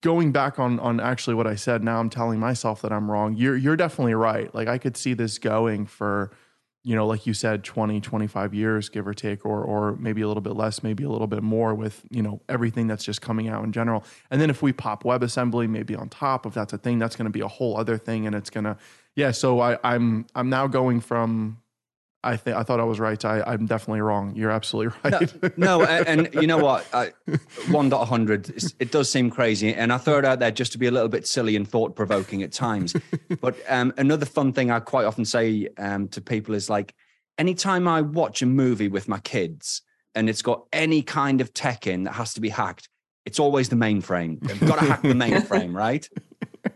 going 0.00 0.32
back 0.32 0.58
on 0.58 0.80
on 0.80 0.98
actually 0.98 1.34
what 1.34 1.46
i 1.46 1.54
said 1.54 1.84
now 1.84 2.00
i'm 2.00 2.10
telling 2.10 2.40
myself 2.40 2.82
that 2.82 2.92
i'm 2.92 3.08
wrong 3.08 3.36
you're 3.36 3.56
you're 3.56 3.76
definitely 3.76 4.14
right. 4.14 4.52
Like 4.52 4.66
i 4.66 4.76
could 4.76 4.96
see 4.96 5.14
this 5.14 5.38
going 5.38 5.86
for 5.86 6.32
you 6.82 6.96
know 6.96 7.06
like 7.06 7.24
you 7.24 7.32
said 7.32 7.62
20 7.62 8.00
25 8.00 8.54
years 8.54 8.88
give 8.88 9.06
or 9.06 9.14
take 9.14 9.46
or 9.46 9.62
or 9.62 9.94
maybe 10.00 10.22
a 10.22 10.26
little 10.26 10.40
bit 10.40 10.56
less 10.56 10.82
maybe 10.82 11.04
a 11.04 11.08
little 11.08 11.28
bit 11.28 11.44
more 11.44 11.76
with 11.76 12.02
you 12.10 12.22
know 12.22 12.40
everything 12.48 12.88
that's 12.88 13.04
just 13.04 13.20
coming 13.20 13.46
out 13.48 13.62
in 13.62 13.70
general. 13.70 14.02
And 14.32 14.40
then 14.40 14.50
if 14.50 14.62
we 14.62 14.72
pop 14.72 15.04
webassembly 15.04 15.68
maybe 15.68 15.94
on 15.94 16.08
top 16.08 16.44
if 16.44 16.54
that's 16.54 16.72
a 16.72 16.78
thing 16.78 16.98
that's 16.98 17.14
going 17.14 17.26
to 17.26 17.30
be 17.30 17.42
a 17.42 17.46
whole 17.46 17.76
other 17.76 17.96
thing 17.98 18.26
and 18.26 18.34
it's 18.34 18.50
going 18.50 18.64
to 18.64 18.76
yeah, 19.16 19.30
so 19.30 19.60
I, 19.60 19.78
I'm 19.84 20.26
I'm 20.34 20.48
now 20.48 20.66
going 20.66 21.00
from 21.00 21.62
I 22.24 22.36
think 22.36 22.56
I 22.56 22.62
thought 22.62 22.78
I 22.78 22.84
was 22.84 23.00
right. 23.00 23.22
I, 23.24 23.42
I'm 23.42 23.66
definitely 23.66 24.00
wrong. 24.00 24.34
You're 24.36 24.50
absolutely 24.50 24.96
right. 25.04 25.58
No, 25.58 25.78
no 25.78 25.84
and, 25.84 26.26
and, 26.26 26.34
you 26.34 26.46
know 26.46 26.58
what? 26.58 26.86
I, 26.94 27.12
one 27.70 27.88
dot 27.88 28.06
hundred. 28.06 28.48
It 28.78 28.92
does 28.92 29.10
seem 29.10 29.28
crazy, 29.28 29.74
and 29.74 29.92
I 29.92 29.98
throw 29.98 30.18
it 30.18 30.24
out 30.24 30.38
there 30.38 30.52
just 30.52 30.72
to 30.72 30.78
be 30.78 30.86
a 30.86 30.90
little 30.90 31.08
bit 31.08 31.26
silly 31.26 31.56
and 31.56 31.68
thought 31.68 31.96
provoking 31.96 32.42
at 32.42 32.52
times. 32.52 32.94
but 33.40 33.56
um, 33.68 33.92
another 33.98 34.26
fun 34.26 34.52
thing 34.52 34.70
I 34.70 34.78
quite 34.78 35.04
often 35.04 35.24
say 35.24 35.68
um, 35.78 36.08
to 36.08 36.20
people 36.20 36.54
is 36.54 36.70
like, 36.70 36.94
anytime 37.38 37.88
I 37.88 38.02
watch 38.02 38.40
a 38.40 38.46
movie 38.46 38.88
with 38.88 39.08
my 39.08 39.18
kids 39.18 39.82
and 40.14 40.28
it's 40.28 40.42
got 40.42 40.66
any 40.72 41.02
kind 41.02 41.40
of 41.40 41.52
tech 41.52 41.86
in 41.88 42.04
that 42.04 42.12
has 42.12 42.34
to 42.34 42.40
be 42.40 42.50
hacked, 42.50 42.88
it's 43.26 43.40
always 43.40 43.68
the 43.68 43.76
mainframe. 43.76 44.40
They've 44.40 44.60
got 44.60 44.78
to 44.78 44.84
hack 44.84 45.02
the 45.02 45.08
mainframe, 45.14 45.74
right? 45.74 46.08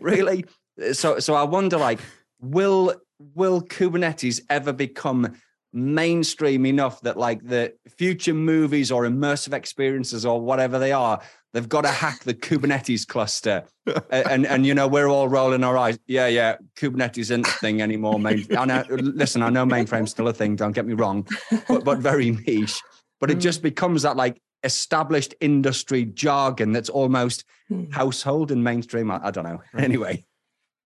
Really? 0.01 0.43
So, 0.91 1.19
so 1.19 1.35
I 1.35 1.43
wonder, 1.43 1.77
like 1.77 1.99
will 2.39 2.95
will 3.33 3.61
Kubernetes 3.61 4.41
ever 4.49 4.73
become 4.73 5.35
mainstream 5.73 6.65
enough 6.65 7.01
that 7.01 7.17
like 7.17 7.43
the 7.43 7.73
future 7.97 8.33
movies 8.33 8.91
or 8.91 9.03
immersive 9.03 9.53
experiences 9.53 10.25
or 10.25 10.39
whatever 10.39 10.79
they 10.79 10.91
are, 10.91 11.21
they've 11.53 11.67
got 11.67 11.81
to 11.81 11.89
hack 11.89 12.23
the 12.23 12.33
Kubernetes 12.33 13.05
cluster. 13.05 13.63
and, 13.85 14.27
and, 14.27 14.45
and 14.45 14.65
you 14.65 14.73
know, 14.73 14.87
we're 14.87 15.07
all 15.07 15.27
rolling 15.27 15.63
our 15.63 15.77
eyes. 15.77 15.99
Yeah, 16.07 16.27
yeah, 16.27 16.57
Kubernetes 16.77 17.17
isn't 17.17 17.47
a 17.47 17.51
thing 17.51 17.81
anymore. 17.81 18.19
Main, 18.19 18.45
I 18.57 18.65
know, 18.65 18.83
listen, 18.89 19.41
I 19.41 19.49
know 19.49 19.65
mainframe's 19.65 20.11
still 20.11 20.27
a 20.27 20.33
thing, 20.33 20.55
don't 20.55 20.73
get 20.73 20.85
me 20.85 20.93
wrong, 20.93 21.27
but 21.67 21.83
but 21.83 21.99
very 21.99 22.31
niche. 22.31 22.81
But 23.19 23.31
it 23.31 23.39
just 23.39 23.61
becomes 23.61 24.03
that 24.03 24.15
like 24.15 24.41
established 24.63 25.35
industry 25.41 26.05
jargon 26.05 26.71
that's 26.71 26.89
almost 26.89 27.45
hmm. 27.67 27.89
household 27.91 28.51
and 28.51 28.63
mainstream. 28.63 29.11
I, 29.11 29.27
I 29.27 29.31
don't 29.31 29.43
know. 29.43 29.61
Anyway. 29.77 30.25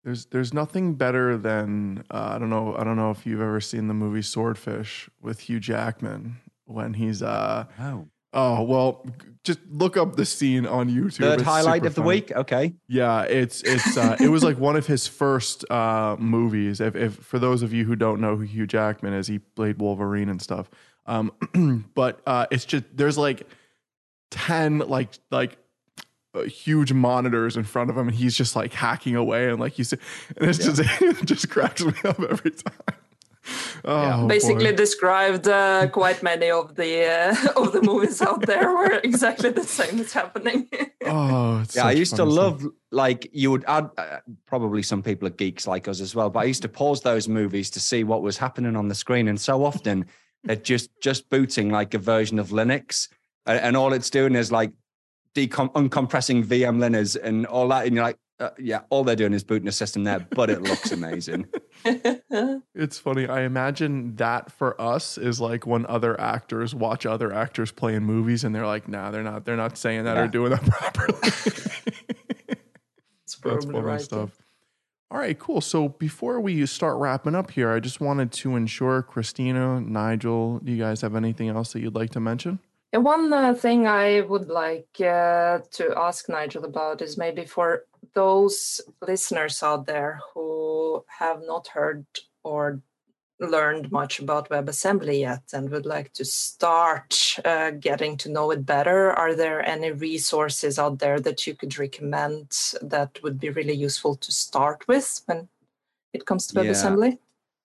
There's 0.03 0.25
there's 0.27 0.53
nothing 0.53 0.95
better 0.95 1.37
than 1.37 2.03
uh, 2.09 2.31
I 2.35 2.39
don't 2.39 2.49
know 2.49 2.75
I 2.75 2.83
don't 2.83 2.95
know 2.97 3.11
if 3.11 3.25
you've 3.25 3.41
ever 3.41 3.61
seen 3.61 3.87
the 3.87 3.93
movie 3.93 4.23
Swordfish 4.23 5.09
with 5.21 5.41
Hugh 5.41 5.59
Jackman 5.59 6.37
when 6.65 6.93
he's 6.93 7.21
uh 7.21 7.65
oh 7.79 8.07
oh 8.33 8.63
well 8.63 9.05
just 9.43 9.59
look 9.69 9.97
up 9.97 10.15
the 10.15 10.25
scene 10.25 10.67
on 10.67 10.89
YouTube. 10.89 11.17
Third 11.17 11.41
highlight 11.41 11.85
of 11.85 11.95
the 11.95 12.01
week. 12.01 12.31
Okay. 12.31 12.73
Yeah, 12.87 13.23
it's 13.23 13.61
it's 13.63 13.97
uh, 13.97 14.15
it 14.19 14.29
was 14.29 14.43
like 14.43 14.59
one 14.59 14.75
of 14.75 14.85
his 14.85 15.07
first 15.07 15.69
uh, 15.71 16.15
movies. 16.19 16.79
If, 16.79 16.95
if 16.95 17.15
for 17.15 17.39
those 17.39 17.63
of 17.63 17.73
you 17.73 17.85
who 17.85 17.95
don't 17.95 18.21
know 18.21 18.35
who 18.35 18.43
Hugh 18.43 18.67
Jackman 18.67 19.13
is, 19.13 19.27
he 19.27 19.39
played 19.39 19.79
Wolverine 19.79 20.29
and 20.29 20.41
stuff. 20.41 20.69
Um, 21.07 21.31
but 21.95 22.21
uh, 22.27 22.45
it's 22.51 22.65
just 22.65 22.85
there's 22.93 23.17
like 23.17 23.47
ten 24.29 24.79
like 24.79 25.09
like 25.31 25.57
huge 26.45 26.93
monitors 26.93 27.57
in 27.57 27.63
front 27.63 27.89
of 27.89 27.97
him 27.97 28.07
and 28.07 28.15
he's 28.15 28.35
just 28.35 28.55
like 28.55 28.73
hacking 28.73 29.15
away 29.15 29.49
and 29.49 29.59
like 29.59 29.73
he's 29.73 29.91
and 29.91 30.01
it's 30.37 30.59
yeah. 30.59 30.65
just 30.65 31.01
it 31.01 31.25
just 31.25 31.49
cracks 31.49 31.83
me 31.83 31.93
up 32.05 32.19
every 32.19 32.51
time 32.51 32.73
oh, 33.85 34.01
yeah. 34.01 34.25
basically 34.27 34.71
boy. 34.71 34.75
described 34.75 35.47
uh, 35.47 35.87
quite 35.87 36.23
many 36.23 36.49
of 36.49 36.75
the 36.75 37.05
uh, 37.05 37.35
of 37.61 37.73
the 37.73 37.81
movies 37.81 38.21
out 38.21 38.45
there 38.45 38.73
where 38.73 38.99
exactly 38.99 39.49
the 39.49 39.63
same 39.63 39.99
is 39.99 40.13
happening 40.13 40.69
oh 41.05 41.63
yeah 41.75 41.85
i 41.85 41.91
used 41.91 42.15
to 42.15 42.23
love 42.23 42.65
like 42.91 43.29
you 43.33 43.51
would 43.51 43.65
add 43.67 43.89
uh, 43.97 44.17
probably 44.45 44.81
some 44.81 45.03
people 45.03 45.27
are 45.27 45.31
geeks 45.31 45.67
like 45.67 45.87
us 45.87 45.99
as 45.99 46.15
well 46.15 46.29
but 46.29 46.39
i 46.39 46.43
used 46.43 46.61
to 46.61 46.69
pause 46.69 47.01
those 47.01 47.27
movies 47.27 47.69
to 47.69 47.79
see 47.79 48.03
what 48.03 48.21
was 48.21 48.37
happening 48.37 48.75
on 48.75 48.87
the 48.87 48.95
screen 48.95 49.27
and 49.27 49.41
so 49.41 49.65
often 49.65 50.05
they're 50.43 50.55
just 50.55 50.89
just 51.01 51.29
booting 51.29 51.69
like 51.69 51.93
a 51.93 51.99
version 51.99 52.39
of 52.39 52.49
linux 52.49 53.09
and 53.45 53.75
all 53.75 53.91
it's 53.91 54.09
doing 54.09 54.35
is 54.35 54.51
like 54.51 54.71
decom- 55.35 55.71
uncompressing 55.73 56.45
VM 56.45 56.79
liners 56.79 57.15
and 57.15 57.45
all 57.45 57.67
that, 57.69 57.85
and 57.85 57.95
you're 57.95 58.03
like, 58.03 58.17
uh, 58.41 58.49
yeah, 58.57 58.81
all 58.89 59.03
they're 59.03 59.15
doing 59.15 59.33
is 59.33 59.43
booting 59.43 59.67
a 59.67 59.71
system 59.71 60.03
there, 60.03 60.25
but 60.31 60.49
it 60.49 60.63
looks 60.63 60.91
amazing. 60.91 61.47
it's 62.73 62.97
funny. 62.97 63.27
I 63.27 63.41
imagine 63.41 64.15
that 64.15 64.51
for 64.51 64.79
us 64.81 65.19
is 65.19 65.39
like 65.39 65.67
when 65.67 65.85
other 65.85 66.19
actors 66.19 66.73
watch 66.73 67.05
other 67.05 67.31
actors 67.31 67.71
play 67.71 67.93
in 67.93 68.03
movies, 68.03 68.43
and 68.43 68.55
they're 68.55 68.65
like, 68.65 68.87
"Nah, 68.87 69.11
they're 69.11 69.21
not. 69.21 69.45
They're 69.45 69.57
not 69.57 69.77
saying 69.77 70.05
that 70.05 70.17
yeah. 70.17 70.23
or 70.23 70.27
doing 70.27 70.49
that 70.49 70.63
properly." 70.65 71.19
it's 73.21 73.35
That's 73.35 73.65
funny 73.65 73.79
right. 73.79 74.01
stuff. 74.01 74.41
All 75.11 75.19
right, 75.19 75.37
cool. 75.37 75.61
So 75.61 75.89
before 75.89 76.39
we 76.39 76.65
start 76.65 76.97
wrapping 76.97 77.35
up 77.35 77.51
here, 77.51 77.69
I 77.69 77.79
just 77.79 77.99
wanted 77.99 78.31
to 78.31 78.55
ensure 78.55 79.03
Kristina, 79.03 79.85
Nigel, 79.85 80.59
do 80.59 80.71
you 80.71 80.77
guys 80.77 81.01
have 81.01 81.15
anything 81.15 81.49
else 81.49 81.73
that 81.73 81.81
you'd 81.81 81.95
like 81.95 82.11
to 82.11 82.21
mention? 82.21 82.59
One 82.93 83.31
uh, 83.31 83.53
thing 83.53 83.87
I 83.87 84.21
would 84.21 84.49
like 84.49 84.99
uh, 84.99 85.59
to 85.71 85.93
ask 85.95 86.27
Nigel 86.27 86.65
about 86.65 87.01
is 87.01 87.17
maybe 87.17 87.45
for 87.45 87.85
those 88.13 88.81
listeners 89.01 89.63
out 89.63 89.85
there 89.85 90.19
who 90.33 91.05
have 91.07 91.41
not 91.45 91.69
heard 91.69 92.05
or 92.43 92.81
learned 93.39 93.91
much 93.91 94.19
about 94.19 94.49
WebAssembly 94.49 95.21
yet 95.21 95.41
and 95.53 95.69
would 95.69 95.85
like 95.85 96.13
to 96.13 96.25
start 96.25 97.37
uh, 97.45 97.71
getting 97.71 98.17
to 98.17 98.29
know 98.29 98.51
it 98.51 98.65
better, 98.65 99.13
are 99.13 99.33
there 99.35 99.65
any 99.65 99.91
resources 99.91 100.77
out 100.77 100.99
there 100.99 101.19
that 101.19 101.47
you 101.47 101.55
could 101.55 101.77
recommend 101.79 102.51
that 102.81 103.17
would 103.23 103.39
be 103.39 103.49
really 103.49 103.73
useful 103.73 104.15
to 104.15 104.31
start 104.31 104.87
with 104.87 105.21
when 105.25 105.47
it 106.13 106.25
comes 106.25 106.45
to 106.47 106.55
WebAssembly? 106.55 107.11
Yeah. 107.11 107.17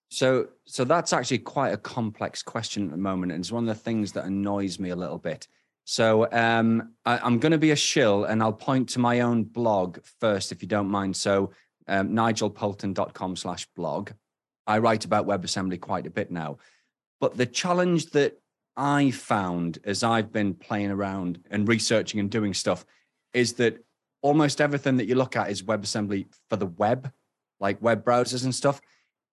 So, 0.09 0.47
so 0.65 0.85
that's 0.85 1.13
actually 1.13 1.39
quite 1.39 1.73
a 1.73 1.77
complex 1.77 2.41
question 2.41 2.85
at 2.85 2.91
the 2.91 2.97
moment, 2.97 3.31
and 3.31 3.41
it's 3.41 3.51
one 3.51 3.67
of 3.67 3.75
the 3.75 3.81
things 3.81 4.13
that 4.13 4.25
annoys 4.25 4.79
me 4.79 4.89
a 4.89 4.95
little 4.95 5.17
bit. 5.17 5.47
So, 5.83 6.31
um, 6.31 6.93
I, 7.05 7.25
am 7.25 7.39
going 7.39 7.51
to 7.51 7.57
be 7.57 7.71
a 7.71 7.75
shill, 7.75 8.25
and 8.25 8.41
I'll 8.41 8.53
point 8.53 8.89
to 8.89 8.99
my 8.99 9.21
own 9.21 9.43
blog 9.43 9.99
first, 10.19 10.51
if 10.51 10.61
you 10.61 10.67
don't 10.67 10.89
mind. 10.89 11.15
So, 11.15 11.51
um, 11.87 12.09
nigelpoulton.com/blog. 12.09 14.11
I 14.65 14.79
write 14.79 15.05
about 15.05 15.27
WebAssembly 15.27 15.79
quite 15.79 16.07
a 16.07 16.11
bit 16.11 16.31
now, 16.31 16.57
but 17.19 17.37
the 17.37 17.45
challenge 17.45 18.07
that 18.11 18.39
I 18.75 19.11
found 19.11 19.79
as 19.85 20.03
I've 20.03 20.31
been 20.31 20.53
playing 20.53 20.91
around 20.91 21.39
and 21.49 21.67
researching 21.67 22.19
and 22.19 22.29
doing 22.29 22.53
stuff 22.53 22.85
is 23.33 23.53
that 23.53 23.83
almost 24.21 24.61
everything 24.61 24.97
that 24.97 25.07
you 25.07 25.15
look 25.15 25.35
at 25.35 25.49
is 25.49 25.63
WebAssembly 25.63 26.27
for 26.49 26.57
the 26.57 26.67
web, 26.67 27.11
like 27.59 27.81
web 27.81 28.05
browsers 28.05 28.43
and 28.43 28.53
stuff. 28.53 28.81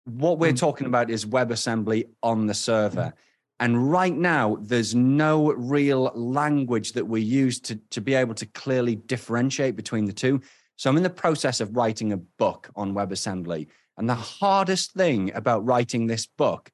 What 0.05 0.39
we're 0.39 0.53
mm. 0.53 0.59
talking 0.59 0.87
about 0.87 1.09
is 1.09 1.25
WebAssembly 1.25 2.07
on 2.23 2.47
the 2.47 2.53
server. 2.53 3.13
And 3.59 3.91
right 3.91 4.15
now, 4.15 4.57
there's 4.59 4.95
no 4.95 5.53
real 5.53 6.11
language 6.15 6.93
that 6.93 7.05
we 7.05 7.21
use 7.21 7.59
to, 7.61 7.75
to 7.91 8.01
be 8.01 8.15
able 8.15 8.33
to 8.35 8.45
clearly 8.47 8.95
differentiate 8.95 9.75
between 9.75 10.05
the 10.05 10.13
two. 10.13 10.41
So 10.77 10.89
I'm 10.89 10.97
in 10.97 11.03
the 11.03 11.11
process 11.11 11.61
of 11.61 11.75
writing 11.75 12.11
a 12.11 12.17
book 12.17 12.71
on 12.75 12.95
WebAssembly. 12.95 13.67
And 13.97 14.09
the 14.09 14.15
hardest 14.15 14.93
thing 14.93 15.31
about 15.35 15.63
writing 15.63 16.07
this 16.07 16.25
book 16.25 16.71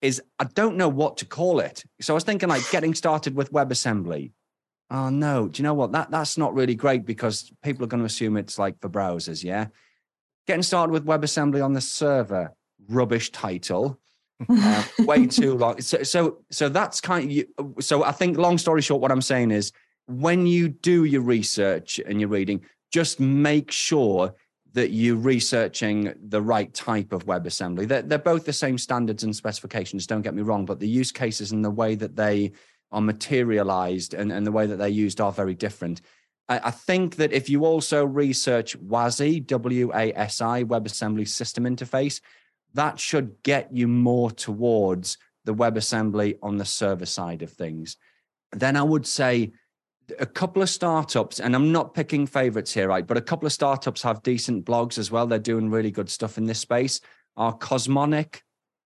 is 0.00 0.22
I 0.38 0.44
don't 0.44 0.76
know 0.76 0.88
what 0.88 1.18
to 1.18 1.26
call 1.26 1.60
it. 1.60 1.84
So 2.00 2.14
I 2.14 2.16
was 2.16 2.24
thinking 2.24 2.48
like 2.48 2.70
getting 2.70 2.94
started 2.94 3.34
with 3.34 3.52
WebAssembly. 3.52 4.32
Oh 4.90 5.10
no, 5.10 5.48
do 5.48 5.60
you 5.60 5.64
know 5.64 5.74
what? 5.74 5.92
That 5.92 6.10
that's 6.10 6.38
not 6.38 6.54
really 6.54 6.74
great 6.74 7.04
because 7.04 7.52
people 7.62 7.84
are 7.84 7.88
going 7.88 8.00
to 8.00 8.06
assume 8.06 8.36
it's 8.38 8.58
like 8.58 8.80
for 8.80 8.88
browsers, 8.88 9.44
yeah. 9.44 9.66
Getting 10.48 10.62
started 10.62 10.94
with 10.94 11.04
WebAssembly 11.04 11.62
on 11.62 11.74
the 11.74 11.80
server, 11.82 12.54
rubbish 12.88 13.30
title. 13.32 14.00
uh, 14.48 14.82
way 15.00 15.26
too 15.28 15.52
long. 15.52 15.78
So, 15.82 16.02
so, 16.02 16.38
so 16.50 16.70
that's 16.70 17.02
kind 17.02 17.44
of. 17.58 17.84
So, 17.84 18.02
I 18.02 18.12
think, 18.12 18.38
long 18.38 18.56
story 18.56 18.80
short, 18.80 19.02
what 19.02 19.12
I'm 19.12 19.20
saying 19.20 19.50
is, 19.50 19.72
when 20.06 20.46
you 20.46 20.70
do 20.70 21.04
your 21.04 21.20
research 21.20 22.00
and 22.06 22.18
your 22.18 22.30
reading, 22.30 22.62
just 22.90 23.20
make 23.20 23.70
sure 23.70 24.34
that 24.72 24.90
you're 24.90 25.16
researching 25.16 26.14
the 26.18 26.40
right 26.40 26.72
type 26.72 27.12
of 27.12 27.26
WebAssembly. 27.26 27.86
They're, 27.86 28.00
they're 28.00 28.18
both 28.18 28.46
the 28.46 28.52
same 28.54 28.78
standards 28.78 29.24
and 29.24 29.36
specifications, 29.36 30.06
don't 30.06 30.22
get 30.22 30.34
me 30.34 30.40
wrong, 30.40 30.64
but 30.64 30.80
the 30.80 30.88
use 30.88 31.12
cases 31.12 31.52
and 31.52 31.62
the 31.62 31.70
way 31.70 31.94
that 31.94 32.16
they 32.16 32.52
are 32.90 33.02
materialized 33.02 34.14
and, 34.14 34.32
and 34.32 34.46
the 34.46 34.52
way 34.52 34.64
that 34.64 34.76
they're 34.76 34.88
used 34.88 35.20
are 35.20 35.32
very 35.32 35.54
different. 35.54 36.00
I, 36.48 36.60
I 36.64 36.70
think 36.70 37.16
that 37.16 37.32
if 37.32 37.48
you 37.48 37.64
also 37.64 38.04
research 38.04 38.78
WASI, 38.80 39.46
W 39.46 39.92
A 39.94 40.12
S 40.14 40.40
I, 40.40 40.64
WebAssembly 40.64 41.28
System 41.28 41.64
Interface, 41.64 42.20
that 42.74 42.98
should 42.98 43.42
get 43.42 43.72
you 43.72 43.88
more 43.88 44.30
towards 44.30 45.18
the 45.44 45.54
WebAssembly 45.54 46.38
on 46.42 46.58
the 46.58 46.64
server 46.64 47.06
side 47.06 47.42
of 47.42 47.50
things. 47.52 47.96
Then 48.52 48.76
I 48.76 48.82
would 48.82 49.06
say 49.06 49.52
a 50.18 50.26
couple 50.26 50.62
of 50.62 50.70
startups, 50.70 51.38
and 51.40 51.54
I'm 51.54 51.70
not 51.70 51.94
picking 51.94 52.26
favorites 52.26 52.72
here, 52.72 52.88
right? 52.88 53.06
But 53.06 53.18
a 53.18 53.22
couple 53.22 53.46
of 53.46 53.52
startups 53.52 54.02
have 54.02 54.22
decent 54.22 54.64
blogs 54.64 54.98
as 54.98 55.10
well. 55.10 55.26
They're 55.26 55.38
doing 55.38 55.70
really 55.70 55.90
good 55.90 56.08
stuff 56.08 56.38
in 56.38 56.44
this 56.44 56.58
space. 56.58 57.00
Are 57.36 57.52
Cosmonic, 57.52 58.42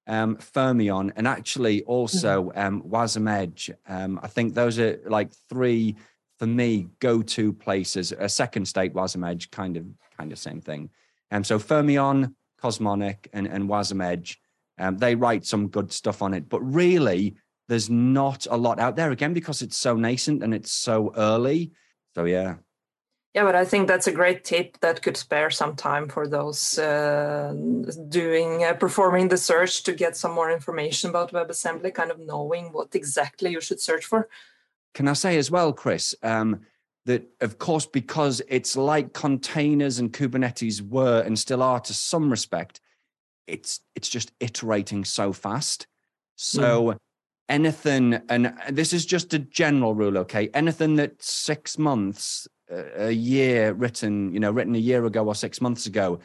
um, 0.06 0.36
Fermyon, 0.36 1.12
and 1.16 1.28
actually 1.28 1.82
also 1.84 2.50
mm-hmm. 2.50 2.58
um, 2.58 2.82
Wasm 2.82 3.30
Edge. 3.30 3.70
Um, 3.86 4.18
I 4.22 4.26
think 4.26 4.54
those 4.54 4.78
are 4.78 4.98
like 5.06 5.32
three 5.48 5.96
for 6.42 6.48
me 6.48 6.88
go-to 6.98 7.52
places. 7.52 8.10
A 8.18 8.28
second 8.28 8.66
state 8.66 8.92
Wasm 8.94 9.24
Edge, 9.24 9.48
kind 9.52 9.76
of, 9.76 9.86
kind 10.18 10.32
of 10.32 10.38
same 10.40 10.60
thing. 10.60 10.90
And 11.30 11.42
um, 11.42 11.44
so 11.44 11.56
Fermyon, 11.60 12.34
Cosmonic, 12.60 13.28
and 13.32 13.46
and 13.46 13.68
Wasm 13.68 14.04
Edge. 14.04 14.40
Um, 14.76 14.98
they 14.98 15.14
write 15.14 15.46
some 15.46 15.68
good 15.68 15.92
stuff 15.92 16.20
on 16.20 16.34
it, 16.34 16.48
but 16.48 16.60
really 16.62 17.36
there's 17.68 17.88
not 17.88 18.48
a 18.50 18.56
lot 18.56 18.80
out 18.80 18.96
there 18.96 19.12
again 19.12 19.32
because 19.34 19.62
it's 19.62 19.76
so 19.76 19.94
nascent 19.94 20.42
and 20.42 20.52
it's 20.52 20.72
so 20.72 21.12
early. 21.16 21.70
So 22.16 22.24
yeah. 22.24 22.56
Yeah, 23.34 23.44
but 23.44 23.54
I 23.54 23.64
think 23.64 23.86
that's 23.86 24.08
a 24.08 24.12
great 24.12 24.42
tip 24.42 24.80
that 24.80 25.00
could 25.00 25.16
spare 25.16 25.48
some 25.48 25.76
time 25.76 26.08
for 26.08 26.26
those 26.26 26.76
uh, 26.76 27.54
doing 28.08 28.64
uh, 28.64 28.74
performing 28.74 29.28
the 29.28 29.38
search 29.38 29.84
to 29.84 29.92
get 29.92 30.16
some 30.16 30.32
more 30.32 30.50
information 30.50 31.08
about 31.08 31.32
WebAssembly, 31.32 31.94
kind 31.94 32.10
of 32.10 32.18
knowing 32.18 32.72
what 32.72 32.96
exactly 32.96 33.52
you 33.52 33.60
should 33.60 33.80
search 33.80 34.04
for. 34.04 34.28
Can 34.94 35.08
I 35.08 35.14
say 35.14 35.38
as 35.38 35.50
well, 35.50 35.72
Chris, 35.72 36.14
um, 36.22 36.60
that 37.06 37.24
of 37.40 37.58
course 37.58 37.86
because 37.86 38.40
it's 38.48 38.76
like 38.76 39.12
containers 39.12 39.98
and 39.98 40.12
Kubernetes 40.12 40.80
were 40.80 41.20
and 41.22 41.38
still 41.38 41.62
are 41.62 41.80
to 41.80 41.94
some 41.94 42.30
respect, 42.30 42.80
it's 43.46 43.80
it's 43.94 44.08
just 44.08 44.32
iterating 44.40 45.04
so 45.04 45.32
fast. 45.32 45.86
So. 46.36 46.92
Mm 46.92 46.98
anything, 47.48 48.18
and 48.30 48.54
this 48.70 48.94
is 48.94 49.04
just 49.04 49.34
a 49.34 49.38
general 49.38 49.94
rule, 49.94 50.16
okay? 50.16 50.48
Anything 50.54 50.96
that's 50.96 51.30
six 51.30 51.78
months, 51.78 52.48
a 52.96 53.10
year 53.10 53.74
written, 53.74 54.32
you 54.32 54.40
know, 54.40 54.50
written 54.50 54.74
a 54.74 54.78
year 54.78 55.04
ago 55.04 55.26
or 55.26 55.34
six 55.34 55.60
months 55.60 55.86
ago, 55.86 56.18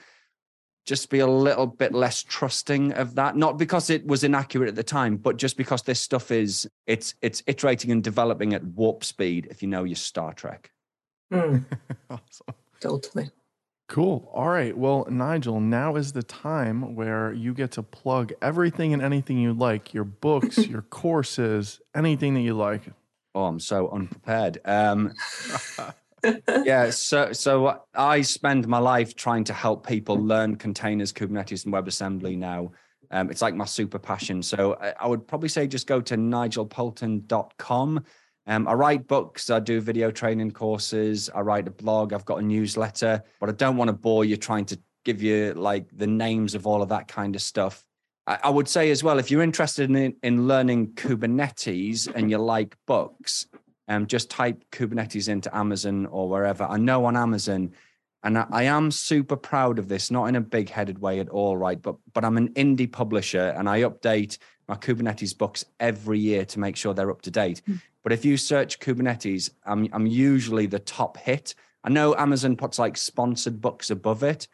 just 0.87 1.09
be 1.09 1.19
a 1.19 1.27
little 1.27 1.67
bit 1.67 1.93
less 1.93 2.23
trusting 2.23 2.93
of 2.93 3.13
that. 3.15 3.35
Not 3.35 3.57
because 3.57 3.89
it 3.89 4.07
was 4.07 4.23
inaccurate 4.23 4.69
at 4.69 4.75
the 4.75 4.83
time, 4.83 5.17
but 5.17 5.37
just 5.37 5.57
because 5.57 5.83
this 5.83 6.01
stuff 6.01 6.31
is 6.31 6.67
it's 6.87 7.13
it's 7.21 7.43
iterating 7.45 7.91
and 7.91 8.03
developing 8.03 8.53
at 8.53 8.63
warp 8.63 9.03
speed. 9.03 9.47
If 9.51 9.61
you 9.61 9.67
know 9.67 9.83
your 9.83 9.97
Star 9.97 10.33
Trek. 10.33 10.71
Mm. 11.31 11.65
awesome. 12.09 12.55
Totally. 12.79 13.29
Cool. 13.89 14.29
All 14.33 14.49
right. 14.49 14.77
Well, 14.77 15.07
Nigel, 15.09 15.59
now 15.59 15.95
is 15.95 16.13
the 16.13 16.23
time 16.23 16.95
where 16.95 17.31
you 17.31 17.53
get 17.53 17.71
to 17.71 17.83
plug 17.83 18.33
everything 18.41 18.93
and 18.93 19.01
anything 19.01 19.37
you 19.37 19.53
like 19.53 19.93
your 19.93 20.03
books, 20.03 20.57
your 20.67 20.81
courses, 20.83 21.81
anything 21.95 22.33
that 22.33 22.41
you 22.41 22.53
like. 22.53 22.81
Oh, 23.35 23.45
I'm 23.45 23.59
so 23.59 23.89
unprepared. 23.89 24.59
Um, 24.65 25.13
yeah. 26.63 26.89
So, 26.89 27.31
so 27.33 27.81
I 27.93 28.21
spend 28.21 28.67
my 28.67 28.79
life 28.79 29.15
trying 29.15 29.43
to 29.45 29.53
help 29.53 29.85
people 29.87 30.15
learn 30.15 30.55
containers, 30.55 31.13
Kubernetes, 31.13 31.65
and 31.65 31.73
WebAssembly 31.73 32.37
now. 32.37 32.71
Um, 33.11 33.29
it's 33.29 33.41
like 33.41 33.55
my 33.55 33.65
super 33.65 33.99
passion. 33.99 34.41
So 34.43 34.77
I, 34.81 34.93
I 35.01 35.07
would 35.07 35.27
probably 35.27 35.49
say 35.49 35.67
just 35.67 35.87
go 35.87 36.01
to 36.01 36.17
nigelpoulton.com. 36.17 38.03
um, 38.47 38.67
I 38.67 38.73
write 38.73 39.07
books, 39.07 39.49
I 39.49 39.59
do 39.59 39.79
video 39.79 40.11
training 40.11 40.51
courses, 40.51 41.29
I 41.33 41.41
write 41.41 41.67
a 41.67 41.71
blog, 41.71 42.13
I've 42.13 42.25
got 42.25 42.39
a 42.39 42.41
newsletter, 42.41 43.23
but 43.39 43.49
I 43.49 43.53
don't 43.53 43.77
want 43.77 43.89
to 43.89 43.93
bore 43.93 44.25
you 44.25 44.37
trying 44.37 44.65
to 44.65 44.79
give 45.05 45.21
you 45.21 45.53
like 45.53 45.87
the 45.95 46.07
names 46.07 46.53
of 46.53 46.67
all 46.67 46.81
of 46.81 46.89
that 46.89 47.07
kind 47.07 47.35
of 47.35 47.41
stuff. 47.41 47.85
I, 48.25 48.39
I 48.43 48.49
would 48.49 48.67
say 48.67 48.91
as 48.91 49.03
well, 49.03 49.19
if 49.19 49.31
you're 49.31 49.43
interested 49.43 49.89
in, 49.89 50.15
in 50.21 50.47
learning 50.47 50.93
Kubernetes 50.93 52.13
and 52.13 52.29
you 52.29 52.37
like 52.37 52.75
books, 52.85 53.47
um, 53.87 54.07
just 54.07 54.29
type 54.29 54.63
Kubernetes 54.71 55.29
into 55.29 55.55
Amazon 55.55 56.05
or 56.07 56.29
wherever. 56.29 56.63
I 56.63 56.77
know 56.77 57.05
on 57.05 57.15
Amazon, 57.15 57.73
and 58.23 58.37
I, 58.37 58.47
I 58.51 58.63
am 58.63 58.91
super 58.91 59.35
proud 59.35 59.79
of 59.79 59.87
this, 59.87 60.11
not 60.11 60.25
in 60.25 60.35
a 60.35 60.41
big 60.41 60.69
headed 60.69 60.99
way 60.99 61.19
at 61.19 61.29
all, 61.29 61.57
right? 61.57 61.81
But 61.81 61.95
but 62.13 62.25
I'm 62.25 62.37
an 62.37 62.49
indie 62.53 62.91
publisher 62.91 63.53
and 63.57 63.69
I 63.69 63.81
update 63.81 64.37
my 64.67 64.75
Kubernetes 64.75 65.37
books 65.37 65.65
every 65.79 66.19
year 66.19 66.45
to 66.45 66.59
make 66.59 66.75
sure 66.75 66.93
they're 66.93 67.11
up 67.11 67.21
to 67.23 67.31
date. 67.31 67.61
Mm. 67.67 67.81
But 68.03 68.13
if 68.13 68.25
you 68.25 68.37
search 68.37 68.79
Kubernetes, 68.79 69.49
I'm, 69.65 69.87
I'm 69.91 70.07
usually 70.07 70.65
the 70.65 70.79
top 70.79 71.17
hit. 71.17 71.55
I 71.83 71.89
know 71.89 72.15
Amazon 72.15 72.55
puts 72.55 72.79
like 72.79 72.97
sponsored 72.97 73.61
books 73.61 73.89
above 73.89 74.23
it, 74.23 74.47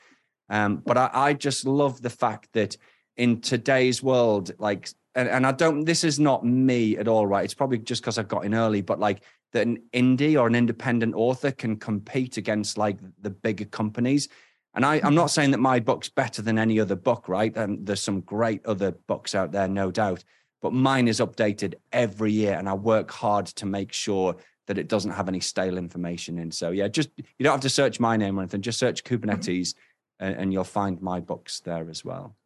um, 0.50 0.78
but 0.78 0.98
I, 0.98 1.10
I, 1.14 1.34
just 1.34 1.66
love 1.66 2.02
the 2.02 2.10
fact 2.10 2.50
that 2.54 2.78
in 3.16 3.42
today's 3.42 4.04
world, 4.04 4.52
like, 4.60 4.90
and, 5.16 5.30
and 5.30 5.46
I 5.46 5.52
don't, 5.52 5.86
this 5.86 6.04
is 6.04 6.20
not 6.20 6.46
me 6.46 6.98
at 6.98 7.08
all, 7.08 7.28
right? 7.28 7.46
It's 7.46 7.54
probably 7.54 7.80
just 7.80 8.02
because 8.02 8.18
I 8.18 8.24
got 8.24 8.46
in 8.46 8.54
early, 8.54 8.82
but 8.82 9.00
like 9.00 9.24
that 9.52 9.68
an 9.68 9.82
indie 9.94 10.40
or 10.40 10.48
an 10.48 10.56
independent 10.56 11.14
author 11.16 11.52
can 11.52 11.78
compete 11.78 12.38
against 12.38 12.78
like 12.78 12.98
the 13.22 13.30
bigger 13.30 13.66
companies. 13.66 14.30
And 14.76 14.86
I, 14.86 14.96
am 15.06 15.14
not 15.14 15.30
saying 15.30 15.52
that 15.52 15.60
my 15.60 15.80
book's 15.80 16.10
better 16.10 16.42
than 16.42 16.58
any 16.58 16.80
other 16.80 16.96
book, 16.96 17.30
right? 17.30 17.56
And 17.56 17.86
there's 17.86 18.02
some 18.02 18.22
great 18.22 18.66
other 18.66 18.92
books 18.92 19.36
out 19.36 19.52
there, 19.52 19.68
no 19.68 19.92
doubt 19.92 20.24
but 20.64 20.74
mine 20.74 21.10
is 21.10 21.20
updated 21.20 21.76
every 21.92 22.32
year 22.32 22.54
and 22.54 22.68
I 22.70 22.74
work 22.74 23.12
hard 23.12 23.48
to 23.48 23.66
make 23.66 23.92
sure 23.92 24.38
that 24.66 24.78
it 24.78 24.88
doesn't 24.88 25.12
have 25.12 25.28
any 25.28 25.42
stale 25.42 25.78
information 25.78 26.40
in. 26.40 26.52
So 26.52 26.72
yeah, 26.72 26.88
just 26.88 27.10
you 27.18 27.44
don't 27.44 27.52
have 27.52 27.62
to 27.62 27.70
search 27.70 28.00
my 28.00 28.16
name 28.16 28.40
or 28.40 28.44
anything, 28.44 28.62
just 28.62 28.80
search 28.80 29.04
mm-hmm. 29.04 29.30
Kubernetes 29.30 29.76
and, 30.20 30.36
and 30.36 30.54
you'll 30.54 30.64
find 30.64 31.02
my 31.02 31.20
books 31.20 31.60
there 31.60 31.90
as 31.90 32.06
well. 32.06 32.38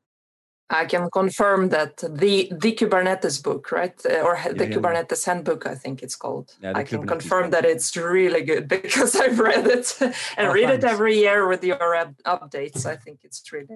I 0.70 0.86
can 0.86 1.10
confirm 1.10 1.70
that 1.70 1.98
the 1.98 2.52
the 2.52 2.74
Kubernetes 2.74 3.42
book, 3.42 3.72
right, 3.72 3.96
uh, 4.06 4.20
or 4.20 4.38
the 4.54 4.68
yeah, 4.68 4.76
Kubernetes 4.76 5.26
yeah. 5.26 5.34
handbook, 5.34 5.66
I 5.66 5.76
think 5.76 6.04
it's 6.04 6.16
called. 6.16 6.54
Yeah, 6.62 6.74
I 6.76 6.84
can 6.84 7.04
Kubernetes 7.04 7.08
confirm 7.08 7.44
book. 7.44 7.52
that 7.52 7.66
it's 7.66 7.96
really 7.96 8.44
good 8.44 8.68
because 8.76 9.16
I've 9.16 9.40
read 9.40 9.66
it 9.66 9.96
and 10.02 10.14
oh, 10.48 10.52
read 10.52 10.68
thanks. 10.68 10.84
it 10.84 10.88
every 10.90 11.18
year 11.18 11.48
with 11.48 11.64
your 11.64 11.78
updates. 12.26 12.86
I 12.86 12.98
think 12.98 13.20
it's 13.24 13.42
really 13.52 13.68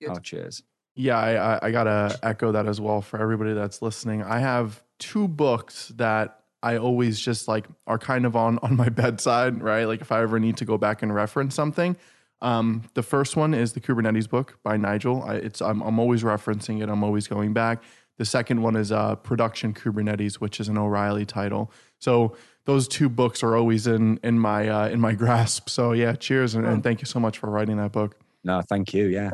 good. 0.00 0.10
Oh, 0.10 0.18
cheers. 0.18 0.62
Yeah, 0.96 1.18
I, 1.18 1.68
I 1.68 1.70
gotta 1.70 2.18
echo 2.22 2.52
that 2.52 2.66
as 2.66 2.80
well 2.80 3.00
for 3.00 3.20
everybody 3.20 3.54
that's 3.54 3.80
listening. 3.80 4.22
I 4.22 4.40
have 4.40 4.82
two 4.98 5.28
books 5.28 5.92
that 5.96 6.40
I 6.62 6.76
always 6.76 7.18
just 7.18 7.48
like 7.48 7.66
are 7.86 7.98
kind 7.98 8.26
of 8.26 8.36
on 8.36 8.58
on 8.62 8.76
my 8.76 8.88
bedside, 8.88 9.62
right? 9.62 9.84
Like 9.84 10.00
if 10.00 10.12
I 10.12 10.22
ever 10.22 10.38
need 10.40 10.56
to 10.58 10.64
go 10.64 10.78
back 10.78 11.02
and 11.02 11.14
reference 11.14 11.54
something. 11.54 11.96
Um, 12.42 12.84
the 12.94 13.02
first 13.02 13.36
one 13.36 13.54
is 13.54 13.72
the 13.72 13.80
Kubernetes 13.80 14.28
book 14.28 14.58
by 14.62 14.76
Nigel. 14.76 15.22
I, 15.22 15.34
it's 15.34 15.60
I'm, 15.60 15.82
I'm 15.82 15.98
always 15.98 16.22
referencing 16.22 16.82
it. 16.82 16.88
I'm 16.88 17.04
always 17.04 17.26
going 17.26 17.52
back. 17.52 17.82
The 18.16 18.24
second 18.24 18.62
one 18.62 18.76
is 18.76 18.92
uh, 18.92 19.16
Production 19.16 19.72
Kubernetes, 19.72 20.34
which 20.34 20.60
is 20.60 20.68
an 20.68 20.76
O'Reilly 20.76 21.24
title. 21.24 21.70
So 21.98 22.36
those 22.64 22.86
two 22.86 23.08
books 23.08 23.42
are 23.42 23.56
always 23.56 23.86
in 23.86 24.18
in 24.22 24.38
my 24.38 24.68
uh, 24.68 24.88
in 24.88 25.00
my 25.00 25.12
grasp. 25.22 25.68
So 25.68 25.92
yeah, 25.92 26.14
cheers 26.14 26.54
and, 26.54 26.66
and 26.66 26.82
thank 26.82 27.00
you 27.00 27.06
so 27.06 27.18
much 27.18 27.38
for 27.38 27.50
writing 27.50 27.76
that 27.78 27.92
book. 27.92 28.16
No, 28.44 28.62
thank 28.68 28.94
you. 28.94 29.06
Yeah. 29.06 29.30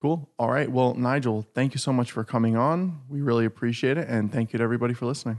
Cool. 0.00 0.30
All 0.38 0.50
right. 0.50 0.70
Well, 0.70 0.94
Nigel, 0.94 1.46
thank 1.54 1.74
you 1.74 1.78
so 1.78 1.92
much 1.92 2.10
for 2.10 2.24
coming 2.24 2.56
on. 2.56 3.00
We 3.08 3.20
really 3.20 3.44
appreciate 3.44 3.98
it. 3.98 4.08
And 4.08 4.32
thank 4.32 4.52
you 4.52 4.58
to 4.58 4.64
everybody 4.64 4.94
for 4.94 5.04
listening. 5.04 5.38